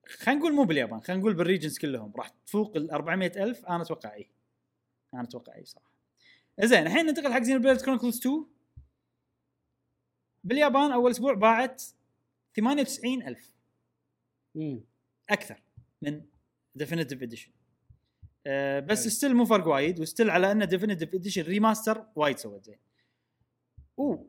[0.06, 3.82] خلينا نقول مو باليابان خلينا نقول بال regions كلهم راح تفوق ال 400 ألف؟ أنا
[3.82, 4.30] أتوقع إي
[5.14, 5.90] أنا أتوقع إي صراحة.
[6.60, 8.46] زين الحين ننتقل حق Xenoblade Chronicles 2
[10.48, 11.82] باليابان أول أسبوع باعت
[12.56, 13.54] 98 ألف
[14.54, 14.80] مم.
[15.30, 15.62] أكثر
[16.02, 16.22] من
[16.74, 17.50] Definitive Edition
[18.46, 19.10] أه بس حلو.
[19.10, 22.78] still مو فرق وايد و still على أن Definitive Edition remaster وايد سوت زين
[23.98, 24.26] اوه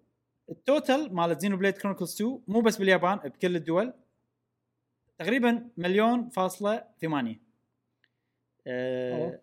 [0.50, 3.94] ال total مال Xenoblade Chronicles 2 مو بس باليابان بكل الدول
[5.18, 7.42] تقريبا مليون فاصلة ثمانية
[8.68, 9.40] أه.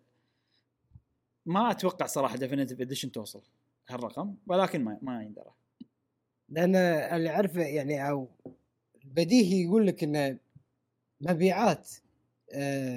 [1.45, 3.41] ما أتوقع صراحة Definitive Edition توصل
[3.89, 5.53] هالرقم ولكن ما ما يندرى
[6.49, 8.27] لأن اللي اعرفه يعني أو
[9.05, 10.37] بديهي يقول لك إن
[11.21, 11.89] مبيعات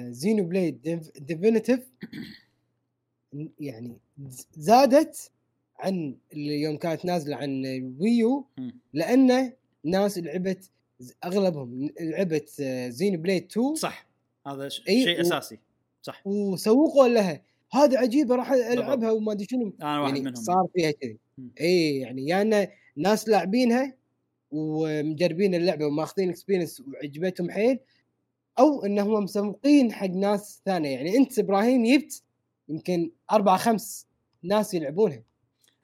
[0.09, 0.81] Xenoblade
[1.19, 1.79] Definitive
[3.59, 3.97] يعني
[4.57, 5.31] زادت
[5.79, 7.65] عن يوم كانت نازلة عن
[7.99, 8.79] Wii U مم.
[8.93, 9.53] لأن
[9.83, 10.69] ناس لعبت
[11.25, 12.49] أغلبهم لعبت
[12.87, 14.07] Xenoblade 2 صح.
[14.47, 15.57] هذا ش- شيء و- أساسي.
[16.01, 16.27] صح.
[16.27, 17.41] وسوقوا لها.
[17.73, 19.73] هذا عجيبة راح ألعبها وما أدري شنو.
[19.81, 20.35] أنا واحد يعني منهم.
[20.43, 21.17] صار فيها كذي.
[21.61, 23.93] إي يعني يا يعني ناس لاعبينها
[24.51, 27.79] ومجربين اللعبة وماخذين experience وعجبتهم حيل
[28.59, 30.89] أو انهم مسوقين حق ناس ثانية.
[30.89, 32.23] يعني أنت إبراهيم جبت
[32.69, 34.07] يمكن أربع خمس
[34.43, 35.23] ناس يلعبونها.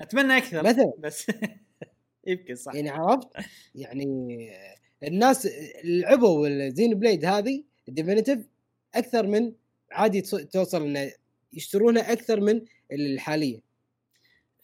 [0.02, 0.64] أتمنى أكثر.
[0.64, 0.94] مثلا.
[1.00, 1.28] بس
[2.28, 2.76] يمكن صح.
[2.76, 3.28] يعني عرفت؟
[3.76, 4.06] يعني
[5.04, 5.48] الناس
[5.84, 8.48] لعبوا الزين بليد هذه الديفينيتيف
[8.96, 9.54] أكثر من
[9.92, 11.12] عادي توصل إنه
[11.54, 12.62] يشترونها أكثر من
[12.92, 13.67] الحالية.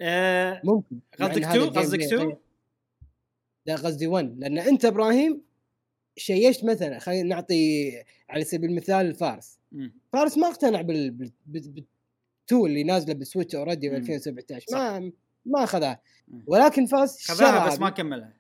[0.03, 0.99] آه ممكن.
[1.19, 2.37] قصدك إن هذا 2 الجيم قصدك بلاي 2 غير.
[3.65, 5.41] لا قصدي 1 لأن أنت إبراهيم
[6.17, 7.91] شيشت مثلا خلينا نعطي
[8.29, 9.59] على سبيل المثال الفارس
[10.13, 11.85] فارس ما اقتنع بال بال- بال- بال-
[12.47, 13.97] 2 اللي نازلة بالسويتش اوريدي ب مم.
[13.97, 15.11] 2017 ما
[15.45, 16.01] ما أخذها.
[16.47, 17.89] ولكن فاز خذاها بس ما.
[17.89, 18.33] كملها.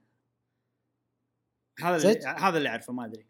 [1.79, 3.25] هذا اللي؟ هذا اللي أعرفه ما أدري.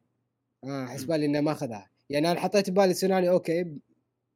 [0.63, 1.89] آه حسبالي إنه ما أخذها.
[2.09, 3.65] يعني أنا حطيت ببالي سيناريو أوكي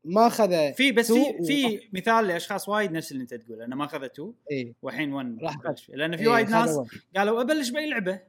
[0.07, 3.65] ما أخذ في بس في في مثال لأشخاص وايد نفس اللي أنت تقوله.
[3.65, 4.75] انه ما أخذ 2 إي.
[4.81, 5.89] والحين 1 راح بلش.
[5.89, 6.85] لأن في إيه، وايد ناس هو.
[7.15, 8.19] قالوا أبلش بأي لعبة.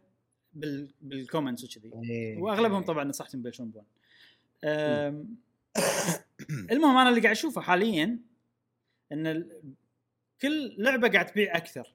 [0.52, 1.90] بال بالكومنتس وكذي.
[2.10, 2.86] إيه، وأغلبهم إيه.
[2.86, 3.82] طبعا نصحتهم يبلشون ب1
[4.64, 5.36] أم،
[6.72, 8.18] المهم أنا اللي قاعد أشوفه حاليا
[9.12, 9.62] إن ال-
[10.42, 11.94] كل لعبة قاعد تبيع أكثر.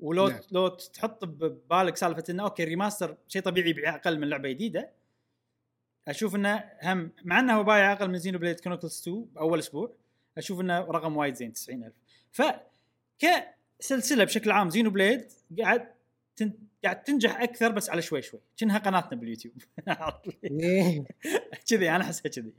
[0.00, 0.40] ولو نعم.
[0.52, 4.90] لو تحط ببالك سالفة إنه okay ال remaster شيء طبيعي يبيع أقل من لعبة جديدة
[6.08, 9.92] أشوف إنه هم مع إنه هو بايع أقل من Xenoblade Chronicles 2 بأول أسبوع
[10.38, 11.92] أشوف إنه رقم وايد زين 90000
[12.30, 12.42] ف
[13.18, 15.88] كسلسلة بشكل عام Xenoblade قاعد
[16.36, 16.52] تن...
[16.84, 19.54] قاعد تنجح أكثر بس على شوي شوي كأنها قناتنا باليوتيوب.
[21.70, 22.52] كذي أنا أحسها كذي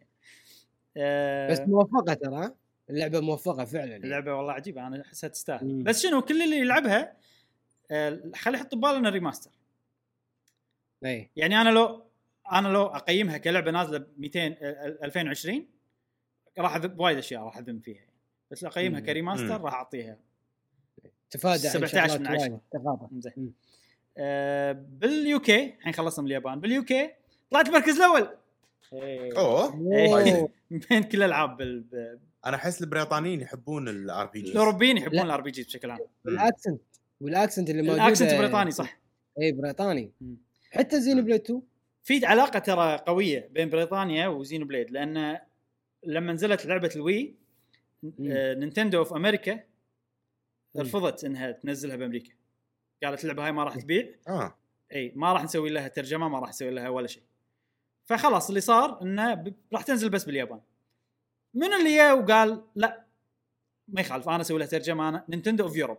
[0.98, 2.56] آه، بس موفقة ترى
[2.90, 4.04] اللعبة موفقة فعلا يعني.
[4.04, 5.84] اللعبة والله عجيبة أنا أحسها تستاهل.
[5.84, 7.18] بس شنو كل اللي يلعبها
[7.92, 9.52] آه، خليه يحط بباله إنه ريماستر
[11.06, 12.11] إي يعني أنا لو
[12.52, 15.66] أنا لو أقيمها كلعبة نازلة ب 200 آه، 2020
[16.60, 18.06] راح أذم وايد أشياء راح اذم فيها
[18.52, 19.06] بس لو أقيمها مم.
[19.06, 19.66] كريماستر مم.
[19.66, 20.18] راح أعطيها
[21.30, 22.50] تفادى عن 17 شغلات من عشرة.
[22.50, 22.60] وايد.
[22.72, 23.52] تغاضى زين مم.
[24.18, 27.10] آه بال UK الحين خلصنا من اليابان بال UK
[27.52, 28.28] طلعت المركز الأول.
[28.94, 29.38] أوه إيه.
[29.38, 30.50] أوه.
[30.90, 35.24] بين كل الألعاب بال- أنا أحس البريطانيين يحبون ال RPG الأوروبيين يحبون لا.
[35.24, 36.82] ال RPG بشكل عام وال accent
[37.22, 39.00] وال accent اللي موجود ال accent بريطاني صح
[39.42, 40.12] اي بريطاني.
[40.72, 41.62] حتى Xenoblade 2
[42.04, 45.40] في علاقة ترى قوية بين بريطانيا و Xenoblade لأن
[46.04, 47.36] لما نزلت لعبة ال Wii
[48.06, 49.60] آه، نينتندو في أمريكا.
[50.78, 52.34] رفضت إنها تنزلها بأمريكا.
[53.04, 54.16] قالت اللعبة هاي ما راح تبيع.
[54.28, 54.56] آه.
[54.96, 57.24] إي ما راح نسوي لها ترجمة ما راح نسوي لها ولا شيء.
[58.04, 60.62] فخلاص اللي صار إنه راح تنزل بس باليابان.
[61.54, 63.06] من اللي جاء وقال لا
[63.88, 65.98] ما يخالف أنا أسوي لها ترجمة أنا Nintendo of Europe.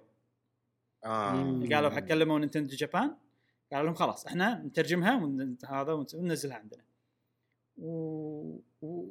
[1.04, 1.32] آه.
[1.32, 1.74] مم.
[1.74, 3.16] قالوا حق كلموا Nintendo Japan.
[3.72, 6.82] قالوا لهم خلاص إحنا نترجمها ون- هذا وننزلها عندنا.
[7.78, 7.88] و...
[8.82, 9.08] و...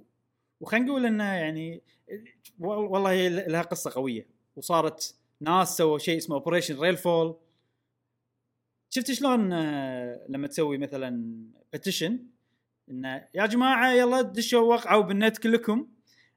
[0.61, 1.81] وخلينا نقول إنه يعني
[2.59, 4.27] وال- والله هي لها قصة قوية.
[4.55, 7.35] وصارت ناس سووا شيء اسمه Operation Rainfall
[8.89, 11.35] شفت شلون آه، لما تسوي مثلا
[11.71, 12.19] petition
[12.89, 15.87] إنه يا جماعة يلا دشوا وقعوا بالنت كلكم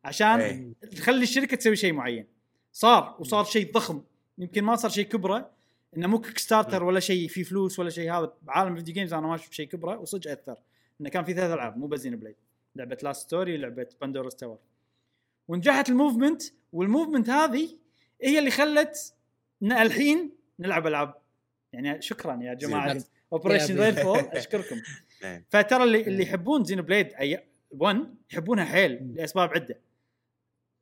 [0.04, 0.72] عشان إيه.
[0.90, 2.26] تخلي الشركة تسوي شيء معين.
[2.72, 4.02] صار وصار شيء ضخم.
[4.38, 5.50] يمكن ما صار شيء كبرة
[5.96, 8.12] إنه مو Kickstarter ولا شيء فيه فلوس ولا شيء.
[8.12, 10.58] هذا بعالم ال video games أنا ما شفت شيء كبره وصدق أثر.
[11.00, 12.36] إنه كان في ثلاث ألعاب مو بس Xenoblade
[12.76, 14.58] لعبة Last Story لعبة Pandora's Tower
[15.48, 16.42] ونجحت ال movement
[16.72, 17.68] وال movement هذه
[18.22, 19.14] هي اللي خلت
[19.62, 21.14] ان الحين نلعب ألعاب.
[21.72, 23.04] يعني شكرا يا جماعة.
[23.32, 24.82] Operation Rainfall أشكركم.
[25.24, 25.44] إيه.
[25.50, 29.80] فترى اللي اللي يحبون Xenoblade اي 1 يحبونها حيل لأسباب عدة.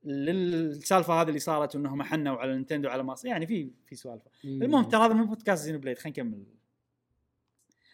[0.04, 4.22] للسالفة هذه اللي صارت وانهم حنوا على نينتندو على ما يعني في في سوالف.
[4.44, 5.98] المهم ترى هذا مو بودكاست Xenoblade.
[5.98, 6.44] خلينا نكمل.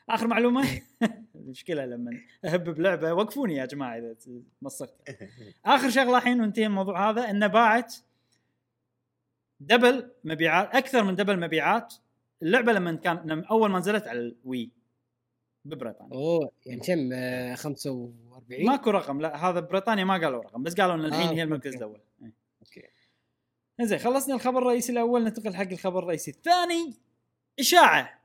[0.09, 0.69] آخر معلومة؟
[1.35, 2.11] مشكلة لما
[2.45, 3.13] أهب بلعبة.
[3.13, 4.15] وقفوني يا جماعة إذا
[4.63, 4.95] مصخت
[5.65, 7.95] آخر شغلة الحين وانتهي الموضوع هذا إنه باعت
[9.61, 11.95] double مبيعات أكثر من double مبيعات.
[12.43, 14.71] اللعبة لما كان أول ما نزلت على ال Wii.
[15.65, 16.15] ببريطانيا.
[16.15, 18.15] أوه يعني كم؟ آه، 45
[18.51, 21.33] 40 ماكو رقم لا هذا بريطانيا ما قالوا رقم بس قالوا إن آه، الحين آه.
[21.33, 22.01] هي المركز الأول.
[22.23, 22.33] إيه.
[22.63, 22.83] أوكي.
[23.81, 26.95] زين خلصنا الخبر الرئيسي الأول ننتقل حق الخبر الرئيسي الثاني.
[27.61, 28.21] إشاعة.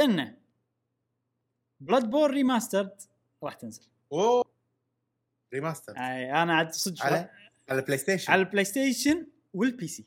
[0.00, 0.36] انه
[1.80, 3.02] Bloodborne remastered
[3.42, 3.82] راح تنزل.
[4.12, 4.44] أوه.
[5.54, 7.30] remaster أي أنا عاد صدق على
[7.68, 10.04] على البلاي ستيشن على البلاي ستيشن وال PC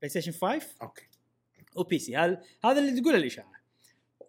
[0.00, 1.06] بلاي ستيشن 5 أوكي.
[1.76, 3.52] و PC هذا هذا اللي تقوله الإشاعة.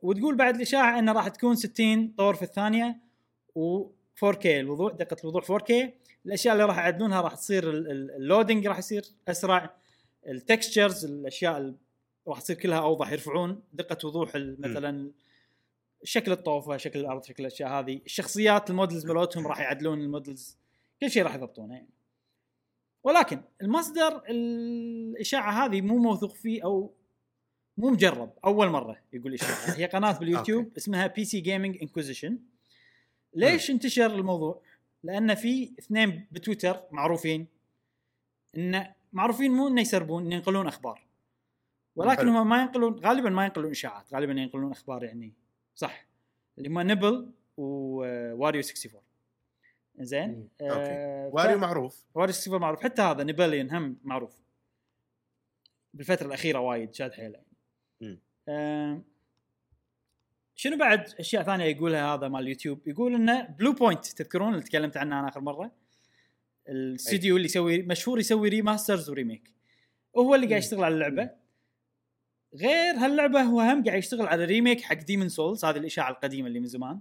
[0.01, 2.99] وتقول بعد الإشاعة إنه راح تكون 60 إطار في الثانية
[3.55, 3.89] و
[4.25, 5.73] 4K الوضوح دقة الوضوح 4K
[6.25, 9.75] الأشياء اللي راح يعدلونها راح تصير ال- ال- ال loading راح يصير أسرع.
[10.27, 11.73] ال textures الأشياء
[12.27, 15.11] راح تصير كلها أوضح يرفعون دقة وضوح مثلا
[16.03, 18.01] شكل الطوفة شكل الأرض شكل الأشياء هذه.
[18.05, 20.57] الشخصيات ال models مالتهم راح يعدلون ال models.
[21.01, 21.89] كل شيء راح يضبطونه يعني.
[23.03, 26.93] ولكن المصدر الإشاعة هذه مو موثوق فيه أو
[27.77, 29.77] مو مجرب أول مرة يقول إشاعة.
[29.77, 32.37] هي قناة باليوتيوب اسمها PC Gaming Inquisition
[33.35, 34.61] ليش انتشر الموضوع؟
[35.03, 37.47] لأن في اثنين بتويتر معروفين
[38.57, 41.05] انه معروفين مو إنه يسربون إنه ينقلون أخبار
[41.95, 42.27] ولكن.
[42.27, 45.33] هم ما ينقلون غالبا ما ينقلون إشاعات غالبا ينقلون أخبار يعني
[45.75, 46.05] صح
[46.57, 49.01] اللي هم Nibel و Wario 64
[49.99, 50.49] زين.
[50.61, 54.41] آه Wario معروف Wario 64 معروف حتى هذا Nibellion هم معروف
[55.93, 57.41] بالفترة الأخيرة وايد شاد حيله.
[58.49, 59.01] آه
[60.55, 65.19] شنو بعد أشياء ثانية يقولها هذا مال اليوتيوب يقول إنه Bluepoint تذكرون اللي تكلمت عنه
[65.19, 65.71] أنا آخر مرة؟
[66.69, 69.51] الاستديو اللي يسوي مشهور يسوي remasters و remake
[70.13, 70.61] وهو اللي قاعد.
[70.61, 71.29] يشتغل على اللعبة.
[72.55, 76.59] غير هاللعبة هو هم قاعد يشتغل على remake حق Demon's Souls هذه الاشاعه القديمة اللي
[76.59, 76.99] من زمان.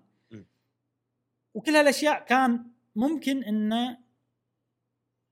[1.55, 2.67] وكل هالأشياء كان
[2.97, 3.99] ممكن انه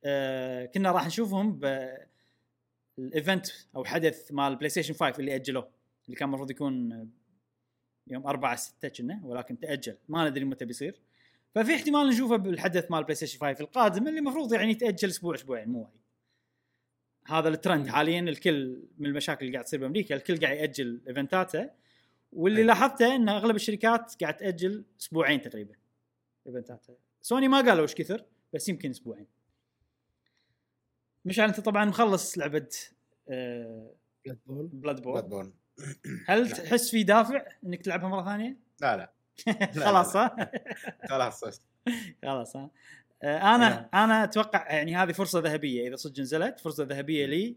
[0.04, 1.60] آه كنا راح نشوفهم
[2.98, 3.46] بال event
[3.76, 5.70] أو حدث مال بلاي ستيشن 5 اللي اجلوه
[6.06, 7.08] اللي كان المفروض يكون
[8.12, 9.96] يوم 4 6 كنا ولكن تأجل.
[10.08, 11.00] ما ندري متى بيصير.
[11.54, 15.68] ففي احتمال نشوفه بالحدث مال بلاي ستيشن 5 القادم اللي المفروض يعني يتاجل أسبوع أسبوعين
[15.68, 16.02] مو وايد.
[17.26, 21.70] هذا الترند حاليا الكل من المشاكل اللي قاعد تصير بأمريكا الكل قاعد يأجل event اته
[22.32, 22.62] واللي.
[22.62, 25.74] لاحظته إن أغلب الشركات قاعد تأجل أسبوعين تقريبا
[26.46, 29.26] event اتها سوني ما قالوا إيش كثر بس يمكن أسبوعين.
[31.24, 32.68] مشعل أنت طبعا مخلص لعبة
[33.26, 35.52] Blood Bloodborne
[36.28, 36.50] هل.
[36.50, 39.12] تحس في دافع إنك تلعبها مرة ثانية؟ لا لا
[39.86, 40.16] خلاص؟
[41.10, 41.44] خلاص.
[42.22, 42.70] خلاص ها؟
[43.22, 43.88] آه، أنا نعم.
[43.94, 47.56] أنا أتوقع يعني هذه فرصة ذهبية إذا صدق نزلت فرصة ذهبية لي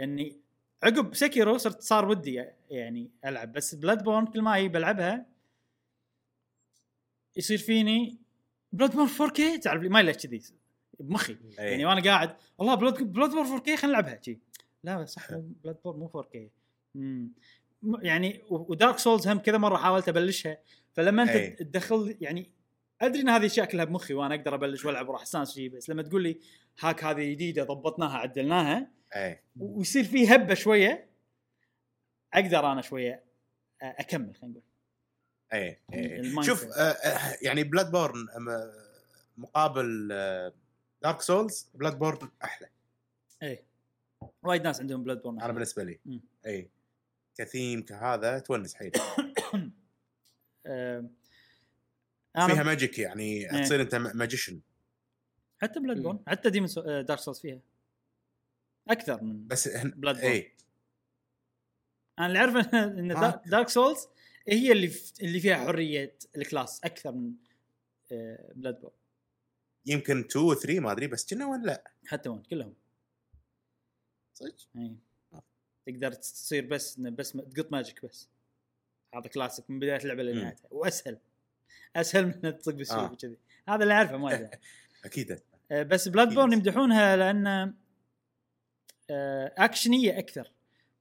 [0.00, 0.36] إني
[0.82, 5.26] عقب Sekiro صرت صار ودي يعني ألعب بس Bloodborne كل ما أجي بلعبها
[7.36, 8.18] يصير فيني
[8.72, 10.42] Bloodborne 4K تعرف لي ما ليش كذي
[11.00, 11.70] بمخي أي.
[11.70, 14.38] يعني وأنا قاعد والله Blood Bloodborne 4K خلينا نلعبها شي
[14.84, 16.38] لا صح Bloodborne مو 4K
[16.94, 17.32] مم.
[18.02, 20.58] يعني و Dark Souls هم كذا مرة حاولت أبلشها.
[20.92, 21.50] فلما أنت أي.
[21.50, 22.50] تدخل يعني
[23.00, 26.02] أدري إن هذه أشياء كلها بمخي وأنا أقدر أبلش وألعب وراح أستانس شيء بس لما
[26.02, 26.40] تقول لي
[26.80, 31.08] هاك هذه جديدة ضبطناها عدلناها اي ويصير في هبة شوية
[32.34, 33.24] أقدر أنا شوية
[33.82, 34.62] أكمل خلينا نقول.
[35.52, 36.64] اي اي شوف.
[36.64, 38.26] آه، آه، يعني Bloodborne
[39.36, 40.08] مقابل
[41.02, 42.68] Dark Souls Bloodborne أحلى.
[43.42, 43.64] اي
[44.42, 46.00] وايد ناس عندهم Bloodborne أنا بالنسبة لي.
[46.46, 46.70] اي
[47.34, 48.92] كثيم كهذا تونس حيل.
[50.66, 51.08] آه،
[52.34, 53.62] فيها magic يعني إيه.
[53.62, 54.60] تصير أنت magician
[55.62, 56.18] حتى Bloodborne.
[56.26, 57.60] حتى Demon Dark Souls فيها.
[58.88, 59.90] أكثر من بس هن...
[59.90, 60.52] Bloodborne اي
[62.18, 63.40] أنا اللي اعرفه ان.
[63.46, 64.08] Dark Souls
[64.48, 65.12] هي اللي ف...
[65.20, 67.32] اللي فيها حرية ال class أكثر من
[68.12, 68.94] آه، Bloodborne
[69.86, 72.74] يمكن 2 و 3 ما أدري بس كنا ولا لا؟ حتى وان كلهم.
[74.34, 74.96] صدق؟ اي
[75.86, 78.28] تقدر تصير بس بس تقط magic بس.
[79.14, 80.22] هذا كلاسيك من بداية اللعبة.
[80.22, 80.68] لنهايتها.
[80.70, 81.18] وأسهل.
[81.96, 83.12] أسهل من تطق بالسيوف آه.
[83.12, 83.36] وكذي.
[83.68, 84.50] هذا اللي أعرفه ما أدري.
[85.04, 85.40] أكيد
[85.70, 86.52] آه، بس Bloodborne.
[86.52, 87.46] يمدحونها لأن
[89.10, 90.52] آه، أكشنية أكثر.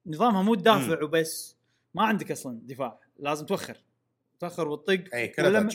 [0.06, 1.56] نظامها مو تدافع وبس.
[1.94, 3.00] ما عندك أصلا دفاع.
[3.20, 3.78] لازم توخر.
[4.40, 5.04] توخر وتطق.
[5.40, 5.70] ولما.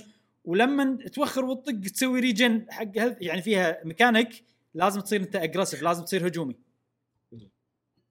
[0.45, 4.45] ولما توخر وتطق تسوي regain حق يعني فيها ميكانيك
[4.75, 6.57] لازم تصير أنت aggressive لازم تصير هجومي.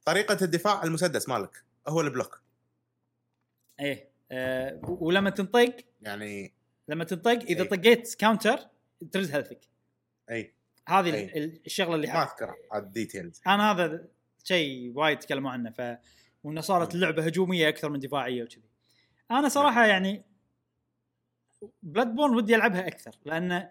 [0.08, 2.42] طريقة الدفاع المسدس مالك هو ال block
[3.80, 4.10] إيه
[4.84, 6.54] و- ولما تنطق يعني
[6.88, 7.70] لما تنطق إذا إيه.
[7.70, 8.58] طقيت counter
[9.12, 9.60] ترد health ك
[10.32, 10.54] اي
[10.88, 11.38] هذه إيه.
[11.38, 12.24] ال- الشغلة اللي ما.
[12.24, 14.08] أذكر ال details أنا هذا
[14.44, 15.98] شيء وايد تكلموا عنه ف
[16.44, 16.96] وإنه صارت.
[16.96, 18.64] اللعبه هجومية أكثر من دفاعية وكذي
[19.32, 20.24] أنا صراحة يعني
[21.84, 23.70] Bloodborne ودي ألعبها أكثر لأن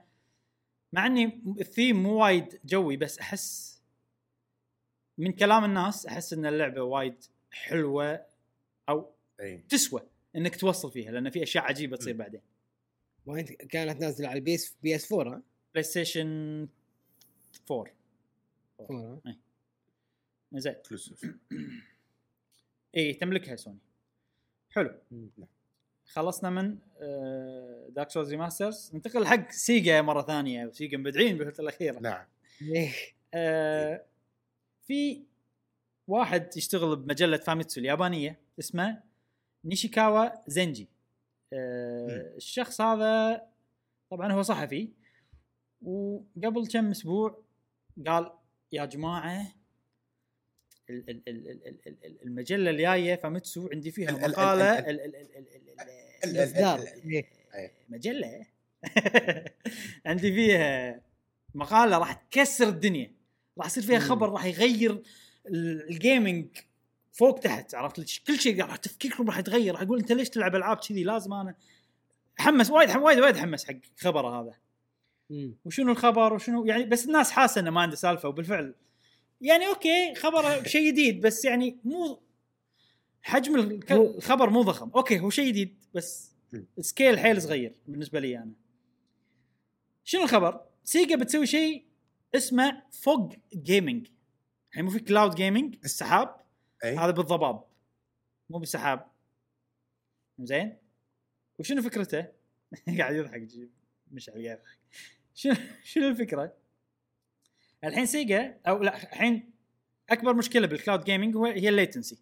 [0.93, 3.76] مع إني الثيم مو وايد جوي بس أحس
[5.19, 8.27] من كلام الناس أحس إن اللعبة وايد حلوة
[8.89, 9.11] أو
[9.41, 9.59] أي.
[9.69, 10.01] تسوى
[10.37, 12.19] إنك توصل فيها لأن في أشياء عجيبة تصير مم.
[12.19, 12.41] بعدين.
[13.27, 15.43] وانت كانت نازلة على ال PS PS 4
[15.75, 16.69] PlayStation
[17.71, 17.87] 4
[19.27, 19.37] ها؟
[20.53, 20.73] زين.
[20.73, 21.35] exclusive
[22.97, 23.79] اي تملكها سوني.
[24.71, 24.91] حلو.
[25.11, 25.31] مم.
[26.07, 26.79] خلصنا من
[27.95, 31.99] Dark Souls Remastered ننتقل حق Sega مرة ثانية و Sega مبدعين بالفترة الأخيرة.
[32.01, 32.27] نعم.
[32.63, 32.93] إيه.
[33.35, 34.05] آه،
[34.87, 35.23] في
[36.07, 39.03] واحد يشتغل بمجله Famitsu اليابانيه اسمه
[39.65, 40.89] نيشيكاوا زنجي
[41.53, 43.43] الشخص هذا
[44.11, 44.89] طبعا هو صحفي
[45.83, 47.43] وقبل كم أسبوع
[48.07, 48.33] قال
[48.73, 49.53] يا جماعة
[52.27, 54.79] المجله الجايه Famitsu عندي فيها مقاله
[56.25, 56.81] الاصدار
[57.89, 58.47] مجله
[60.07, 61.01] عندي فيها
[61.55, 63.16] مقاله راح تكسر الدنيا
[63.59, 63.99] راح يصير فيها.
[63.99, 65.03] خبر راح يغير
[65.47, 66.47] ال- ال gaming
[67.13, 70.55] فوق تحت عرفت ليش؟ كل شيء راح تفكيركم راح يتغير راح يقول انت ليش تلعب
[70.55, 71.55] ألعاب كذي لازم أنا
[72.39, 74.55] حمس وايد وايد وايد حمس حق خبره هذا
[75.31, 75.55] مم.
[75.65, 78.75] وشنو الخبر وشنو يعني بس الناس حاسة إنه ما عنده سالفة وبالفعل
[79.41, 82.21] يعني أوكي خبر شيء جديد بس يعني مو
[83.23, 86.65] حجم الخبر مو ضخم أوكي هو شيء جديد بس مم.
[86.79, 88.53] ال scale حيل صغير بالنسبة لي أنا
[90.05, 91.85] شنو الخبر Sega بتسوي شيء
[92.35, 94.09] اسمه fog gaming
[94.71, 96.37] الحين مو في cloud gaming السحاب.
[96.85, 96.97] أي.
[96.97, 97.65] هذا بالضباب.
[98.51, 99.07] مو بالسحاب.
[100.39, 100.77] زين.
[101.59, 102.27] وشنو فكرته؟
[102.99, 103.49] قاعد يضحك
[104.11, 104.79] مش قاعد يضحك.
[105.35, 105.55] شنو
[105.85, 106.53] شنو الفكرة؟
[107.85, 109.51] الحين Sega أو لا الحين
[110.11, 112.19] أكبر مشكلة بال cloud gaming هو هي ال latency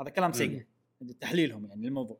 [0.00, 0.66] هذا كلام Sega
[1.20, 2.18] تحليلهم يعني للموضوع.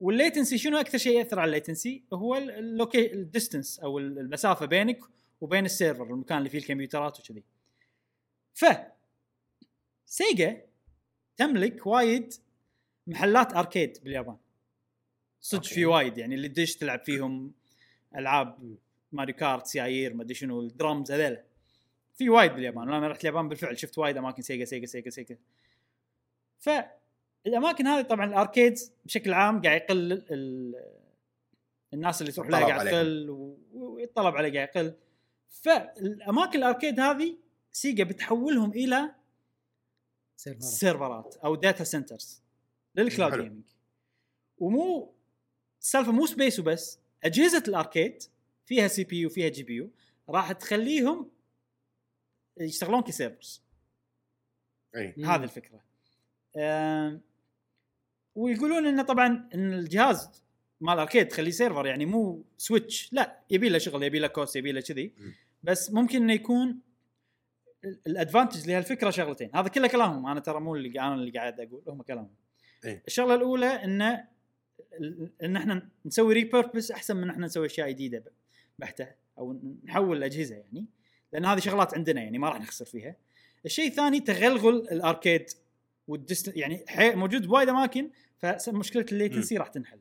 [0.00, 4.66] وال latency شنو أكثر شيء يأثر على ال latency هو اللوكي ال distance أو المسافة
[4.66, 5.00] بينك
[5.40, 7.42] وبين ال server المكان اللي فيه الكمبيوترات وكذي.
[8.54, 8.64] ف
[10.06, 10.62] Sega
[11.36, 12.34] تملك وايد
[13.06, 14.36] محلات arcade باليابان.
[15.40, 15.64] صدق.
[15.64, 17.52] في وايد يعني اللي تدش تلعب فيهم
[18.16, 18.76] ألعاب
[19.12, 21.44] Mario Kart سيايير ما أدري شنو الدرمز هذيلا.
[22.14, 22.88] في وايد باليابان.
[22.92, 25.38] أنا رحت اليابان بالفعل شفت وايد أماكن سيجا سيجا سيجا سيجا.
[26.58, 31.00] فالاماكن هذه طبعا ال arcades بشكل عام قاعد يقل ال-
[31.94, 32.86] الناس اللي تروح لها قاعد.
[32.86, 33.30] تقل
[33.72, 34.94] والطلب عليه قاعد يقل.
[35.50, 37.38] فالأماكن ال arcade هذه
[37.72, 39.14] Sega بتحولهم إلى
[40.36, 40.64] سيرفرات.
[40.64, 42.42] سيرفرات أو data centers
[42.94, 43.32] لل cloud.
[43.32, 43.64] gaming
[44.58, 45.14] ومو
[45.80, 48.22] السالفه مو space وبس أجهزة ال arcade
[48.66, 49.90] فيها CPU وفيها GPU
[50.28, 51.30] راح تخليهم
[52.60, 53.62] يشتغلون ك servers.
[54.96, 55.14] أي.
[55.24, 55.80] هذه الفكرة.
[58.34, 60.42] ويقولون انه طبعا إن الجهاز
[60.80, 64.56] مال ال arcade تخليه server يعني مو switch لا يبي له شغل يبي له cost
[64.56, 65.12] يبي له كذي.
[65.62, 66.80] بس ممكن إنه يكون
[67.84, 69.50] ال- advantage لهالفكرة شغلتين.
[69.54, 70.26] هذا كله كلامهم.
[70.26, 72.34] أنا ترى مو اللي أنا اللي قاعد أقول هم كلامهم.
[72.84, 73.02] إيه.
[73.06, 74.24] الشغلة الأولى إنه
[75.42, 78.24] إن إحنا نسوي repurpose أحسن من إحنا نسوي أشياء جديدة
[78.78, 79.08] بحتة
[79.38, 80.86] أو نحول الأجهزة يعني.
[81.32, 83.16] لأن هذه شغلات عندنا يعني ما راح نخسر فيها.
[83.66, 85.50] الشيء الثاني تغلغل ال arcade
[86.08, 86.84] والدست يعني.
[86.98, 89.98] موجود بوايد أماكن فمشكله ال latency راح تنحل.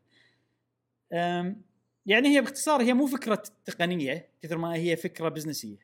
[2.05, 5.77] يعني هي باختصار هي مو فكرة تقنية كثر ما هي فكرة بزنسية.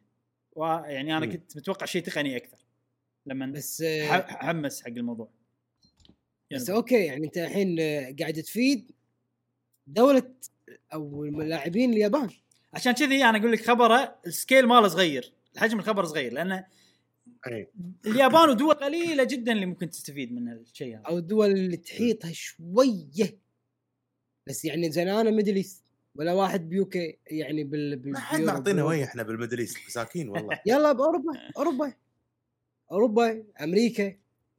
[0.51, 1.25] ويعني أنا.
[1.25, 2.65] كنت متوقع شيء تقني أكثر.
[3.25, 5.29] لما بس آه، حمس حق الموضوع.
[6.51, 8.91] بس يعني أوكي يعني أنت الحين آه، قاعد تفيد
[9.87, 10.33] دولة
[10.93, 12.29] أو اللاعبين اليابان.
[12.73, 16.63] عشان كذي أنا أقول لك خبرة ال scale ماله صغير الحجم الخبر صغير لأن
[17.47, 17.67] أي.
[18.05, 21.03] اليابان ودول قليلة جدا اللي ممكن تستفيد من هالشيء هذا.
[21.07, 23.44] أو الدول اللي تحيطها شوية.
[24.47, 25.83] بس يعني زين أنا Middle East
[26.15, 28.41] ولا واحد بيوكي يعني بال بال- ما حد.
[28.41, 30.59] معطينا وين إحنا بال Middle East مساكين والله.
[30.65, 31.93] يلا بأوروبا أوروبا
[32.91, 34.15] أوروبا أمريكا.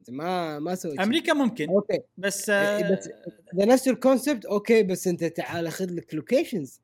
[0.09, 1.03] ما ما سويت شيء.
[1.03, 1.99] أمريكا ممكن okay.
[2.17, 2.99] بس بس- آه
[3.53, 6.81] إذا نفس ال concept okay بس أنت تعال خذ لك لوكيشنز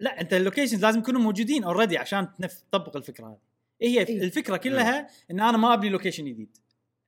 [0.00, 3.38] لا أنت ال locations لازم يكونوا موجودين already عشان تنف- تطبق الفكرة هذه.
[3.82, 4.22] إيه هي إيه.
[4.22, 6.56] الفكرة كلها إن أنا ما أبني لوكيشن جديد.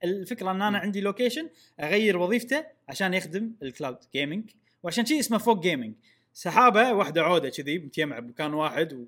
[0.04, 1.48] الفكرة إن أنا عندي لوكيشن
[1.80, 4.50] أغير وظيفته عشان يخدم الكلاود جيمنج
[4.82, 5.94] وعشان شيء اسمه فوق جيمنج
[6.32, 9.06] سحابة واحدة عودة كذي متجمعه بمكان واحد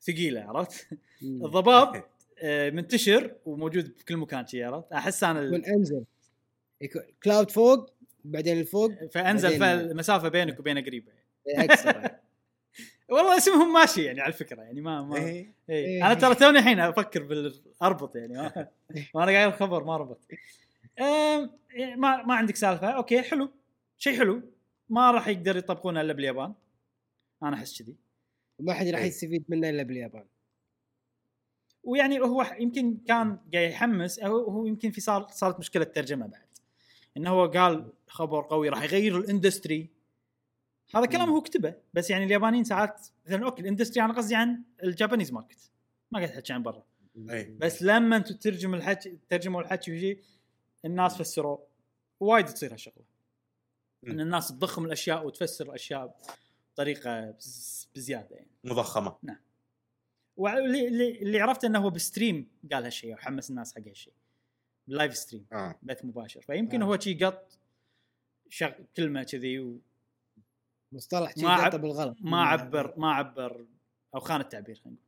[0.00, 0.88] وثقيلة عرفت؟
[1.22, 2.04] الضباب
[2.42, 6.04] آه، منتشر وموجود بكل مكان شي عرفت؟ أحس أنا يكون ال- أنزل.
[6.80, 7.90] يكون كلاود فوق
[8.24, 11.12] بعدين الفوق فأنزل بعدين- فالمسافه بينك وبينه قريبة.
[11.48, 12.10] أكثر.
[13.10, 15.46] والله اسمهم ماشي يعني على الفكرة يعني ما ما اي إيه.
[15.70, 16.06] إيه.
[16.06, 18.68] أنا ترى توني الحين أفكر بالأربط يعني ما
[19.14, 20.20] وأنا قايل الخبر ما ربط.
[21.96, 22.86] ما ما عندك سالفة.
[22.90, 23.50] okay حلو.
[23.98, 24.42] شيء حلو.
[24.88, 26.54] ما راح يقدر يطبقونها إلا باليابان.
[27.42, 27.96] أنا أحس كذي.
[28.58, 29.06] ما حد راح إيه.
[29.06, 30.24] يستفيد منه إلا باليابان.
[31.84, 36.48] ويعني هو يمكن كان قاعد يحمس أو هو يمكن في صار صارت مشكلة ترجمه بعد.
[37.16, 39.90] إنه هو قال خبر قوي راح يغير ال industry.
[40.94, 44.62] هذا كلام هو كتبه بس يعني اليابانيين ساعات مثلا okay ال industry أنا قصدي عن
[44.84, 45.70] ال Japanese market.
[46.10, 46.84] ما قاعد أحكي عن برا.
[47.30, 50.18] اي بس لما أنتم تترجم الحكي ترجموا الحكي وشي
[50.84, 51.58] الناس فسروا
[52.20, 53.13] وايد تصير هالشغلة.
[54.08, 56.16] إن الناس تضخم الأشياء وتفسر الأشياء
[56.74, 58.50] بطريقة بز- بزيادة يعني.
[58.64, 59.16] مضخمة.
[60.36, 60.88] واللي
[61.22, 64.12] اللي, عرفته إنه هو بستريم قال هالشيء وحمس الناس حق هالشيء.
[64.88, 65.46] باللايف ستريم.
[65.52, 65.74] آه.
[65.82, 66.40] بث مباشر.
[66.40, 66.86] فيمكن آه.
[66.86, 67.58] هو شي قط
[68.48, 68.70] شغ...
[68.96, 69.78] كلمة كذي وما
[70.92, 73.66] مصطلح شي ما عب- قطه بالغلط عبر ما عبر
[74.14, 74.98] أو خان التعبير خلينا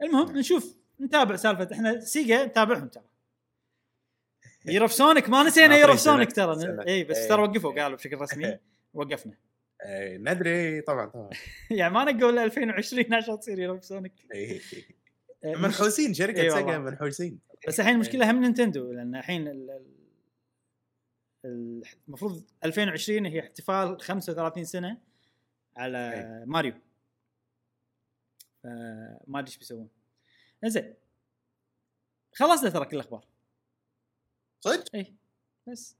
[0.00, 0.20] نقول.
[0.24, 1.68] المهم نشوف نتابع سالفة.
[1.72, 3.04] إحنا سيجا نتابعهم ترى.
[4.66, 6.88] يروف سونيك ما نسينا سنة- سونيك ترى.
[6.88, 7.28] اي بس إيه.
[7.28, 8.58] ترى وقفوا قالوا بشكل رسمي.
[8.94, 9.34] وقفنا.
[9.84, 10.80] إي، ندري.
[10.80, 11.30] طبعا طبعا.
[11.70, 14.12] يعني ما نقول 2020 عشان تصير يروف سونيك
[15.44, 16.78] منحوسين شركة سيجا والله.
[16.78, 17.38] منحوسين
[17.68, 20.00] بس الحين المشكلة هم نينتندو لأن الحين ال- ال-
[21.44, 24.98] ال- المفروض 2020 هي احتفال 35 سنة
[25.76, 26.44] على إيه.
[26.46, 26.72] ماريو.
[28.62, 29.88] فما أدري إيش بيسوون.
[30.64, 30.94] زين
[32.34, 33.24] خلصنا ترى كل الأخبار.
[34.60, 35.14] صدق اي
[35.68, 35.96] بس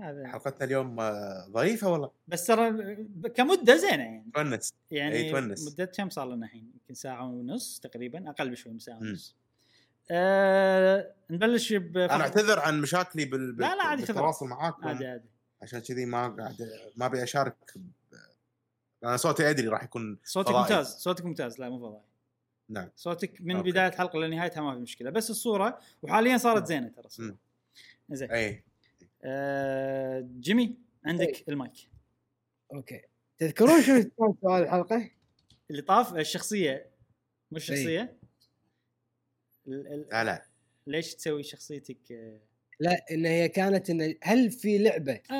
[0.00, 5.30] هذا حلقتنا اليوم آه، ضعيفة والله بس ترى ب- كمدة زينة يعني تونس يعني إي،
[5.30, 5.72] تونس.
[5.72, 9.08] مدة كم صار لنا الحين؟ يمكن ساعة ونص تقريبا أقل بشوي من ساعة مم.
[9.08, 9.36] ونص.
[10.10, 13.56] آه نبلش ب أنا أعتذر عن مشاكلي بال...
[13.56, 15.28] لا، لا، عادي، بالتواصل معاكم عادي عادي
[15.62, 17.74] عشان كذي ما قاعد ما أبي أشارك.
[19.04, 20.62] أنا صوتي أدري راح يكون صوتك فضائي.
[20.62, 22.02] ممتاز صوتك ممتاز لا مو فضائي
[22.68, 23.70] نعم صوتك من okay.
[23.70, 27.34] بداية الحلقة لنهايتها ما في مشكلة بس الصورة وحاليا صارت زينة ترى.
[28.10, 28.30] زين.
[28.30, 28.64] إي.
[29.24, 31.44] آه جيمي عندك أي.
[31.48, 31.72] المايك.
[32.74, 33.00] أوكي.
[33.38, 35.10] تذكرون شنو كان سؤال الحلقة؟
[35.70, 36.90] اللي طاف الشخصية.
[37.52, 37.76] مش أي.
[37.76, 38.16] شخصية؟
[39.68, 40.46] ال- ال- لا لا.
[40.86, 42.40] ليش تسوي شخصيتك آه؟
[42.80, 45.34] لا إن هي كانت إن هل في لعبة؟ آه،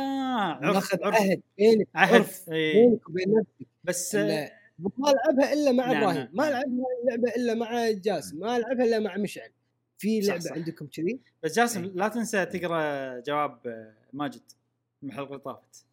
[0.54, 2.26] عرف ناخذ عهد بينك عهد.
[2.48, 3.66] بينك وبين نفسك.
[3.84, 6.62] بس آه ما العبها إلا مع نعم، إبراهيم نعم، ما نعم.
[6.62, 9.50] العب اللعبه إلا مع جاسم ما العبها إلا مع مشعل.
[9.98, 10.52] في صح، لعبة صح.
[10.52, 11.90] عندكم كذي بس جاسم إيه.
[11.90, 14.42] لا تنسى تقرأ جواب آه، ماجد
[15.02, 15.86] من الحلقة اللي طافت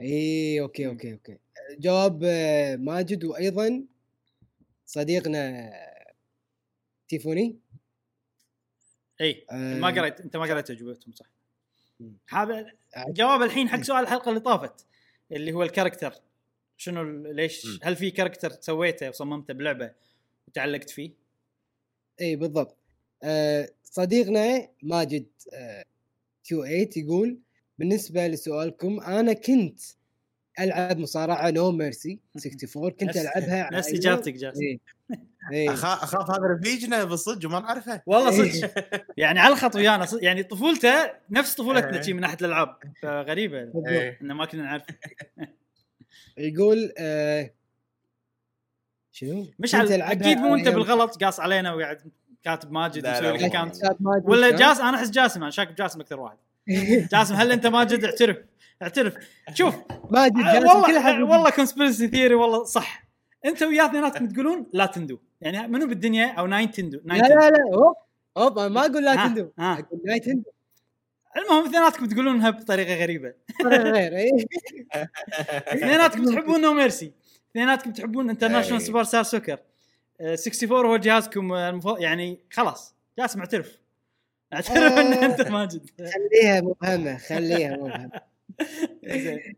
[0.00, 0.86] اي okay.
[0.86, 1.38] okay okay
[1.78, 3.84] جواب آه، ماجد وأيضا
[4.86, 5.72] صديقنا
[7.08, 7.58] تيفوني
[9.20, 11.26] اي آه، ما قريت أنت ما قريت اجوبتهم صح.
[12.28, 12.72] هذا
[13.08, 14.86] جواب الحين حق سؤال الحلقة اللي طافت
[15.32, 16.12] اللي هو ال character
[16.76, 17.02] شنو
[17.32, 17.80] ليش.
[17.82, 19.92] هل في character سويته وصممته بلعبة
[20.48, 21.10] وتعلقت فيه؟
[22.20, 22.77] اي بالضبط آه،
[23.84, 25.84] صديقنا ماجد آه،
[26.44, 27.38] كيو 8 يقول
[27.78, 29.80] بالنسبة لسؤالكم أنا كنت
[30.60, 34.78] ألعب مصارعة No Mercy 64 كنت ألعبها على نفس إجابتك جاسم إيه.
[35.52, 35.68] إيه.
[35.68, 38.52] أخا- أخاف هذا رفيجنا بالصدق وما نعرفه والله إيه.
[38.52, 38.70] صدق
[39.16, 42.02] يعني على الخط ويانا صدق- يعني طفولته نفس طفولتنا إيه.
[42.02, 43.58] شي من ناحية الألعاب فغريبة.
[43.88, 44.18] إيه.
[44.22, 44.82] ان ما كنا نعرف
[46.38, 47.50] يقول آه،
[49.12, 52.12] شنو؟ مش أكيد مو أنت بالغلط قاص علينا وقاعد
[52.44, 53.76] كاتب ماجد لا، لا، لك account
[54.24, 56.36] ولا كان- جاس أنا أحس جاسم أنا شاك بجاسم أكثر واحد.
[57.12, 58.36] جاسم هل أنت ماجد؟ اعترف.
[58.82, 59.14] اعترف.
[59.54, 59.74] شوف.
[60.10, 63.04] ماجد جاسم كل والله حد والله conspiracy theory والله صح.
[63.44, 65.18] أنت ويا اثنيناتكم تقولون لا تندو.
[65.40, 67.94] يعني منو بالدنيا؟ أو ناينتندو لا لا لا هوب
[68.38, 69.50] هوب أنا ما أقول لا ها، تندو.
[69.58, 69.72] ها.
[69.72, 70.50] أقول لا تندو.
[71.36, 73.34] المهم اثنيناتكم تقولونها بطريقة غريبة.
[73.64, 74.30] غير إيه.
[75.74, 77.12] اثنيناتكم تحبون No Mercy.
[77.50, 78.82] اثنيناتكم تحبون International.
[78.82, 79.58] Superstar Soccer
[80.20, 83.78] 64 هو جهازكم المفضل يعني خلاص جاسم اعترف
[84.52, 85.26] اعترف إن آه.
[85.26, 88.10] انت ماجد خليها مبهمة خليها مبهمة.
[89.24, 89.56] زين.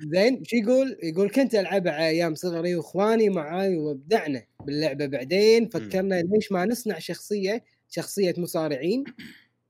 [0.00, 6.52] زين شو يقول؟ يقول كنت ألعبها أيام صغري وإخواني معاي وأبدعنا باللعبة بعدين فكرنا ليش
[6.52, 9.04] ما نصنع شخصية شخصية مصارعين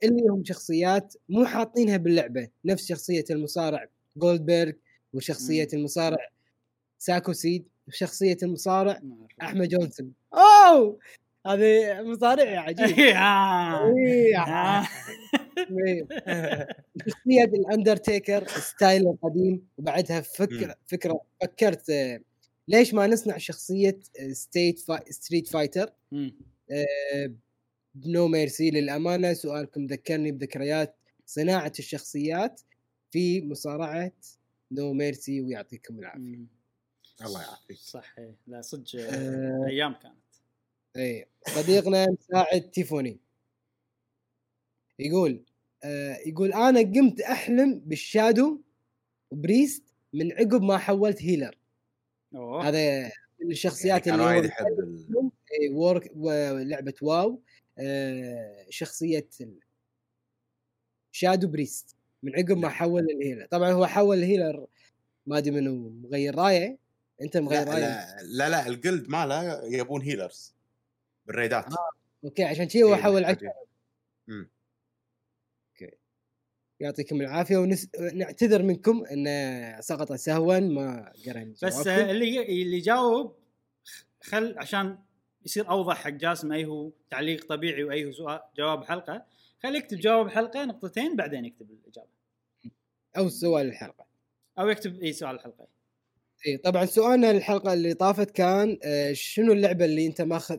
[0.03, 2.49] اللي هم شخصيات مو حاطينها باللعبة.
[2.65, 3.87] نفس شخصية المصارع
[4.17, 4.73] جولدبرغ
[5.13, 6.31] وشخصية المصارع
[6.99, 9.01] ساكو سيد وشخصيه المصارع.
[9.43, 10.99] أحمد جونسون أوه
[11.47, 13.17] هذه مصارع عجيب إيه،.
[13.97, 14.89] إيه،.
[17.09, 20.75] شخصية ال Undertaker style القديم وبعدها فكره مم.
[20.87, 22.21] فكرة فكرت آه،
[22.69, 25.01] ليش ما نصنع شخصية آه، Street Fi...
[25.11, 25.93] Street Fighter
[27.95, 30.97] ب No Mercy للأمانة سؤالكم ذكرني بذكريات
[31.27, 32.61] صناعة الشخصيات
[33.11, 34.13] في مصارعة
[34.73, 36.60] No Mercy ويعطيكم العافية مم.
[37.25, 37.77] الله يعافيك.
[37.77, 38.35] صح إيه.
[38.47, 39.67] لا صدق آه.
[39.69, 40.15] أيام كانت.
[40.97, 43.21] اي صديقنا مساعد تيفوني.
[44.99, 45.45] يقول
[45.85, 48.61] آه يقول أنا قمت أحلم بال shadow
[49.33, 51.59] priest من عقب ما حولت healer.
[52.35, 52.69] أوه.
[52.69, 53.05] هذا
[53.45, 55.31] من الشخصيات يعني اللي وايد هو يحب ال-
[55.61, 57.43] إي، Warcraft ولعبه WoW.
[57.79, 59.29] آه شخصية
[61.13, 63.47] shadow priest من عقب ما حول ال healer.
[63.47, 64.67] طبعا هو حول ال healer
[65.27, 66.79] ما أدري منو مغير رايه.
[67.23, 70.55] أنت مغير لا, لا لا لا الجلد ماله يبون هيلرز
[71.27, 71.65] بالريدات.
[72.25, 73.37] أوكي عشان شي هو إيه، حول
[74.27, 74.51] مم.
[75.71, 75.97] أوكي.
[76.81, 79.27] يعطيكم العافية ونعتذر منكم إن
[79.83, 81.87] سقط سهوا ما قرينا بس.
[81.87, 83.37] آه، اللي اللي جاوب
[84.23, 84.99] خل عشان
[85.47, 89.27] يصير أوضح حق جاسم أي هو تعليق طبيعي وأي هو سؤال جواب حلقة
[89.63, 92.09] خليه يكتب جواب حلقة نقطتين بعدين يكتب الإجابة.
[93.17, 94.07] أو سؤال الحلقة.
[94.59, 95.67] أو يكتب اي سؤال الحلقة.
[96.47, 100.59] اي طبعا سؤالنا الحلقة اللي طافت كان آه، شنو اللعبة اللي أنت ماخذ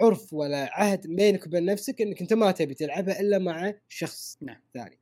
[0.00, 4.60] عرف ولا عهد بينك وبين نفسك إنك أنت ما تبي تلعبها إلا مع شخص نعم.
[4.74, 4.98] ثاني.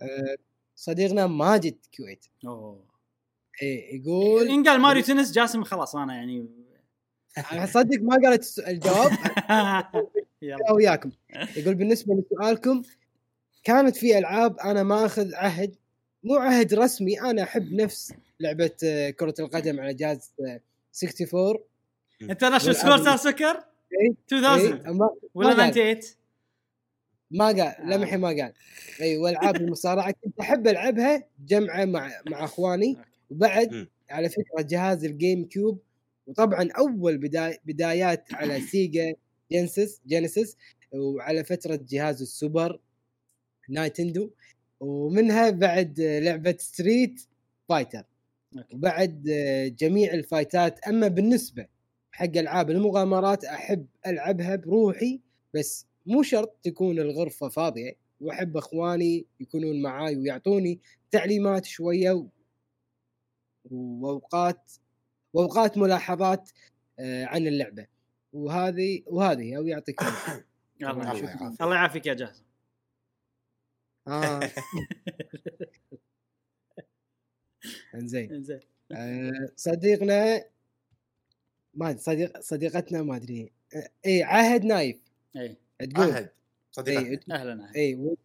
[0.00, 0.36] آه،
[0.76, 2.24] صديقنا ماجد كويت.
[2.46, 2.84] أوه.
[3.62, 6.46] اي يقول إن قال ماريو تنس جاسم خلاص أنا يعني
[7.52, 9.10] أنا صدق ما قريت الس- الجواب.
[10.42, 10.72] يلا.
[10.72, 11.10] وياكم.
[11.56, 12.82] يقول بالنسبة لسؤالكم
[13.64, 15.74] كانت في ألعاب أنا ما أخذ عهد
[16.24, 18.12] مو عهد رسمي أنا أحب نفس.
[18.40, 20.60] لعبة آه، كرة القدم على جهاز آه،
[21.04, 21.58] 64
[22.22, 24.14] International سكور ستار Soccer؟ إيه.
[24.32, 25.72] 2000 إيه، ما ولا ما قال.
[25.72, 26.16] 98
[27.30, 27.60] ما قال.
[27.60, 27.96] آه.
[27.96, 28.52] لمحي ما قال.
[29.00, 32.96] اي والعاب المصارعة كنت أحب ألعبها جمعة مع مع إخواني.
[33.30, 33.88] وبعد.
[34.10, 35.82] على فكرة جهاز الجيم كيوب.
[36.26, 39.14] وطبعا أول بداي بدايات على سيجا
[39.52, 40.56] جينيسيس جينيسيس.
[40.92, 42.80] وعلى فترة جهاز السوبر
[43.68, 44.30] نايتندو.
[44.80, 47.22] ومنها بعد لعبة ستريت
[47.68, 48.02] فايتر.
[48.74, 49.22] وبعد
[49.78, 51.66] جميع الفايتات أما بالنسبة
[52.12, 55.20] حق ألعاب المغامرات أحب ألعبها بروحي
[55.54, 60.80] بس مو شرط تكون الغرفة فاضية وأحب أخواني يكونون معاي ويعطوني
[61.10, 62.26] تعليمات شوية.
[63.70, 64.72] وأوقات
[65.32, 66.50] وأوقات ملاحظات
[66.98, 67.86] آه، عن اللعبة
[68.32, 69.62] وهذه وهذه أو.
[70.80, 71.04] يلا الله.
[71.04, 71.60] يعافيك.
[71.62, 72.44] الله يعافيك يا جاسم
[77.94, 77.98] آه.
[77.98, 78.42] إنزين.
[78.44, 78.60] زين
[78.92, 80.44] آه، صديقنا
[81.74, 83.52] ما أدري، صديق صديقتنا ما أدري.
[84.06, 84.96] اي عهد نايف.
[85.36, 86.10] اي تقول.
[86.12, 86.30] عهد
[86.72, 87.74] صديقتنا اي أهلا أهلاً.
[87.76, 88.16] اي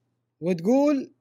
[0.42, 1.12] وتقول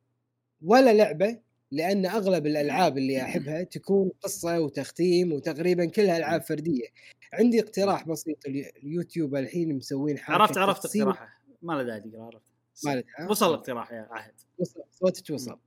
[0.62, 1.38] ولا لعبة
[1.70, 6.86] لأن أغلب الألعاب اللي أحبها تكون قصة وتختيم وتقريبا كلها العاب فردية.
[7.32, 11.42] عندي اقتراح بسيط اليو- اليوتيوب الحين مسوين حركة عرفت عرفت اقتراحه.
[11.62, 12.42] ما له داعي تقرا عرفت.
[12.84, 13.30] ما له داعي.
[13.30, 14.32] وصل الاقتراح يا عهد.
[14.58, 15.50] وصل صوتك وصل.
[15.50, 15.60] آه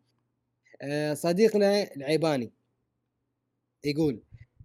[1.13, 2.51] صديقنا العيباني
[3.85, 4.21] يقول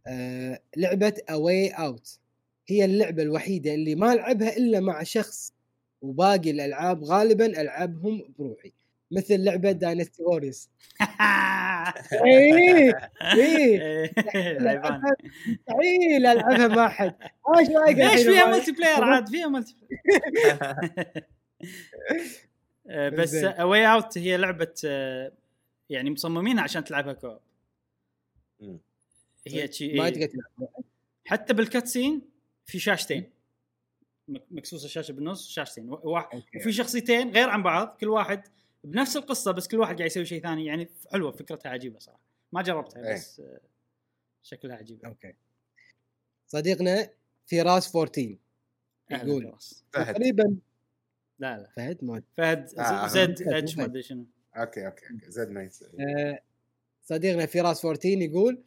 [0.06, 2.18] آه لعبة A Way Out
[2.68, 5.52] هي اللعبة الوحيدة اللي ما العبها إلا مع شخص
[6.02, 8.72] وباقي الألعاب غالبا العبهم بروحي
[9.10, 10.70] مثل لعبة Dynasty Warriors
[12.24, 12.92] إيه
[14.36, 15.02] العيبان.
[15.46, 17.14] مستحيل ألعبها مع أحد.
[17.58, 21.24] إيش رايك ليش فيها multiplayer عاد فيها multiplayer
[22.90, 23.34] آه، بس.
[23.34, 25.32] A Way Out هي لعبة آه،
[25.90, 27.38] يعني مصممينها عشان تلعبها co-op.
[29.46, 30.10] هي شي ما إيه.
[30.12, 30.68] تقدر تلعب
[31.26, 32.22] حتى بال cutscene
[32.66, 33.30] في شاشتين.
[34.28, 35.90] مك- مقصوصة الشاشة بالنص شاشتين.
[35.92, 36.58] و- وا- okay.
[36.58, 38.42] وفي شخصيتين غير عن بعض كل واحد
[38.84, 40.64] بنفس القصة بس كل واحد قاعد يسوي شيء ثاني.
[40.66, 42.20] يعني حلوة فكرتها عجيبة صراحة.
[42.52, 43.14] ما جربتها إيه.
[43.14, 43.60] بس آه،
[44.42, 45.34] شكلها عجيب okay.
[46.46, 47.10] صديقنا
[47.46, 48.36] فراس 14
[49.12, 49.56] أهلاً يقول
[49.92, 50.56] تقريبا
[51.38, 51.70] لا لا.
[51.76, 53.84] فهد ما فهد آه، Z H ما.
[53.84, 54.26] أدري شنو.
[54.56, 56.40] okay okay okay Z nice آه،
[57.02, 58.62] صديقنا فراس 14 يقول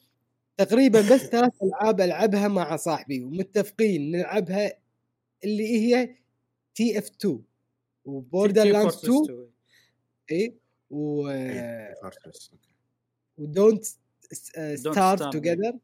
[0.57, 4.71] تقريبا بس ثلاث ألعاب ألعبها مع صاحبي ومتفقين نلعبها
[5.43, 6.15] اللي هي
[6.75, 7.43] TF 2
[8.05, 9.47] و Borderlands Fortress 2 2.
[10.31, 10.55] اي
[10.89, 11.93] و إيه،.
[13.37, 13.85] و Don't
[14.33, 15.29] Starve.
[15.31, 15.79] Together.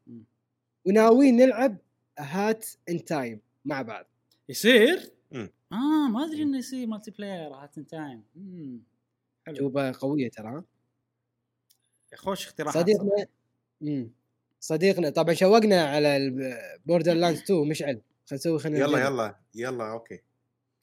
[0.84, 1.76] وناويين نلعب
[2.18, 4.06] Hat in Time مع بعض
[4.48, 5.12] يصير؟
[5.72, 8.22] آه ما أدري إنه يصير multiplayer Hat in Time
[9.52, 10.62] شوفه قوية ترى.
[12.14, 13.28] خوش اقتراحات صديقنا صراحة.
[13.80, 14.10] مم.
[14.60, 16.30] صديقنا طبعا شوقنا على
[16.86, 18.00] Borderlands 2 مشعل.
[18.26, 18.98] خلينا نسوي خلينا يلا.
[18.98, 20.20] يلا يلا okay.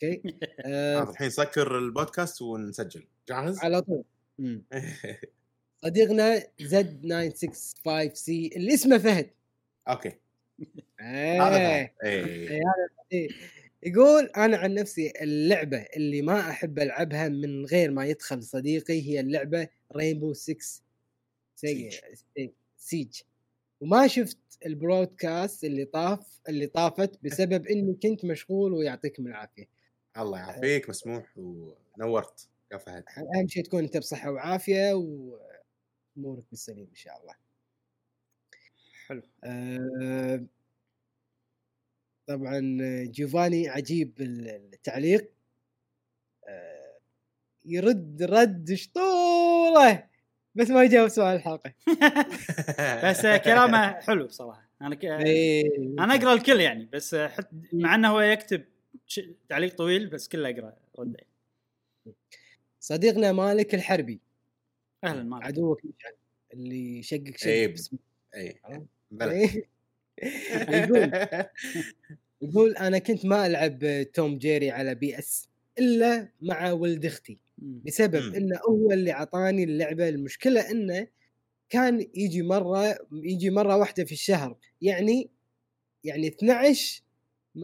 [0.03, 0.22] okay.
[0.65, 3.07] آه، الحين سكر البودكاست ونسجل.
[3.29, 4.03] جاهز؟ على طول.
[5.84, 9.29] صديقنا Z 965 C اللي اسمه فهد.
[9.88, 10.11] okay.
[10.99, 11.89] هذا
[13.88, 19.19] يقول أنا عن نفسي اللعبة اللي ما أحب ألعبها من غير ما يدخل صديقي هي
[19.19, 20.81] اللعبة Rainbow 6
[22.77, 23.22] سيج
[23.81, 29.69] وما شفت البرودكاست اللي طاف اللي طافت بسبب إني كنت مشغول ويعطيكم العافية.
[30.18, 32.49] الله يعافيك مسموح ونورت.
[32.72, 33.03] يا فهد
[33.35, 37.34] أهم شيء تكون أنت بصحة وعافية وأمورك بالسليم إن شاء الله.
[39.07, 39.22] حلو.
[39.43, 40.45] آه،
[42.28, 45.32] طبعا جوفاني عجيب التعليق
[46.48, 46.98] آه،
[47.66, 50.10] يرد رد شطورة
[50.56, 51.74] بس ما يجاوب سؤال الحلقة
[53.10, 55.06] بس كلامه حلو صراحة أنا ك...
[55.06, 55.78] إيه.
[55.99, 57.48] أنا أقرأ الكل يعني بس حت...
[57.74, 58.66] مع إنه هو يكتب.
[59.49, 61.20] تعليق طويل بس كله اقرا رده
[62.80, 64.20] صديقنا مالك الحربي
[65.04, 65.82] أهلا معك عدوك
[66.54, 67.02] اللي
[67.45, 67.68] إيه.
[67.68, 67.99] باسمه.
[68.36, 68.60] اي.
[69.22, 69.77] إيه.
[70.69, 71.11] يقول
[72.41, 75.49] يقول أنا كنت ما ألعب توم جيري على بي إس
[75.80, 77.38] إلا مع ولد أختي.
[77.57, 78.35] بسبب مم.
[78.35, 81.07] إنه هو اللي أعطاني اللعبة المشكلة إنه
[81.69, 85.30] كان يجي مرة يجي مرة واحدة في الشهر يعني
[86.03, 87.03] يعني 12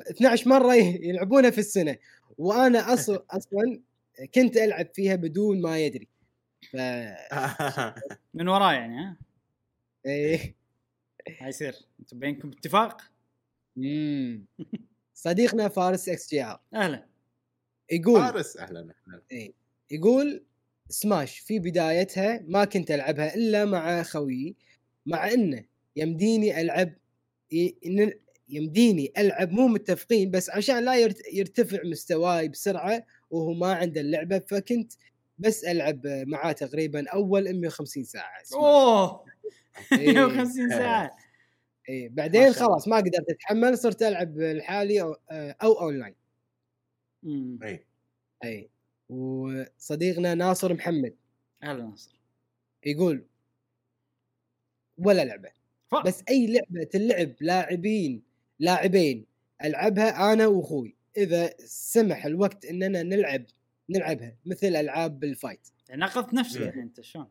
[0.10, 0.74] 12 مرة
[1.08, 1.98] يلعبونها في السنة
[2.38, 3.82] وأنا أصلا أصلا
[4.36, 6.08] كنت ألعب فيها بدون ما يدري
[6.72, 6.76] ف
[8.34, 9.18] من وراه يعني ها
[10.06, 10.63] إيه.
[11.40, 13.02] هاي يصير أنتم بينكم اتفاق.
[15.14, 16.60] صديقنا فارس XGR.
[16.74, 17.06] أهلا.
[17.92, 19.22] يقول فارس أهلا أهلا.
[19.32, 19.54] إيه.
[19.92, 20.44] يقول
[20.90, 24.56] سماش في بدايتها ما كنت ألعبها إلا مع خويي
[25.06, 26.94] مع إنه يمديني ألعب
[28.50, 34.40] يمديني ألعب مو متفقين بس عشان لا يرت- يرتفع مستواي بسرعة وهو ما عنده اللعبة
[34.40, 34.94] فكنت
[35.38, 38.44] بس ألعب معاه تقريبا أول 150 ساعة.
[38.44, 38.62] سماش.
[38.64, 39.26] أوه!
[39.92, 40.14] إيه.
[40.14, 41.18] 150 ساعة
[41.90, 42.10] إيه.
[42.10, 42.68] ما بعدين شاء الله.
[42.68, 46.16] خلاص ما قدرت أتحمل صرت ألعب لحالي أو, أو أونلاين
[47.24, 47.60] مم.
[47.64, 47.86] اي
[48.44, 48.70] اي
[49.10, 51.16] وصديقنا ناصر محمد
[51.64, 52.16] أهلا ناصر
[52.86, 53.26] يقول
[54.98, 55.50] ولا لعبة
[55.92, 55.96] ف...
[55.96, 58.24] بس أي لعبة تلعب لاعبين
[58.60, 59.26] لاعبين
[59.64, 63.46] ألعبها أنا وأخوي إذا سمح الوقت إننا نلعب
[63.90, 66.68] نلعبها مثل ألعاب ال fight ناقضت نفسك مم.
[66.68, 67.28] الحين أنت شلون؟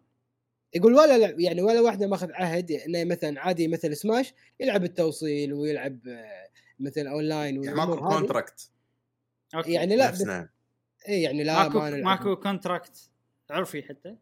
[0.75, 5.53] يقول ولا لعب يعني ولا واحدة ماخذ عهد إنه مثلا عادي مثل سماش يلعب التوصيل
[5.53, 6.49] ويلعب آه،
[6.81, 8.09] مثل أونلاين يعني ماكو.
[8.09, 8.71] contract
[9.55, 9.73] okay.
[9.73, 10.49] يعني لا بس نفسنا
[11.09, 13.11] اي يعني لا ماكو ما ماكو contract
[13.51, 14.17] عرفي حتى.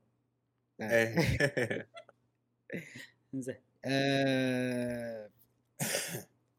[0.81, 1.89] إيه.
[3.35, 3.55] زين
[3.85, 5.31] آه...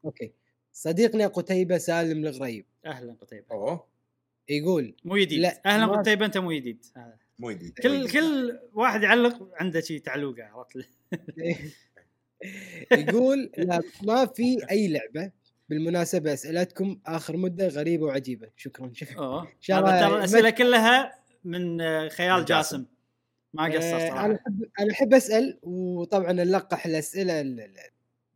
[0.04, 0.32] okay.
[0.72, 2.66] صديقنا قتيبة سالم الغريب.
[2.86, 3.46] أهلا قتيبة.
[3.50, 3.86] أوه.
[4.48, 7.18] يقول مو جديد لا، أهلا قتيبة أنت مو جديد هذا.
[7.42, 10.88] مو جديد كل كل واحد يعلق عنده شي تعلوقه عرفت؟
[12.92, 15.32] يقول لا ما في أي لعبة
[15.68, 18.48] بالمناسبة أسئلتكم آخر مدة غريبة وعجيبة.
[18.56, 19.46] شكرا شكرا.
[19.68, 21.78] ترى الأسئلة كلها من
[22.08, 22.76] خيال من جاسم.
[22.76, 22.86] جاسم.
[23.54, 27.76] ما قصر آه، أنا صراحة احب أنا أحب أسأل وطبعا نلقح الأسئلة ال- ال-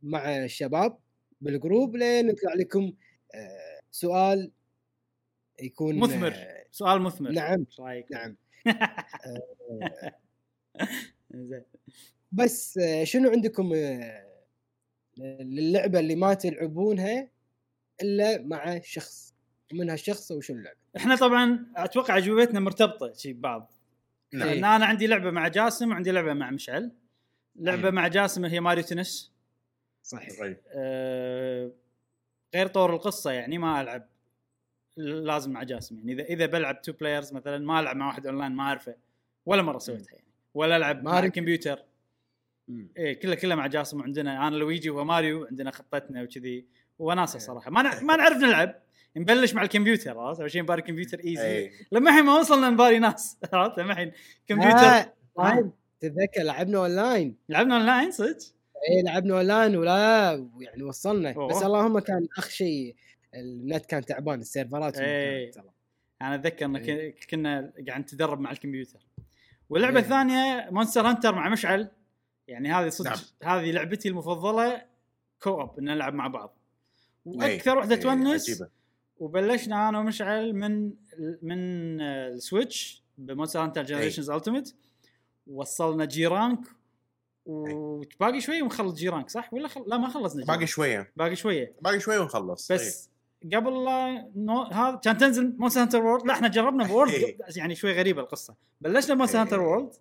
[0.03, 0.97] مع الشباب
[1.41, 2.93] بالجروب لين يطلع لكم
[3.35, 4.51] آه، سؤال
[5.61, 6.31] يكون مثمر.
[6.35, 7.31] آه، سؤال مثمر.
[7.31, 8.37] نعم رأيك؟ نعم.
[12.31, 14.27] بس آه، شنو عندكم آه،
[15.39, 17.29] للعبة اللي ما تلعبونها
[18.01, 19.35] إلا مع شخص؟
[19.73, 23.71] ومن هالشخص وشو اللعبة؟ إحنا طبعا أتوقع اجوبتنا مرتبطة شي ببعض.
[24.33, 24.47] نعم.
[24.49, 26.91] لأن أنا عندي لعبة مع جاسم وعندي لعبة مع مشعل.
[27.55, 27.95] لعبة مم.
[27.95, 29.33] مع جاسم هي Mario Tennis.
[30.03, 30.55] صحيح.
[30.75, 31.71] آه،
[32.55, 34.09] غير طور القصة يعني ما ألعب.
[34.97, 36.13] لازم مع جاسم يعني.
[36.13, 38.95] اذا إذا بلعب two players مثلا ما ألعب مع واحد اونلاين ما أعرفه
[39.45, 40.27] ولا مرة سويتها يعني.
[40.53, 41.19] ولا ألعب مع.
[41.19, 41.79] الكمبيوتر.
[42.97, 43.99] إيه كله كله مع جاسم.
[43.99, 46.65] وعندنا أنا لويجي وماريو عندنا خطتنا وكذي.
[46.99, 47.45] وناسة إيه.
[47.45, 47.71] صراحة.
[47.71, 48.75] ما نع- ما نعرف نلعب.
[49.17, 52.99] نبلش مع الكمبيوتر عرفت؟ اول شيء نباري الكمبيوتر easy اي لما الحين ما وصلنا نباري
[52.99, 54.11] ناس عرفت؟ لما الحين
[54.47, 58.37] كمبيوتر طيب، تتذكر لعبنا اونلاين لعبنا اونلاين صدق؟
[58.89, 61.31] إيه لعبنا اونلاين ولا يعني وصلنا.
[61.33, 61.47] أوه.
[61.47, 62.95] بس اللهم كان أخ شيء.
[63.39, 65.43] النت كان تعبان السيرفرات إيه.
[65.45, 65.69] كانت ترى.
[66.21, 67.11] أنا أتذكر إن إيه.
[67.11, 68.99] ك- كنا قاعد نتدرب مع الكمبيوتر
[69.69, 70.03] واللعبه إيه.
[70.03, 71.87] الثانية Monster Hunter مع مشعل
[72.47, 73.09] يعني هذه صدق
[73.43, 73.59] نعم.
[73.59, 74.81] هذه لعبتي المفضلة
[75.41, 76.57] co-op إن نلعب مع بعض
[77.27, 77.33] إيه.
[77.37, 78.69] وأكثر وحدة إيه، وناسة عجيبة.
[79.17, 80.93] وبلشنا أنا ومشعل من
[81.41, 84.75] من ال Switch ب Monster Hunter Generations Ultimate
[85.47, 86.59] وصلنا G Rank
[87.45, 89.83] وباقي شوي ونخلص G Rank صح ولا خل...
[89.87, 90.67] لا ما خلصنا G باقي.
[90.67, 93.09] شوية باقي شوية باقي شوية ونخلص بس
[93.43, 94.61] قبل لا نو...
[94.61, 97.37] هذا كان تنزل Monster Hunter World لا إحنا جربنا World إيه.
[97.55, 99.43] يعني شوي غريبة القصة بلشنا ب Monster إيه.
[99.43, 99.93] Hunter World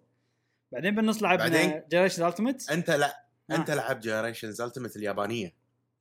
[0.73, 3.55] بعدين بالنص لعبنا بعدين؟ Generations Ultimate أنت لا آه.
[3.55, 5.55] أنت لعبت Generations Ultimate اليابانية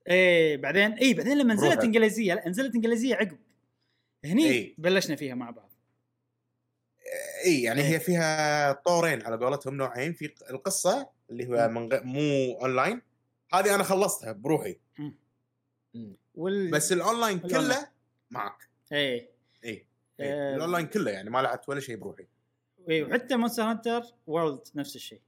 [0.08, 1.84] إيه بعدين اي بعدين لما نزلت.
[1.84, 3.38] إنجليزية لا نزلت إنجليزية عقب
[4.26, 4.76] هني إيه.
[4.78, 5.72] بلشنا فيها مع بعض
[7.46, 7.88] اي يعني إيه.
[7.88, 12.04] هي فيها طورين على قولتهم نوعين في القصة اللي هو من غ...
[12.04, 13.02] مو اونلاين
[13.54, 14.80] هذه أنا خلصتها بروحي
[16.36, 16.72] وال...
[16.72, 17.68] بس ال online ال online.
[17.68, 17.88] كله
[18.32, 19.30] معك إيه.
[19.66, 19.86] اي
[20.20, 20.24] آه.
[20.24, 20.56] إيه.
[20.56, 22.28] الأونلاين كله يعني ما لعبت ولا شيء بروحي.
[22.90, 25.22] إيه وحتى Monster Hunter World نفس الشيء.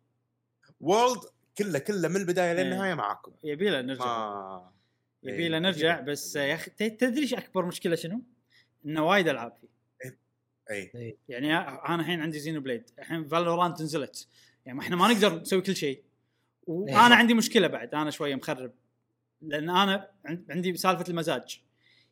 [0.81, 1.21] World
[1.57, 2.63] كله كله من البداية إيه.
[2.63, 3.31] للنهاية معاكم.
[3.43, 4.05] يبي له نرجع.
[4.05, 4.71] ما
[5.23, 5.63] يبي له إيه.
[5.63, 8.21] نرجع بس يا أخي تدري إيش أكبر مشكلة شنو؟
[8.85, 9.67] إنه وايد ألعاب فيه.
[10.71, 14.27] اي يعني أنا الحين عندي Xenoblade الحين Valorant نزلت.
[14.65, 16.03] يعني ما إحنا ما نقدر نسوي كل شيء.
[16.67, 17.95] وأنا عندي مشكلة بعد.
[17.95, 18.73] أنا شوية مخرب.
[19.41, 21.61] لأن أنا عن- عندي سالفة المزاج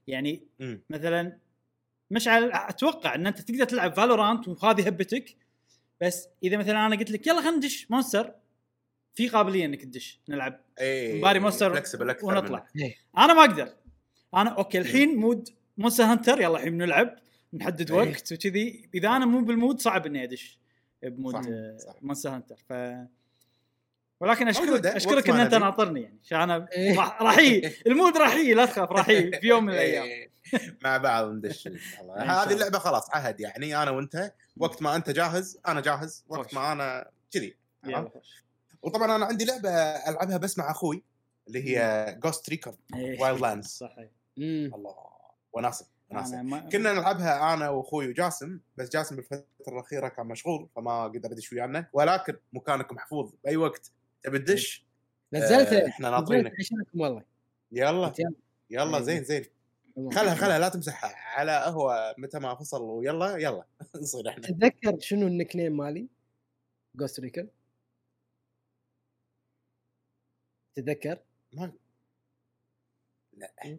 [0.07, 0.81] يعني مم.
[0.89, 1.37] مثلا
[2.11, 5.35] مشعل أتوقع إن أنت تقدر تلعب Valorant وهذه هبتك
[6.01, 8.33] بس إذا مثلا أنا قلت لك يلا خلينا ندش Monster
[9.15, 11.73] في قابلية إنك تدش نلعب اي نباري Monster
[12.23, 12.67] ونطلع.
[12.79, 12.95] إيه.
[13.17, 13.69] أنا ما أقدر
[14.35, 17.15] أنا okay الحين mood Monster Hunter يلا الحين بنلعب
[17.53, 17.97] نحدد إيه.
[17.97, 20.59] وقت وكذي إذا أنا مو بال mood صعب إني أدش
[21.03, 21.41] ب mood صح،
[21.93, 21.95] صح.
[22.03, 22.73] Monster Hunter ف
[24.19, 25.53] ولكن اشكرك أشكرك إن أنت.
[25.55, 26.99] ناطرني يعني عشان أنا إيه.
[26.99, 27.37] راح
[27.87, 30.31] ال mood راح لا تخاف راح في يوم من الأيام إيه.
[30.83, 31.67] مع بعض ندش
[32.17, 32.51] هذه.
[32.53, 36.53] اللعبة خلاص عهد يعني أنا وأنت وقت ما أنت جاهز أنا جاهز وقت.
[36.53, 37.55] ما أنا كذي.
[38.81, 39.69] وطبعا أنا عندي لعبة
[40.09, 41.03] ألعبها بس مع أخوي
[41.47, 43.21] اللي هي Ghost Recon إيه.
[43.21, 43.95] Wildlands صح.
[44.37, 44.71] مم.
[44.75, 44.95] الله
[46.11, 51.31] أنا ما- كنا نلعبها أنا وأخوي وجاسم بس جاسم بالفترة الأخيرة كان مشغول فما قدر
[51.31, 53.91] يدش ويانا ولكن مكانك محفوظ بأي وقت
[54.25, 54.85] تبي تدش؟
[55.33, 56.53] نزلت آه، إحنا ناطرينك.
[56.59, 57.23] عشانكم والله.
[57.71, 58.13] يلا.
[58.69, 58.97] يلا.
[58.97, 59.01] إيه.
[59.03, 59.45] زين زين.
[60.13, 63.65] خلها خلها لا تمسحها على هو متى ما فصل ويلا يلا.
[64.01, 64.43] نصير إحنا.
[64.47, 66.07] تتذكر شنو ال nickname مالي؟
[66.95, 67.47] Ghost Recon
[70.75, 71.19] تتذكر؟
[71.53, 71.71] ما
[73.33, 73.77] لا.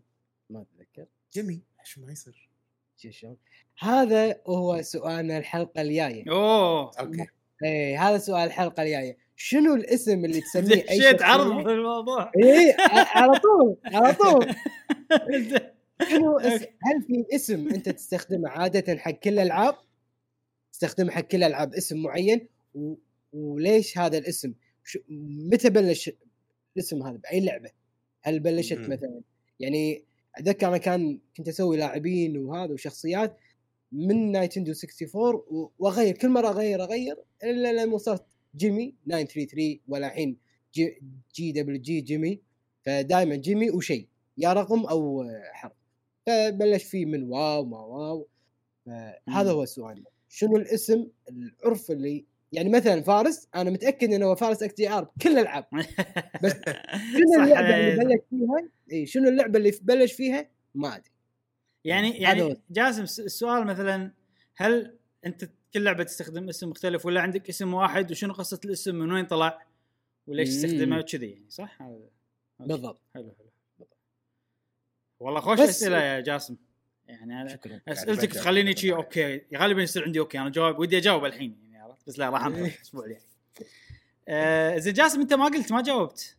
[0.51, 2.49] ما اتذكر جيمي إيش ما يصير؟
[2.97, 3.37] شو شلون؟
[3.79, 6.31] هذا هو سؤالنا الحلقة الجاية.
[6.31, 6.91] أوه.
[7.01, 7.27] okay.
[7.65, 9.19] إيه هذا سؤال الحلقة الجاية.
[9.37, 12.23] شنو الاسم اللي تسميه أي دشيت شخصية؟ عرض في الموضوع
[12.79, 14.47] ع- على طول على طول
[16.11, 19.75] شنو اسم هل في اسم أنت تستخدمه عادة حق كل الألعاب؟
[20.73, 22.95] تستخدمه حق كل الألعاب اسم معين و...
[23.33, 24.55] وليش هذا الاسم؟
[24.85, 24.99] شو...
[25.53, 26.11] متى بلش
[26.77, 27.71] الاسم هذا بأي لعبة؟
[28.23, 28.79] هل بلشت.
[28.79, 29.21] مثلا
[29.61, 30.05] يعني
[30.37, 33.37] أتذكر أنا كان كنت أسوي لاعبين وهذا وشخصيات
[33.93, 38.25] من نايتندو 64 و- وأغير كل مرة أغير أغير إلا لما وصلت
[38.57, 40.37] جيمي 933 ولا الحين
[40.75, 41.03] جي,
[41.35, 42.41] جي دبليو جي جيمي.
[42.83, 44.09] فدائما جيمي وشيء
[44.39, 45.73] يا رقم أو حرف.
[46.27, 48.29] فبلش فيه من واو ما واو.
[49.29, 50.05] هذا هو السؤال.
[50.29, 55.31] شنو الاسم العرف اللي يعني مثلا فارس أنا متأكد إنه هو فارس إكس آر بكل
[55.31, 55.65] الألعاب.
[56.43, 56.53] بس
[57.19, 61.11] شنو اللعبة اللي بلش فيها؟ إي شنو اللعبة اللي بلش فيها؟ ما أدري.
[61.85, 62.57] يعني يعني.
[62.71, 64.13] جاسم السؤال مثلا
[64.57, 69.13] هل أنت كل لعبة تستخدم اسم مختلف ولا عندك اسم واحد وشنو قصة الاسم من
[69.13, 69.63] وين طلع
[70.27, 70.49] وليش.
[70.49, 72.11] تستخدمه كذي يعني صح؟ هذا-.
[72.61, 73.01] بالضبط.
[73.15, 73.87] حلو حلو
[75.21, 76.57] والله خوش أسئلة يا جاسم.
[77.07, 77.81] يعني أنا شكرا.
[77.89, 78.43] أسئلتك بجاوب.
[78.45, 82.19] تخليني شي okay غالبا يصير عندي أوكي أنا جواب ودي أجاوب الحين يعني عرفت؟ بس
[82.19, 83.21] لا راح انطر الأسبوع الجاي.
[84.29, 86.37] آه، زين جاسم أنت ما قلت ما جاوبت.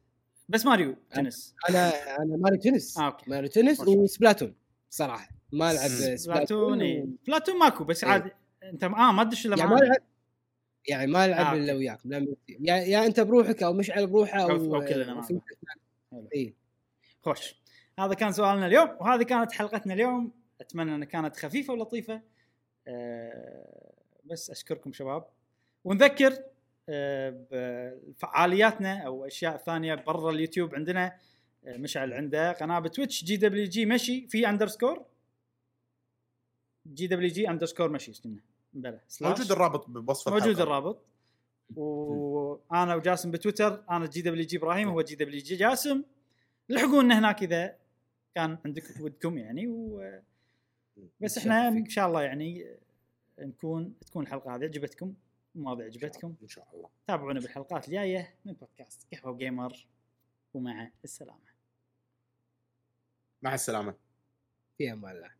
[0.50, 1.56] بس Mario Tennis.
[1.70, 2.98] أنا أنا Mario Tennis.
[2.98, 3.30] آه، okay.
[3.30, 3.80] Mario Tennis.
[3.80, 4.56] و Splatoon
[4.90, 5.30] صراحة.
[5.54, 8.04] ما ألعب Splatoon Splatoon ماكو بس.
[8.04, 8.32] عادي.
[8.70, 9.98] انت آه ما تدش الا يعني ما
[10.88, 11.74] يعني ما العب آه، إلا.
[11.74, 12.28] وياكم لا
[12.60, 14.48] يا, يا أنت بروحك أو مشعل بروحه أو
[14.82, 15.28] أو- كلنا.
[16.36, 16.54] اي
[17.22, 17.56] خوش.
[18.00, 20.32] هذا كان سؤالنا اليوم وهذه كانت حلقتنا اليوم.
[20.62, 22.22] أتمنى أنها كانت خفيفة ولطيفة.
[22.88, 23.94] أه
[24.26, 25.26] بس أشكركم شباب.
[25.84, 26.34] ونذكر
[26.90, 31.18] أه بفعالياتنا أو أشياء ثانية برا اليوتيوب عندنا.
[31.66, 35.06] أه مشعل عنده قناة بتويتش جي دبليو جي مشي في underscore
[36.88, 38.40] GWG underscore مشي اسمه
[38.74, 39.02] بلى.
[39.08, 39.32] slash.
[39.32, 40.64] موجود الرابط بوصف موجود الحلقة.
[40.64, 41.06] الرابط.
[41.76, 46.04] وأنا وجاسم بتويتر أنا GWG إبراهيم هو GWG جاسم.
[46.70, 47.78] لحقونا هناك إذا
[48.36, 50.22] كان عندكم ودكم يعني و...
[51.20, 52.78] بس إحنا إن شاء الله يعني
[53.40, 55.14] نكون تكون الحلقة هذه عجبتكم
[55.56, 56.36] المواضيع عجبتكم.
[56.42, 56.90] إن شاء الله.
[57.08, 59.88] تابعونا بالحلقات الجاية من بودكاست قهوة gamer
[60.54, 61.48] ومع السلامة.
[63.42, 63.96] مع السلامة.
[64.78, 65.37] في أمان الله.